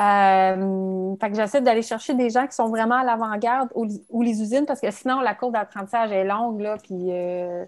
Euh, 0.00 1.14
fait 1.20 1.30
que 1.30 1.36
j'essaie 1.36 1.60
d'aller 1.60 1.82
chercher 1.82 2.14
des 2.14 2.28
gens 2.28 2.48
qui 2.48 2.56
sont 2.56 2.66
vraiment 2.66 2.96
à 2.96 3.04
l'avant-garde 3.04 3.68
ou, 3.76 4.22
les 4.22 4.42
usines, 4.42 4.66
parce 4.66 4.80
que 4.80 4.90
sinon, 4.90 5.20
la 5.20 5.36
courbe 5.36 5.52
d'apprentissage 5.52 6.10
est 6.10 6.24
longue. 6.24 6.60
Là, 6.60 6.76
puis 6.82 7.12
euh, 7.12 7.64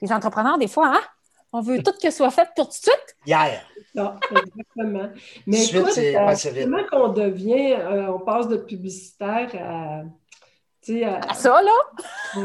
les 0.00 0.10
entrepreneurs, 0.10 0.56
des 0.56 0.68
fois, 0.68 0.94
hein, 0.94 1.02
on 1.52 1.60
veut 1.60 1.82
tout 1.82 1.92
que 1.92 2.10
ce 2.10 2.10
soit 2.10 2.30
fait 2.30 2.48
pour 2.56 2.70
tout 2.70 2.78
de 2.78 2.90
suite. 2.90 3.16
Hier. 3.26 3.62
exactement. 3.94 5.10
Mais 5.46 5.62
écoute, 5.62 5.98
euh, 5.98 6.64
comment 6.64 6.84
qu'on 6.90 7.08
devient, 7.08 7.72
euh, 7.72 8.12
on 8.12 8.20
passe 8.20 8.48
de 8.48 8.56
publicitaire 8.56 9.50
à. 9.60 10.04
À, 10.88 11.30
à, 11.30 11.34
ça, 11.34 11.60
là? 11.62 12.42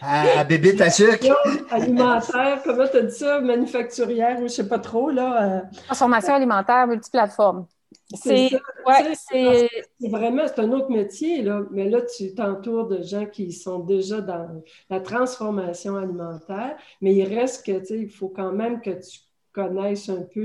à, 0.00 0.40
à 0.40 0.44
bébé 0.44 0.76
ta 0.76 0.90
sucre. 0.90 1.26
Alimentaire, 1.70 2.60
comment 2.64 2.86
tu 2.86 2.96
as 2.98 3.02
dit 3.02 3.14
ça? 3.16 3.40
Manufacturière 3.40 4.36
ou 4.36 4.40
je 4.40 4.42
ne 4.44 4.48
sais 4.48 4.68
pas 4.68 4.78
trop, 4.78 5.10
là. 5.10 5.42
Euh. 5.42 5.60
Transformation 5.86 6.34
alimentaire 6.34 6.86
multiplateforme. 6.86 7.66
C'est 8.14 8.50
ouais, 8.86 9.68
vraiment 10.00 10.42
c'est 10.46 10.60
un 10.60 10.72
autre 10.72 10.90
métier, 10.90 11.42
là, 11.42 11.62
mais 11.70 11.88
là, 11.88 12.00
tu 12.02 12.34
t'entoures 12.34 12.88
de 12.88 13.02
gens 13.02 13.26
qui 13.26 13.52
sont 13.52 13.80
déjà 13.80 14.20
dans 14.20 14.62
la 14.88 15.00
transformation 15.00 15.96
alimentaire, 15.96 16.76
mais 17.00 17.14
il 17.14 17.24
reste 17.24 17.66
que, 17.66 17.92
il 17.92 18.08
faut 18.08 18.28
quand 18.28 18.52
même 18.52 18.80
que 18.80 18.90
tu 18.90 19.20
connaisses 19.52 20.08
un 20.08 20.22
peu 20.22 20.44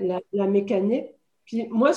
la, 0.00 0.46
mécanique. 0.46 1.06
Puis 1.44 1.66
moi, 1.68 1.92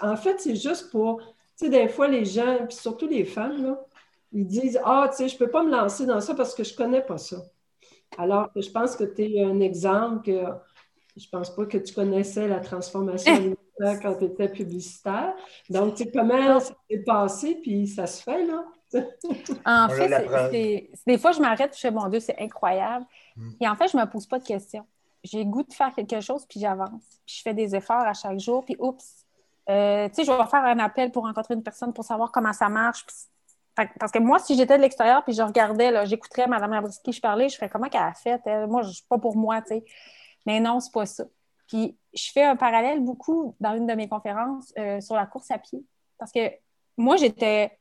en 0.00 0.16
fait, 0.16 0.38
c'est 0.40 0.56
juste 0.56 0.90
pour, 0.90 1.18
tu 1.20 1.66
sais, 1.66 1.68
des 1.70 1.88
fois, 1.88 2.08
les 2.08 2.24
gens, 2.24 2.66
puis 2.66 2.76
surtout 2.76 3.06
les 3.06 3.24
femmes, 3.24 3.62
là, 3.62 3.85
ils 4.32 4.46
disent 4.46 4.80
Ah, 4.84 5.08
tu 5.10 5.16
sais, 5.16 5.28
je 5.28 5.34
ne 5.34 5.38
peux 5.38 5.50
pas 5.50 5.62
me 5.62 5.70
lancer 5.70 6.06
dans 6.06 6.20
ça 6.20 6.34
parce 6.34 6.54
que 6.54 6.64
je 6.64 6.72
ne 6.72 6.76
connais 6.76 7.02
pas 7.02 7.18
ça. 7.18 7.36
Alors, 8.18 8.50
je 8.54 8.70
pense 8.70 8.96
que 8.96 9.04
tu 9.04 9.22
es 9.22 9.44
un 9.44 9.60
exemple 9.60 10.24
que 10.24 10.44
je 11.16 11.26
ne 11.26 11.30
pense 11.30 11.54
pas 11.54 11.66
que 11.66 11.78
tu 11.78 11.94
connaissais 11.94 12.46
la 12.46 12.60
transformation 12.60 13.34
alimentaire 13.34 14.00
quand 14.02 14.14
tu 14.18 14.24
étais 14.24 14.48
publicitaire. 14.48 15.34
Donc, 15.70 15.94
tu 15.94 16.04
sais, 16.04 16.10
comment 16.10 16.60
ça 16.60 16.74
s'est 16.90 16.98
passé, 16.98 17.58
puis 17.62 17.86
ça 17.86 18.06
se 18.06 18.22
fait, 18.22 18.44
là? 18.46 18.64
en 19.66 19.88
fait, 19.88 20.90
des 21.06 21.18
fois, 21.18 21.32
je 21.32 21.40
m'arrête, 21.40 21.74
je 21.74 21.80
fais, 21.80 21.90
mon 21.90 22.08
Dieu, 22.08 22.20
c'est 22.20 22.38
incroyable. 22.38 23.04
Hmm. 23.36 23.50
Et 23.60 23.68
en 23.68 23.74
fait, 23.74 23.88
je 23.88 23.96
ne 23.96 24.02
me 24.02 24.08
pose 24.08 24.26
pas 24.26 24.38
de 24.38 24.46
questions. 24.46 24.86
J'ai 25.24 25.44
goût 25.44 25.64
de 25.64 25.72
faire 25.72 25.92
quelque 25.94 26.20
chose, 26.20 26.46
puis 26.46 26.60
j'avance. 26.60 27.02
Puis 27.26 27.36
je 27.38 27.42
fais 27.42 27.54
des 27.54 27.74
efforts 27.74 28.02
à 28.02 28.14
chaque 28.14 28.38
jour, 28.38 28.64
puis 28.64 28.76
oups, 28.78 29.26
euh, 29.68 30.08
tu 30.08 30.14
sais, 30.14 30.24
je 30.24 30.30
vais 30.30 30.46
faire 30.46 30.64
un 30.64 30.78
appel 30.78 31.10
pour 31.10 31.24
rencontrer 31.24 31.54
une 31.54 31.62
personne 31.62 31.92
pour 31.92 32.04
savoir 32.04 32.30
comment 32.30 32.52
ça 32.52 32.68
marche. 32.68 33.04
Parce 33.76 34.10
que 34.10 34.18
moi, 34.18 34.38
si 34.38 34.56
j'étais 34.56 34.76
de 34.76 34.82
l'extérieur, 34.82 35.22
puis 35.24 35.34
je 35.34 35.42
regardais, 35.42 36.06
j'écouterais 36.06 36.46
Mme 36.46 36.70
Labriski, 36.70 37.12
je 37.12 37.20
parlais, 37.20 37.48
je 37.48 37.56
ferais 37.56 37.68
comment 37.68 37.88
qu'elle 37.88 38.02
a 38.02 38.14
fait? 38.14 38.40
moi, 38.66 38.82
je 38.82 38.90
suis 38.90 39.04
pas 39.08 39.18
pour 39.18 39.36
moi, 39.36 39.60
tu 39.62 39.68
sais. 39.68 39.84
Mais 40.46 40.60
non, 40.60 40.80
c'est 40.80 40.92
pas 40.92 41.06
ça. 41.06 41.24
Puis 41.66 41.98
je 42.14 42.30
fais 42.32 42.44
un 42.44 42.56
parallèle 42.56 43.00
beaucoup 43.00 43.56
dans 43.60 43.76
une 43.76 43.86
de 43.86 43.94
mes 43.94 44.08
conférences 44.08 44.72
euh, 44.78 45.00
sur 45.00 45.16
la 45.16 45.26
course 45.26 45.50
à 45.50 45.58
pied. 45.58 45.84
Parce 46.18 46.32
que 46.32 46.50
moi, 46.96 47.16
j'étais. 47.16 47.78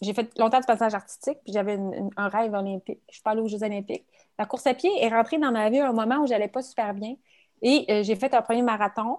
J'ai 0.00 0.14
fait 0.14 0.36
longtemps 0.36 0.58
de 0.58 0.66
passage 0.66 0.94
artistique, 0.94 1.38
puis 1.44 1.52
j'avais 1.52 1.78
un 2.16 2.28
rêve 2.28 2.52
olympique. 2.52 3.00
Je 3.08 3.14
suis 3.14 3.22
pas 3.22 3.30
allée 3.30 3.40
aux 3.40 3.46
Jeux 3.46 3.62
olympiques. 3.62 4.04
La 4.36 4.46
course 4.46 4.66
à 4.66 4.74
pied 4.74 4.90
est 5.00 5.08
rentrée 5.08 5.38
dans 5.38 5.52
ma 5.52 5.70
vie 5.70 5.78
à 5.78 5.88
un 5.88 5.92
moment 5.92 6.16
où 6.16 6.26
j'allais 6.26 6.48
pas 6.48 6.60
super 6.60 6.92
bien. 6.92 7.14
Et 7.62 7.86
euh, 7.88 8.02
j'ai 8.02 8.16
fait 8.16 8.34
un 8.34 8.42
premier 8.42 8.62
marathon. 8.62 9.18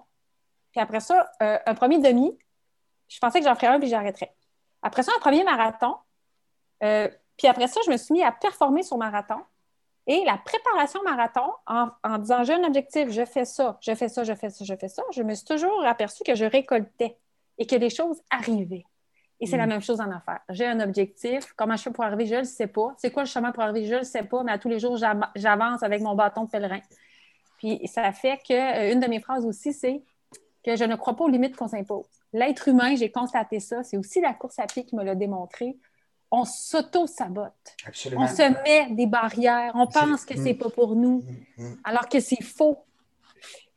Puis 0.72 0.82
après 0.82 1.00
ça, 1.00 1.30
euh, 1.42 1.58
un 1.64 1.74
premier 1.74 1.98
demi. 2.00 2.36
Je 3.08 3.18
pensais 3.18 3.40
que 3.40 3.46
j'en 3.46 3.54
ferais 3.54 3.68
un, 3.68 3.80
puis 3.80 3.88
j'arrêterais. 3.88 4.34
Après 4.82 5.02
ça, 5.02 5.12
un 5.16 5.20
premier 5.20 5.42
marathon. 5.42 5.96
Puis 7.36 7.48
après 7.48 7.66
ça, 7.66 7.80
je 7.86 7.90
me 7.90 7.96
suis 7.96 8.12
mis 8.12 8.22
à 8.22 8.32
performer 8.32 8.82
sur 8.82 8.96
marathon. 8.96 9.40
Et 10.06 10.22
la 10.24 10.36
préparation 10.36 11.02
marathon, 11.02 11.50
en, 11.66 12.18
disant 12.18 12.44
j'ai 12.44 12.54
un 12.54 12.64
objectif, 12.64 13.10
je 13.10 13.24
fais 13.24 13.46
ça, 13.46 13.78
je 13.80 13.94
fais 13.94 14.08
ça, 14.08 14.22
je 14.22 14.34
fais 14.34 14.50
ça, 14.50 14.64
je 14.64 14.74
fais 14.74 14.88
ça, 14.88 15.02
je 15.12 15.22
me 15.22 15.34
suis 15.34 15.46
toujours 15.46 15.84
aperçu 15.86 16.22
que 16.24 16.34
je 16.34 16.44
récoltais 16.44 17.16
et 17.56 17.66
que 17.66 17.76
les 17.76 17.88
choses 17.88 18.20
arrivaient. 18.30 18.84
Et 19.40 19.46
c'est 19.46 19.56
la 19.56 19.66
mm. 19.66 19.70
même 19.70 19.82
chose 19.82 20.00
en 20.00 20.10
affaires. 20.10 20.40
J'ai 20.50 20.66
un 20.66 20.80
objectif. 20.80 21.52
Comment 21.56 21.76
je 21.76 21.82
fais 21.82 21.90
pour 21.90 22.04
arriver? 22.04 22.26
Je 22.26 22.34
ne 22.34 22.40
le 22.40 22.44
sais 22.44 22.66
pas. 22.66 22.94
C'est 22.98 23.10
quoi 23.10 23.24
le 23.24 23.28
chemin 23.28 23.50
pour 23.50 23.62
arriver? 23.62 23.86
Je 23.86 23.94
ne 23.94 23.98
le 23.98 24.04
sais 24.04 24.22
pas, 24.22 24.42
mais 24.42 24.52
à 24.52 24.58
tous 24.58 24.68
les 24.68 24.78
jours, 24.78 24.96
j'avance 24.96 25.82
avec 25.82 26.02
mon 26.02 26.14
bâton 26.14 26.44
de 26.44 26.50
pèlerin. 26.50 26.80
Puis 27.58 27.80
ça 27.86 28.12
fait 28.12 28.38
que 28.46 28.52
euh, 28.52 28.92
une 28.92 29.00
de 29.00 29.06
mes 29.06 29.20
phrases 29.20 29.44
aussi, 29.46 29.72
c'est 29.72 30.02
que 30.64 30.76
je 30.76 30.84
ne 30.84 30.96
crois 30.96 31.16
pas 31.16 31.24
aux 31.24 31.28
limites 31.28 31.56
qu'on 31.56 31.68
s'impose. 31.68 32.06
L'être 32.32 32.68
humain, 32.68 32.94
j'ai 32.96 33.10
constaté 33.10 33.60
ça, 33.60 33.82
c'est 33.82 33.96
aussi 33.96 34.20
la 34.20 34.34
course 34.34 34.58
à 34.58 34.66
pied 34.66 34.84
qui 34.84 34.96
me 34.96 35.04
l'a 35.04 35.14
démontré 35.14 35.76
on 36.34 36.44
s'auto-sabote. 36.44 37.52
On 38.16 38.26
se 38.26 38.62
met 38.64 38.94
des 38.94 39.06
barrières. 39.06 39.72
On 39.74 39.86
pense 39.86 40.24
que 40.24 40.34
c'est 40.36 40.54
pas 40.54 40.70
pour 40.70 40.96
nous, 40.96 41.22
mm, 41.58 41.64
mm. 41.64 41.76
alors 41.84 42.08
que 42.08 42.20
c'est 42.20 42.42
faux. 42.42 42.84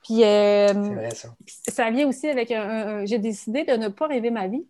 Puis 0.03 0.23
euh, 0.23 0.73
vrai, 0.73 1.11
ça. 1.11 1.29
ça. 1.47 1.91
vient 1.91 2.07
aussi 2.07 2.29
avec 2.29 2.51
un, 2.51 3.05
J'ai 3.05 3.19
décidé 3.19 3.63
de 3.63 3.73
ne 3.73 3.89
pas 3.89 4.07
rêver 4.07 4.31
ma 4.31 4.47
vie, 4.47 4.65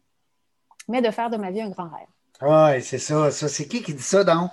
mais 0.87 1.01
de 1.01 1.11
faire 1.11 1.29
de 1.29 1.37
ma 1.37 1.51
vie 1.51 1.61
un 1.61 1.69
grand 1.69 1.89
rêve. 1.89 2.07
Oui, 2.41 2.81
c'est 2.81 2.97
ça. 2.97 3.31
ça. 3.31 3.47
C'est 3.47 3.67
qui 3.67 3.81
qui 3.81 3.93
dit 3.93 4.03
ça, 4.03 4.23
donc? 4.23 4.51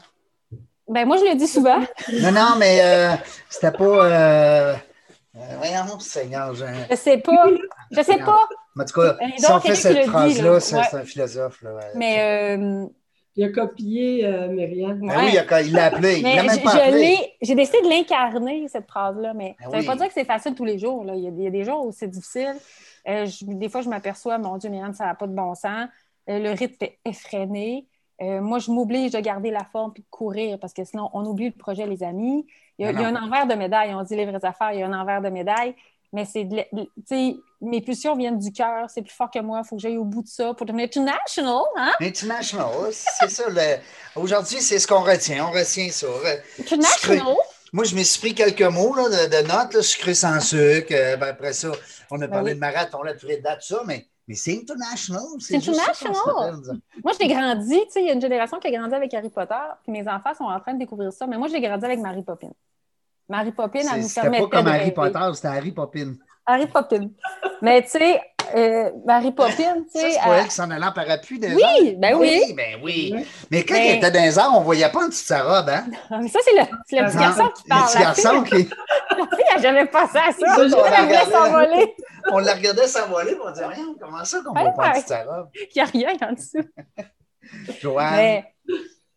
Ben, 0.87 1.07
moi, 1.07 1.17
je 1.17 1.25
le 1.25 1.35
dis 1.37 1.47
souvent. 1.47 1.81
non, 2.13 2.33
non, 2.33 2.57
mais 2.59 2.81
euh, 2.83 3.17
c'était 3.49 3.73
pas. 3.73 3.85
Euh... 3.85 4.75
euh 5.37 5.57
voyons, 5.57 5.99
Seigneur. 5.99 6.55
Je... 6.55 6.67
je 6.91 6.97
sais 6.97 7.19
pas. 7.19 7.47
Je 7.91 8.03
sais 8.03 8.19
pas. 8.19 8.47
En 8.79 8.85
tout 8.85 9.01
cas, 9.01 9.17
si 9.39 9.51
on 9.51 9.61
fait 9.61 9.75
cette 9.75 10.07
phrase-là, 10.07 10.61
c'est 10.61 10.77
un 10.77 11.05
philosophe. 11.05 11.63
Là, 11.63 11.71
mais 11.95 12.59
il 13.37 13.45
a 13.45 13.49
copié 13.51 14.25
euh, 14.25 14.49
Myriam. 14.49 15.01
Ben 15.01 15.25
oui, 15.25 15.37
il 15.67 15.73
l'a 15.73 15.87
appelé. 15.87 16.19
Il 16.19 16.23
même 16.23 16.47
pas 16.63 16.91
J'ai 17.43 17.55
décidé 17.55 17.83
de 17.83 17.89
l'incarner, 17.89 18.69
cette 18.69 18.87
phrase-là, 18.87 19.35
mais 19.35 19.57
ben 19.59 19.71
ça 19.71 19.77
ne 19.77 19.83
veut 19.83 19.87
pas 19.87 19.97
dire 19.97 20.07
que 20.07 20.15
c'est 20.15 20.25
facile 20.25 20.55
tous 20.55 20.65
les 20.65 20.79
jours. 20.79 21.05
Là. 21.05 21.15
Il, 21.17 21.25
y 21.25 21.47
a, 21.47 21.51
des 21.51 21.65
jours 21.65 21.87
où 21.87 21.93
c'est 21.93 22.09
difficile. 22.09 22.55
Euh, 23.09 23.27
des 23.43 23.69
fois, 23.69 23.81
je 23.81 23.89
m'aperçois, 23.89 24.39
mon 24.39 24.57
Dieu, 24.57 24.71
Myriam, 24.71 24.95
ça 24.95 25.07
n'a 25.07 25.15
pas 25.15 25.27
de 25.27 25.35
bon 25.35 25.55
sens. 25.55 25.89
Euh, 26.31 26.39
le 26.39 26.51
rythme 26.51 26.85
est 26.85 26.99
effréné. 27.05 27.87
moi, 28.21 28.61
je 28.61 28.71
m'oblige 28.71 29.11
de 29.11 29.19
garder 29.21 29.51
la 29.51 29.65
forme 29.65 29.93
et 29.97 30.01
de 30.01 30.07
courir 30.11 30.59
parce 30.61 30.73
que 30.73 30.85
sinon, 30.85 31.11
on 31.13 31.25
oublie 31.27 31.47
le 31.47 31.57
projet, 31.57 31.87
les 31.87 32.05
amis. 32.05 32.47
Il 32.79 32.87
y 32.87 32.89
a, 32.89 32.93
il 32.93 33.01
y 33.01 33.05
a 33.05 33.09
un 33.09 33.17
envers 33.17 33.47
de 33.47 33.55
médaille. 33.55 33.93
On 33.95 34.03
dit 34.03 34.15
les 34.15 34.27
vraies 34.27 34.45
affaires, 34.45 34.73
il 34.73 34.79
y 34.79 34.83
a 34.83 34.87
un 34.87 35.01
envers 35.01 35.21
de 35.21 35.29
médaille 35.29 35.75
mais 36.15 36.25
c'est 36.25 36.49
mes 37.61 37.81
pulsions 37.81 38.15
viennent 38.15 38.39
du 38.39 38.53
cœur, 38.53 38.89
c'est 38.89 39.03
plus 39.03 39.13
fort 39.13 39.31
que 39.31 39.41
moi, 39.41 39.63
il 39.65 39.69
faut 39.69 39.75
que 39.75 39.83
j'aille 39.83 39.97
au 39.97 40.05
bout 40.05 40.23
de 40.23 40.29
ça 40.29 40.55
pour 40.55 40.65
devenir 40.65 40.85
international. 40.85 41.63
Hein? 41.77 41.93
International, 42.01 42.71
c'est 42.93 43.29
ça. 43.29 43.45
Aujourd'hui, 44.15 44.61
c'est 44.61 44.79
ce 44.79 44.87
qu'on 44.87 45.03
retient. 45.03 45.47
On 45.47 45.51
retient 45.51 45.91
ça. 45.91 46.07
International? 46.61 47.35
Moi, 47.73 47.85
je 47.85 47.97
me 47.97 48.05
suis 48.05 48.21
pris 48.21 48.35
quelques 48.35 48.63
mots 48.73 48.95
là, 48.95 49.09
de, 49.09 49.49
notes, 49.49 49.75
là, 49.75 49.83
sucré 49.83 50.15
sans 50.15 50.39
sucre. 50.39 50.93
Euh, 50.93 51.17
ben, 51.17 51.27
après 51.31 51.53
ça, 51.53 51.73
on 52.13 52.21
a 52.21 52.29
ben 52.29 52.33
parlé 52.33 52.55
de 52.55 52.61
marathon, 52.61 53.03
la 53.03 53.15
purée 53.15 53.39
de 53.39 53.43
date, 53.43 53.63
ça, 53.63 53.83
mais, 53.85 54.07
mais 54.29 54.37
c'est 54.37 54.57
international. 54.57 55.25
C'est 55.41 55.57
international? 55.57 56.61
moi, 57.03 57.13
j'ai 57.21 57.27
grandi, 57.27 57.81
tu 57.87 57.91
sais, 57.91 58.03
il 58.03 58.07
y 58.07 58.11
a 58.11 58.13
une 58.13 58.21
génération 58.21 58.61
qui 58.61 58.69
a 58.69 58.79
grandi 58.79 58.95
avec 58.95 59.13
Harry 59.13 59.29
Potter, 59.31 59.55
puis 59.83 59.91
mes 59.91 60.09
enfants 60.09 60.35
sont 60.35 60.45
en 60.45 60.61
train 60.61 60.75
de 60.75 60.79
découvrir 60.79 61.13
ça, 61.13 61.27
mais 61.27 61.37
moi, 61.37 61.49
j'ai 61.49 61.61
grandi 61.61 61.85
avec 61.85 61.99
Marie 61.99 62.23
Poppins. 62.23 62.53
Mary 63.29 63.53
Poppins, 63.53 63.81
elle 63.93 64.01
nous 64.03 64.09
C'était 64.09 64.21
permettait 64.23 64.43
pas 64.45 64.57
comme 64.57 64.65
de 64.67 64.71
Harry 64.71 64.79
rêver. 64.81 64.91
Potter, 64.93 65.19
c'était 65.35 65.49
Harry 65.49 65.73
Poppins. 65.73 66.15
Harry 66.47 66.67
Poppins. 66.67 67.09
Mais 67.63 67.83
tu 67.83 67.89
sais, 67.91 68.21
euh, 68.55 68.91
Mary 69.07 69.33
Poppins, 69.33 69.53
tu 69.93 69.99
sais. 69.99 70.11
c'est 70.13 70.19
pas 70.21 70.37
elle- 70.39 70.45
qui 70.45 70.51
s'en 70.55 70.71
allait 70.71 70.85
en 70.85 70.93
parapluie 70.93 71.39
des 71.39 71.55
Oui, 71.55 71.97
ben 71.99 72.15
oui. 72.17 72.53
ben 72.55 72.79
oui. 72.83 73.13
Oui. 73.17 73.27
Mais 73.51 73.65
quand 73.65 73.73
Mais- 73.75 73.89
elle 73.89 73.97
était 73.97 74.11
dans 74.11 74.23
les 74.23 74.39
airs, 74.39 74.51
on 74.55 74.61
voyait 74.61 74.91
pas 74.91 75.01
une 75.05 75.09
petite 75.09 75.27
sa 75.27 75.43
robe, 75.43 75.71
hein? 75.71 75.87
Ah, 76.11 76.19
mais 76.21 76.29
ça, 76.29 76.39
c'est 76.45 76.53
le, 76.55 76.67
c'est 76.87 77.01
le 77.01 77.07
petit 77.07 77.17
Non, 77.17 77.23
garçon 77.23 77.49
qui 77.49 77.63
Le 77.65 77.69
parle. 77.71 77.87
petit 77.87 77.95
La 77.99 78.05
garçon 78.05 78.43
qui. 78.43 78.51
la 79.11 79.37
fille, 79.37 79.55
n'a 79.57 79.63
jamais 79.63 79.87
pensé 79.87 80.19
à 80.19 80.33
ça. 80.33 80.33
Ça, 80.33 80.55
Elle 80.63 80.69
je 80.71 80.77
voulait 80.77 80.91
regardais. 80.91 81.31
s'envoler. 81.33 81.95
On 82.31 82.39
la 82.41 82.55
regardait 82.55 82.87
s'envoler, 82.89 83.33
puis 83.33 83.41
on 83.47 83.51
disait, 83.51 83.67
rien, 83.67 83.87
comment 84.01 84.25
ça 84.25 84.39
qu'on 84.45 84.53
voit 84.53 84.63
Ouais, 84.65 84.73
pas 84.77 84.87
une 84.89 84.93
petite 84.93 85.09
sa 85.09 85.25
robe? 85.25 85.49
Il 85.55 85.69
n'y 85.77 85.81
a 85.83 85.85
rien 85.87 86.29
en 86.29 86.33
dessous. 86.35 86.69
Joanne, 87.81 88.15
Mais, 88.17 88.55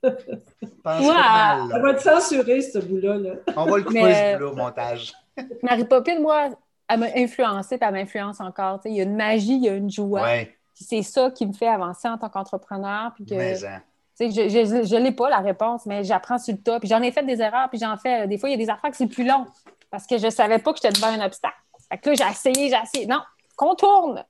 pense 0.83 1.01
Ouais. 1.01 1.07
pas 1.07 1.57
mal, 1.57 1.69
Ça 1.69 1.75
là. 1.77 1.79
va 1.83 1.89
être 1.91 2.01
censuré, 2.01 2.61
ce 2.61 2.79
bout-là. 2.79 3.17
Là. 3.17 3.31
On 3.55 3.65
va 3.65 3.77
le 3.77 3.83
couper, 3.83 4.03
Mais- 4.03 4.33
ce 4.33 4.37
bout-là, 4.37 4.51
au 4.51 4.55
montage. 4.55 5.13
Mary 5.63 5.85
Poppins, 5.85 6.19
moi, 6.19 6.49
elle 6.89 6.99
m'a 6.99 7.07
influencée, 7.15 7.77
puis 7.77 7.87
elle 7.87 7.93
m'influence 7.93 8.39
encore. 8.41 8.79
Tu 8.79 8.83
sais, 8.83 8.89
Il 8.91 8.97
y 8.97 9.01
a 9.01 9.03
une 9.03 9.15
magie, 9.15 9.55
il 9.55 9.63
y 9.63 9.69
a 9.69 9.73
une 9.75 9.89
joie. 9.91 10.21
Ouais, 10.23 10.55
c'est 10.73 11.03
ça 11.03 11.31
qui 11.31 11.45
me 11.45 11.53
fait 11.53 11.67
avancer 11.67 12.07
en 12.07 12.17
tant 12.17 12.29
qu'entrepreneur. 12.29 13.11
Puis 13.15 13.25
que, 13.25 13.33
mais, 13.35 13.63
hein. 13.65 13.81
tu 14.19 14.31
sais, 14.31 14.49
je 14.49 14.95
ne 14.95 15.03
l'ai 15.03 15.11
pas 15.11 15.29
la 15.29 15.39
réponse, 15.39 15.85
mais 15.85 16.03
j'apprends 16.03 16.37
sur 16.37 16.53
le 16.53 16.61
tas. 16.61 16.79
Puis 16.79 16.87
j'en 16.89 17.01
ai 17.01 17.11
fait 17.11 17.23
des 17.23 17.41
erreurs, 17.41 17.69
puis 17.69 17.79
j'en 17.79 17.97
fais. 17.97 18.27
Des 18.27 18.37
fois, 18.37 18.49
il 18.49 18.53
y 18.53 18.55
a 18.55 18.63
des 18.65 18.69
affaires 18.69 18.89
que 18.91 18.97
c'est 18.97 19.07
plus 19.07 19.25
long 19.25 19.45
parce 19.91 20.05
que 20.07 20.17
je 20.17 20.25
ne 20.25 20.31
savais 20.31 20.59
pas 20.59 20.71
que 20.73 20.79
j'étais 20.81 20.93
devant 20.93 21.07
un 21.07 21.25
obstacle. 21.25 21.55
Fait 21.91 21.97
que 21.97 22.09
là, 22.09 22.15
j'ai 22.15 22.31
essayé, 22.31 22.69
j'ai 22.69 22.77
essayé. 22.83 23.05
Non, 23.07 23.21
contourne. 23.55 24.23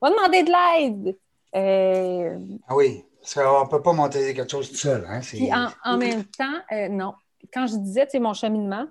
Va 0.00 0.10
demander 0.10 0.42
de 0.42 0.50
l'aide. 0.50 1.16
Euh, 1.54 2.38
Ah 2.68 2.74
oui, 2.76 3.04
parce 3.22 3.34
qu'on 3.34 3.64
ne 3.64 3.68
peut 3.70 3.80
pas 3.82 3.92
monter 3.92 4.34
quelque 4.34 4.50
chose 4.50 4.68
tout 4.68 4.76
seul. 4.76 5.06
Hein? 5.08 5.22
c'est- 5.22 5.36
Puis 5.38 5.50
en, 5.54 5.68
en 5.84 5.96
même 5.96 6.24
temps, 6.24 6.58
euh, 6.72 6.88
non. 6.88 7.14
Quand 7.54 7.66
je 7.66 7.76
disais, 7.76 8.06
sais, 8.08 8.18
mon 8.20 8.34
cheminement, 8.34 8.86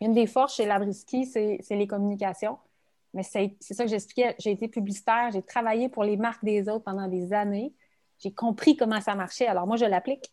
une 0.00 0.12
des 0.14 0.26
forces 0.26 0.56
chez 0.56 0.66
Labriski, 0.66 1.24
c'est 1.26 1.58
c'est 1.62 1.76
les 1.76 1.86
communications. 1.86 2.58
Mais 3.14 3.22
c'est 3.22 3.56
c'est 3.60 3.74
ça 3.74 3.84
que 3.84 3.90
j'expliquais. 3.90 4.34
J'ai 4.38 4.50
été 4.52 4.68
publicitaire, 4.68 5.30
j'ai 5.32 5.42
travaillé 5.42 5.88
pour 5.88 6.02
les 6.04 6.16
marques 6.16 6.44
des 6.44 6.68
autres 6.68 6.84
pendant 6.84 7.08
des 7.08 7.32
années. 7.32 7.72
J'ai 8.18 8.32
compris 8.32 8.76
comment 8.76 9.00
ça 9.00 9.14
marchait. 9.14 9.46
Alors 9.46 9.66
moi, 9.66 9.76
je 9.76 9.84
l'applique. 9.84 10.32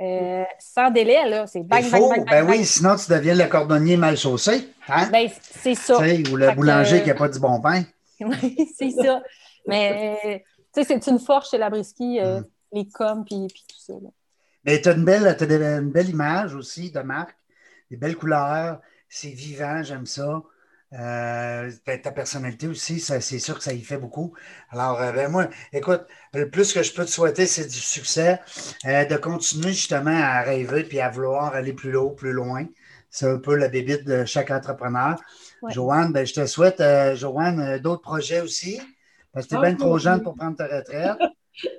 Euh, 0.00 0.42
sans 0.58 0.90
délai, 0.90 1.28
là, 1.28 1.46
c'est 1.46 1.60
bang, 1.62 1.88
bang, 1.88 2.00
faut, 2.00 2.08
bang, 2.10 2.24
ben 2.28 2.44
bang. 2.44 2.50
oui, 2.58 2.64
sinon 2.64 2.96
tu 2.96 3.08
deviens 3.12 3.34
le 3.36 3.44
cordonnier 3.46 3.96
mal 3.96 4.16
chaussé. 4.16 4.68
Hein? 4.88 5.08
Ben, 5.12 5.28
c'est 5.40 5.76
ça. 5.76 5.98
Ou 5.98 6.00
le 6.36 6.46
Fait 6.46 6.52
que- 6.52 6.56
boulanger 6.56 7.02
qui 7.02 7.08
n'a 7.08 7.14
pas 7.14 7.28
du 7.28 7.38
bon 7.38 7.60
pain. 7.60 7.82
Oui, 8.20 8.68
c'est 8.76 8.90
ça. 8.90 9.22
Mais, 9.66 10.16
euh, 10.24 10.38
sais, 10.82 10.84
c'est 10.84 11.10
une 11.10 11.18
force 11.18 11.50
chez 11.50 11.58
Labriski, 11.58 12.20
euh, 12.20 12.40
Mm. 12.40 12.44
les 12.72 12.88
coms, 12.88 13.24
puis 13.24 13.46
puis 13.48 13.64
tout 13.68 13.78
ça. 13.78 13.92
là. 13.94 14.10
Mais 14.64 14.80
tu 14.80 14.88
as, 14.88 14.92
une 14.92 15.04
belle, 15.04 15.36
une 15.40 15.90
belle 15.90 16.08
image 16.08 16.54
aussi 16.54 16.90
de 16.90 17.00
marque, 17.00 17.36
des 17.90 17.96
belles 17.96 18.16
couleurs, 18.16 18.80
c'est 19.08 19.28
vivant, 19.28 19.82
j'aime 19.82 20.06
ça. 20.06 20.42
Euh, 20.92 21.72
ta, 21.84 22.12
personnalité 22.12 22.68
aussi, 22.68 23.00
c'est 23.00 23.38
sûr 23.38 23.58
que 23.58 23.64
ça 23.64 23.72
y 23.72 23.80
fait 23.80 23.96
beaucoup. 23.96 24.32
Alors, 24.70 25.00
euh, 25.02 25.10
ben 25.12 25.28
moi, 25.28 25.48
écoute, 25.72 26.02
le 26.34 26.48
plus 26.50 26.72
que 26.72 26.82
je 26.82 26.92
peux 26.92 27.04
te 27.04 27.10
souhaiter, 27.10 27.46
c'est 27.46 27.66
du 27.66 27.78
succès, 27.78 28.40
euh, 28.86 29.04
de 29.04 29.16
continuer 29.16 29.72
justement 29.72 30.16
à 30.16 30.42
rêver 30.42 30.84
puis 30.84 31.00
à 31.00 31.10
vouloir 31.10 31.54
aller 31.54 31.72
plus 31.72 31.96
haut, 31.96 32.10
plus 32.10 32.32
loin. 32.32 32.66
C'est 33.10 33.26
un 33.26 33.38
peu 33.38 33.56
la 33.56 33.68
bébite 33.68 34.04
de 34.04 34.24
chaque 34.24 34.50
entrepreneur. 34.50 35.20
Ouais. 35.62 35.72
Joanne, 35.72 36.12
ben, 36.12 36.24
je 36.24 36.34
te 36.34 36.46
souhaite, 36.46 36.82
Joanne, 37.16 37.78
d'autres 37.78 38.02
projets 38.02 38.40
aussi, 38.40 38.80
parce 39.34 39.46
que 39.46 39.50
tu 39.50 39.54
es 39.56 39.58
Ah, 39.58 39.62
bien 39.66 39.74
trop 39.76 39.98
jeune 39.98 40.22
pour 40.22 40.34
prendre 40.34 40.56
ta 40.56 40.66
retraite. 40.66 41.18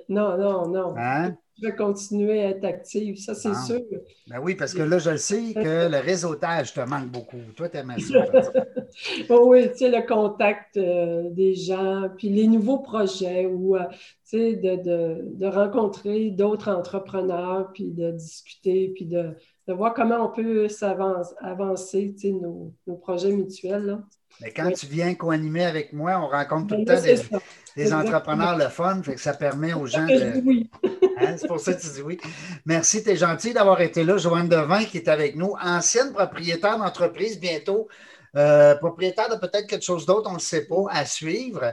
Non, 0.08 0.38
non, 0.38 0.68
non. 0.68 0.94
Hein? 0.96 1.36
Je 1.60 1.66
vais 1.68 1.74
continuer 1.76 2.42
à 2.42 2.48
être 2.50 2.64
active, 2.64 3.16
ça, 3.18 3.34
c'est 3.34 3.50
Ah. 3.50 3.62
sûr. 3.66 3.80
Ben 4.26 4.38
oui, 4.42 4.54
parce 4.54 4.72
que 4.72 4.80
là, 4.80 4.98
je 4.98 5.10
le 5.10 5.18
sais 5.18 5.52
que 5.52 5.88
le 5.90 5.98
réseautage 6.00 6.72
te 6.72 6.80
manque 6.80 7.08
beaucoup. 7.10 7.36
Toi, 7.54 7.68
tu 7.68 7.76
aimes 7.76 7.94
ça. 7.98 8.24
Oh 9.28 9.48
oui, 9.50 9.70
tu 9.72 9.76
sais, 9.78 9.90
le 9.90 10.06
contact 10.06 10.78
euh, 10.78 11.28
des 11.30 11.54
gens, 11.54 12.08
puis 12.16 12.30
les 12.30 12.46
nouveaux 12.48 12.78
projets 12.78 13.44
ou, 13.44 13.76
euh, 13.76 13.80
tu 13.90 13.96
sais, 14.24 14.54
de, 14.56 14.76
de, 14.76 15.22
de 15.34 15.46
rencontrer 15.46 16.30
d'autres 16.30 16.70
entrepreneurs, 16.70 17.70
puis 17.74 17.90
de 17.90 18.12
discuter, 18.12 18.92
puis 18.94 19.04
de, 19.04 19.34
de 19.68 19.72
voir 19.74 19.92
comment 19.92 20.24
on 20.24 20.30
peut 20.34 20.68
s'avancer, 20.68 21.34
avancer, 21.40 22.14
tu 22.14 22.28
sais, 22.28 22.32
nos, 22.32 22.72
nos 22.86 22.96
projets 22.96 23.32
mutuels, 23.32 23.84
là. 23.84 24.00
Mais 24.40 24.52
quand 24.52 24.66
Oui. 24.66 24.74
tu 24.74 24.86
viens 24.86 25.14
co-animer 25.14 25.64
avec 25.64 25.92
moi, 25.92 26.18
on 26.18 26.28
rencontre 26.28 26.68
tout 26.68 26.80
le 26.80 26.84
Ben, 26.84 26.96
temps 26.96 27.38
des, 27.76 27.92
entrepreneurs 27.92 28.56
le 28.56 28.68
fun, 28.68 29.02
fait 29.02 29.14
que 29.14 29.20
ça 29.20 29.34
permet 29.34 29.72
aux 29.74 29.86
gens 29.86 30.06
de. 30.06 30.42
oui. 30.44 30.70
Hein, 31.18 31.36
c'est 31.38 31.46
pour 31.48 31.58
ça 31.58 31.72
que 31.72 31.80
tu 31.80 31.88
dis 31.88 32.02
oui. 32.02 32.18
Merci, 32.66 33.02
tu 33.02 33.08
es 33.08 33.16
gentil 33.16 33.54
d'avoir 33.54 33.80
été 33.80 34.04
là. 34.04 34.18
Joanne 34.18 34.50
Devin 34.50 34.84
qui 34.84 34.98
est 34.98 35.08
avec 35.08 35.34
nous, 35.34 35.54
ancienne 35.62 36.12
propriétaire 36.12 36.76
d'entreprise, 36.76 37.40
bientôt 37.40 37.88
euh, 38.36 38.74
propriétaire 38.74 39.30
de 39.30 39.36
peut-être 39.36 39.66
quelque 39.66 39.84
chose 39.84 40.04
d'autre, 40.04 40.28
on 40.28 40.34
ne 40.34 40.38
le 40.38 40.42
sait 40.42 40.66
pas, 40.66 40.84
à 40.90 41.06
suivre. 41.06 41.72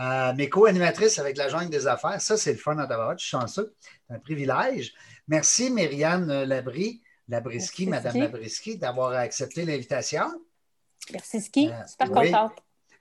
Euh, 0.00 0.32
mais 0.36 0.48
co-animatrice 0.48 1.18
avec 1.18 1.36
la 1.36 1.48
jungle 1.48 1.68
des 1.68 1.86
affaires, 1.86 2.18
ça, 2.20 2.38
c'est 2.38 2.52
le 2.52 2.58
fun 2.58 2.78
à 2.78 2.86
d'avoir. 2.86 3.12
Je 3.18 3.26
suis 3.26 3.30
chanceux. 3.36 3.74
C'est 4.08 4.14
un 4.14 4.18
privilège. 4.18 4.94
Merci, 5.26 5.70
Myriane 5.70 6.44
Labry, 6.44 7.02
Labriski, 7.28 7.86
Madame 7.86 8.12
Ski. 8.12 8.20
Labriski, 8.20 8.78
d'avoir 8.78 9.12
accepté 9.12 9.66
l'invitation. 9.66 10.24
Merci, 11.12 11.40
Ski. 11.40 11.68
Euh, 11.68 11.86
Super 11.86 12.10
oui. 12.10 12.30
contente. 12.30 12.52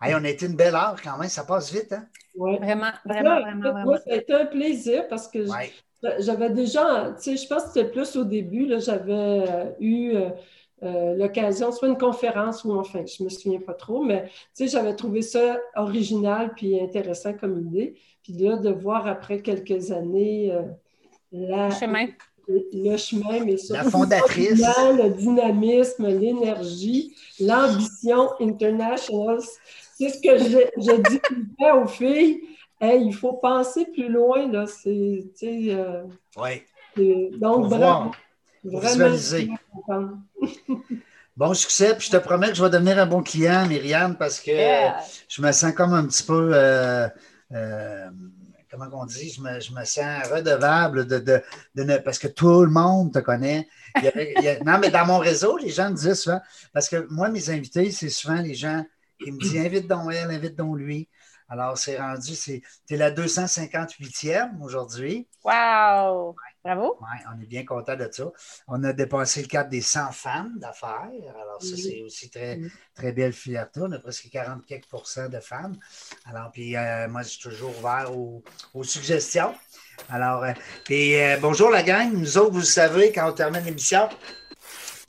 Hey, 0.01 0.13
on 0.15 0.23
a 0.23 0.29
été 0.29 0.45
une 0.45 0.55
belle 0.55 0.75
heure 0.75 0.95
quand 1.03 1.17
même, 1.17 1.29
ça 1.29 1.43
passe 1.43 1.71
vite, 1.71 1.91
hein? 1.91 2.05
Vraiment, 2.35 2.91
vraiment, 3.05 3.39
vraiment, 3.41 3.59
vraiment. 3.59 3.83
Moi, 3.83 3.97
ça 3.97 4.11
a 4.11 4.15
été 4.15 4.33
un 4.33 4.45
plaisir 4.45 5.07
parce 5.07 5.27
que 5.27 5.39
Ouais. 5.49 5.73
J'avais 6.19 6.51
déjà, 6.51 7.15
tu 7.17 7.23
sais, 7.23 7.37
je 7.37 7.47
pense 7.47 7.63
que 7.63 7.69
c'était 7.69 7.89
plus 7.89 8.15
au 8.15 8.23
début, 8.23 8.67
là, 8.67 8.77
j'avais 8.77 9.11
euh, 9.11 9.71
eu 9.79 10.11
euh, 10.15 10.29
euh, 10.83 11.15
l'occasion, 11.15 11.71
soit 11.71 11.87
une 11.87 11.97
conférence 11.97 12.63
ou 12.63 12.77
enfin, 12.79 13.03
je 13.03 13.23
me 13.23 13.29
souviens 13.29 13.59
pas 13.59 13.73
trop, 13.73 14.03
mais 14.03 14.25
tu 14.27 14.31
sais, 14.53 14.67
j'avais 14.67 14.95
trouvé 14.95 15.23
ça 15.23 15.57
original 15.75 16.53
puis 16.55 16.79
intéressant 16.79 17.33
comme 17.33 17.57
idée. 17.57 17.95
Puis 18.21 18.33
là, 18.33 18.57
de 18.57 18.69
voir 18.69 19.07
après 19.07 19.41
quelques 19.41 19.91
années 19.91 20.51
euh, 20.53 20.61
la- 21.31 21.69
Le 21.69 21.73
chemin. 21.75 22.07
Le 22.47 22.97
chemin, 22.97 23.43
mais 23.43 23.57
surtout 23.57 23.83
La 23.83 23.89
fondatrice. 23.89 24.51
le 24.59 25.09
dynamisme, 25.09 26.07
l'énergie, 26.07 27.13
l'ambition 27.39 28.29
internationale. 28.39 29.39
C'est 29.97 30.09
ce 30.09 30.21
que 30.21 30.37
je, 30.37 30.57
je 30.77 31.09
dis 31.09 31.19
aux 31.73 31.87
filles. 31.87 32.41
Hey, 32.79 33.05
il 33.07 33.13
faut 33.13 33.33
penser 33.33 33.85
plus 33.91 34.07
loin, 34.09 34.51
là. 34.51 34.65
C'est, 34.67 35.25
tu 35.37 35.45
sais, 35.67 35.73
euh, 35.73 36.03
Oui. 36.37 36.61
c'est- 36.95 37.31
donc, 37.39 37.69
bravo. 37.69 38.11
Vraiment, 38.63 39.09
visualiser. 39.09 39.49
Bon 41.35 41.53
succès, 41.53 41.95
puis 41.95 42.07
je 42.07 42.17
te 42.17 42.23
promets 42.23 42.47
que 42.49 42.55
je 42.55 42.63
vais 42.63 42.69
devenir 42.69 42.97
un 42.97 43.05
bon 43.05 43.21
client, 43.21 43.67
Myriam, 43.67 44.15
parce 44.17 44.39
que 44.39 44.49
Yeah. 44.51 44.97
je 45.27 45.41
me 45.41 45.51
sens 45.51 45.71
comme 45.73 45.93
un 45.93 46.05
petit 46.07 46.23
peu, 46.23 46.49
euh, 46.53 47.07
euh, 47.53 48.07
comment 48.77 49.01
on 49.03 49.05
dit, 49.05 49.29
je 49.29 49.41
me, 49.41 49.59
je 49.59 49.71
me 49.73 49.83
sens 49.85 50.27
redevable 50.31 51.05
de, 51.07 51.19
de, 51.19 51.41
de 51.75 51.83
ne- 51.83 51.97
parce 51.97 52.19
que 52.19 52.27
tout 52.27 52.63
le 52.63 52.69
monde 52.71 53.13
te 53.13 53.19
connaît. 53.19 53.67
Il 53.97 54.03
y 54.03 54.07
avait- 54.07 54.33
il 54.37 54.43
y 54.43 54.47
a- 54.49 54.59
non, 54.63 54.77
mais 54.79 54.89
dans 54.89 55.05
mon 55.05 55.17
réseau, 55.19 55.57
les 55.57 55.69
gens 55.69 55.89
me 55.89 55.95
disent 55.95 56.13
souvent, 56.21 56.41
parce 56.73 56.87
que 56.89 57.07
moi, 57.09 57.29
mes 57.29 57.49
invités, 57.49 57.91
c'est 57.91 58.09
souvent 58.09 58.41
les 58.41 58.53
gens 58.55 58.83
qui 59.23 59.31
me 59.31 59.39
disent 59.39 59.57
invite 59.57 59.87
donc 59.87 60.11
elle, 60.13 60.31
invite 60.31 60.55
donc 60.55 60.77
lui. 60.77 61.09
Alors, 61.49 61.77
c'est 61.77 61.97
rendu, 61.97 62.35
c'est, 62.35 62.61
t'es 62.85 62.97
la 62.97 63.09
258e 63.09 64.61
aujourd'hui. 64.61 65.27
Wow! 65.43 66.35
Bravo! 66.67 66.97
Ouais, 66.99 67.23
on 67.33 67.41
est 67.41 67.45
bien 67.45 67.63
content 67.63 67.95
de 67.95 68.09
ça. 68.11 68.25
On 68.67 68.83
a 68.83 68.91
dépassé 68.91 69.41
le 69.41 69.47
cadre 69.47 69.69
des 69.69 69.79
100 69.79 70.11
femmes 70.11 70.59
d'affaires. 70.59 71.07
Alors, 71.41 71.61
ça, 71.61 71.77
c'est 71.77 72.01
aussi 72.01 72.29
très, 72.29 72.59
très 72.93 73.13
belle 73.13 73.31
fierté. 73.31 73.79
On 73.81 73.91
a 73.93 73.99
presque 73.99 74.29
40 74.29 74.65
quelques 74.65 74.85
de 75.31 75.39
femmes. 75.39 75.77
Alors, 76.25 76.51
puis 76.51 76.75
euh, 76.75 77.07
moi, 77.07 77.21
je 77.21 77.29
suis 77.29 77.39
toujours 77.39 77.71
ouvert 77.79 78.11
aux, 78.13 78.43
aux 78.73 78.83
suggestions. 78.83 79.55
Alors, 80.09 80.43
euh, 80.43 80.51
puis, 80.83 81.15
euh, 81.15 81.37
bonjour 81.41 81.69
la 81.69 81.83
gang. 81.83 82.11
Nous 82.11 82.37
autres, 82.37 82.51
vous 82.51 82.61
savez, 82.61 83.13
quand 83.13 83.29
on 83.29 83.33
termine 83.33 83.63
l'émission, 83.63 84.09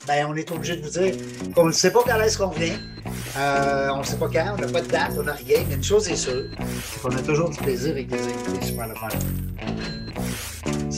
ben, 0.06 0.26
on 0.28 0.36
est 0.36 0.48
obligé 0.52 0.76
de 0.76 0.82
vous 0.82 0.90
dire 0.90 1.12
qu'on 1.56 1.66
ne 1.66 1.72
sait 1.72 1.90
pas 1.90 2.04
quand 2.04 2.20
est-ce 2.20 2.38
qu'on 2.38 2.50
vient. 2.50 2.78
Euh, 3.36 3.88
on 3.94 3.98
ne 3.98 4.04
sait 4.04 4.16
pas 4.16 4.28
quand, 4.28 4.54
on 4.56 4.60
n'a 4.60 4.68
pas 4.68 4.80
de 4.80 4.86
date, 4.88 5.12
on 5.18 5.24
n'a 5.24 5.32
rien. 5.32 5.64
Mais 5.68 5.74
une 5.74 5.82
chose 5.82 6.08
est 6.08 6.14
sûre, 6.14 6.48
c'est 6.84 7.02
qu'on 7.02 7.16
a 7.16 7.22
toujours 7.22 7.50
du 7.50 7.58
plaisir 7.58 7.90
avec 7.90 8.06
des 8.06 8.22
invités 8.22 8.66
super 8.66 8.86
le 8.86 8.94
fun. 8.94 9.08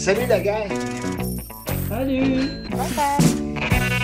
Salut 0.00 0.26
la 0.28 0.40
gang! 0.40 0.72
Salut! 1.90 2.48
Bye 2.70 2.88
bye! 2.96 3.99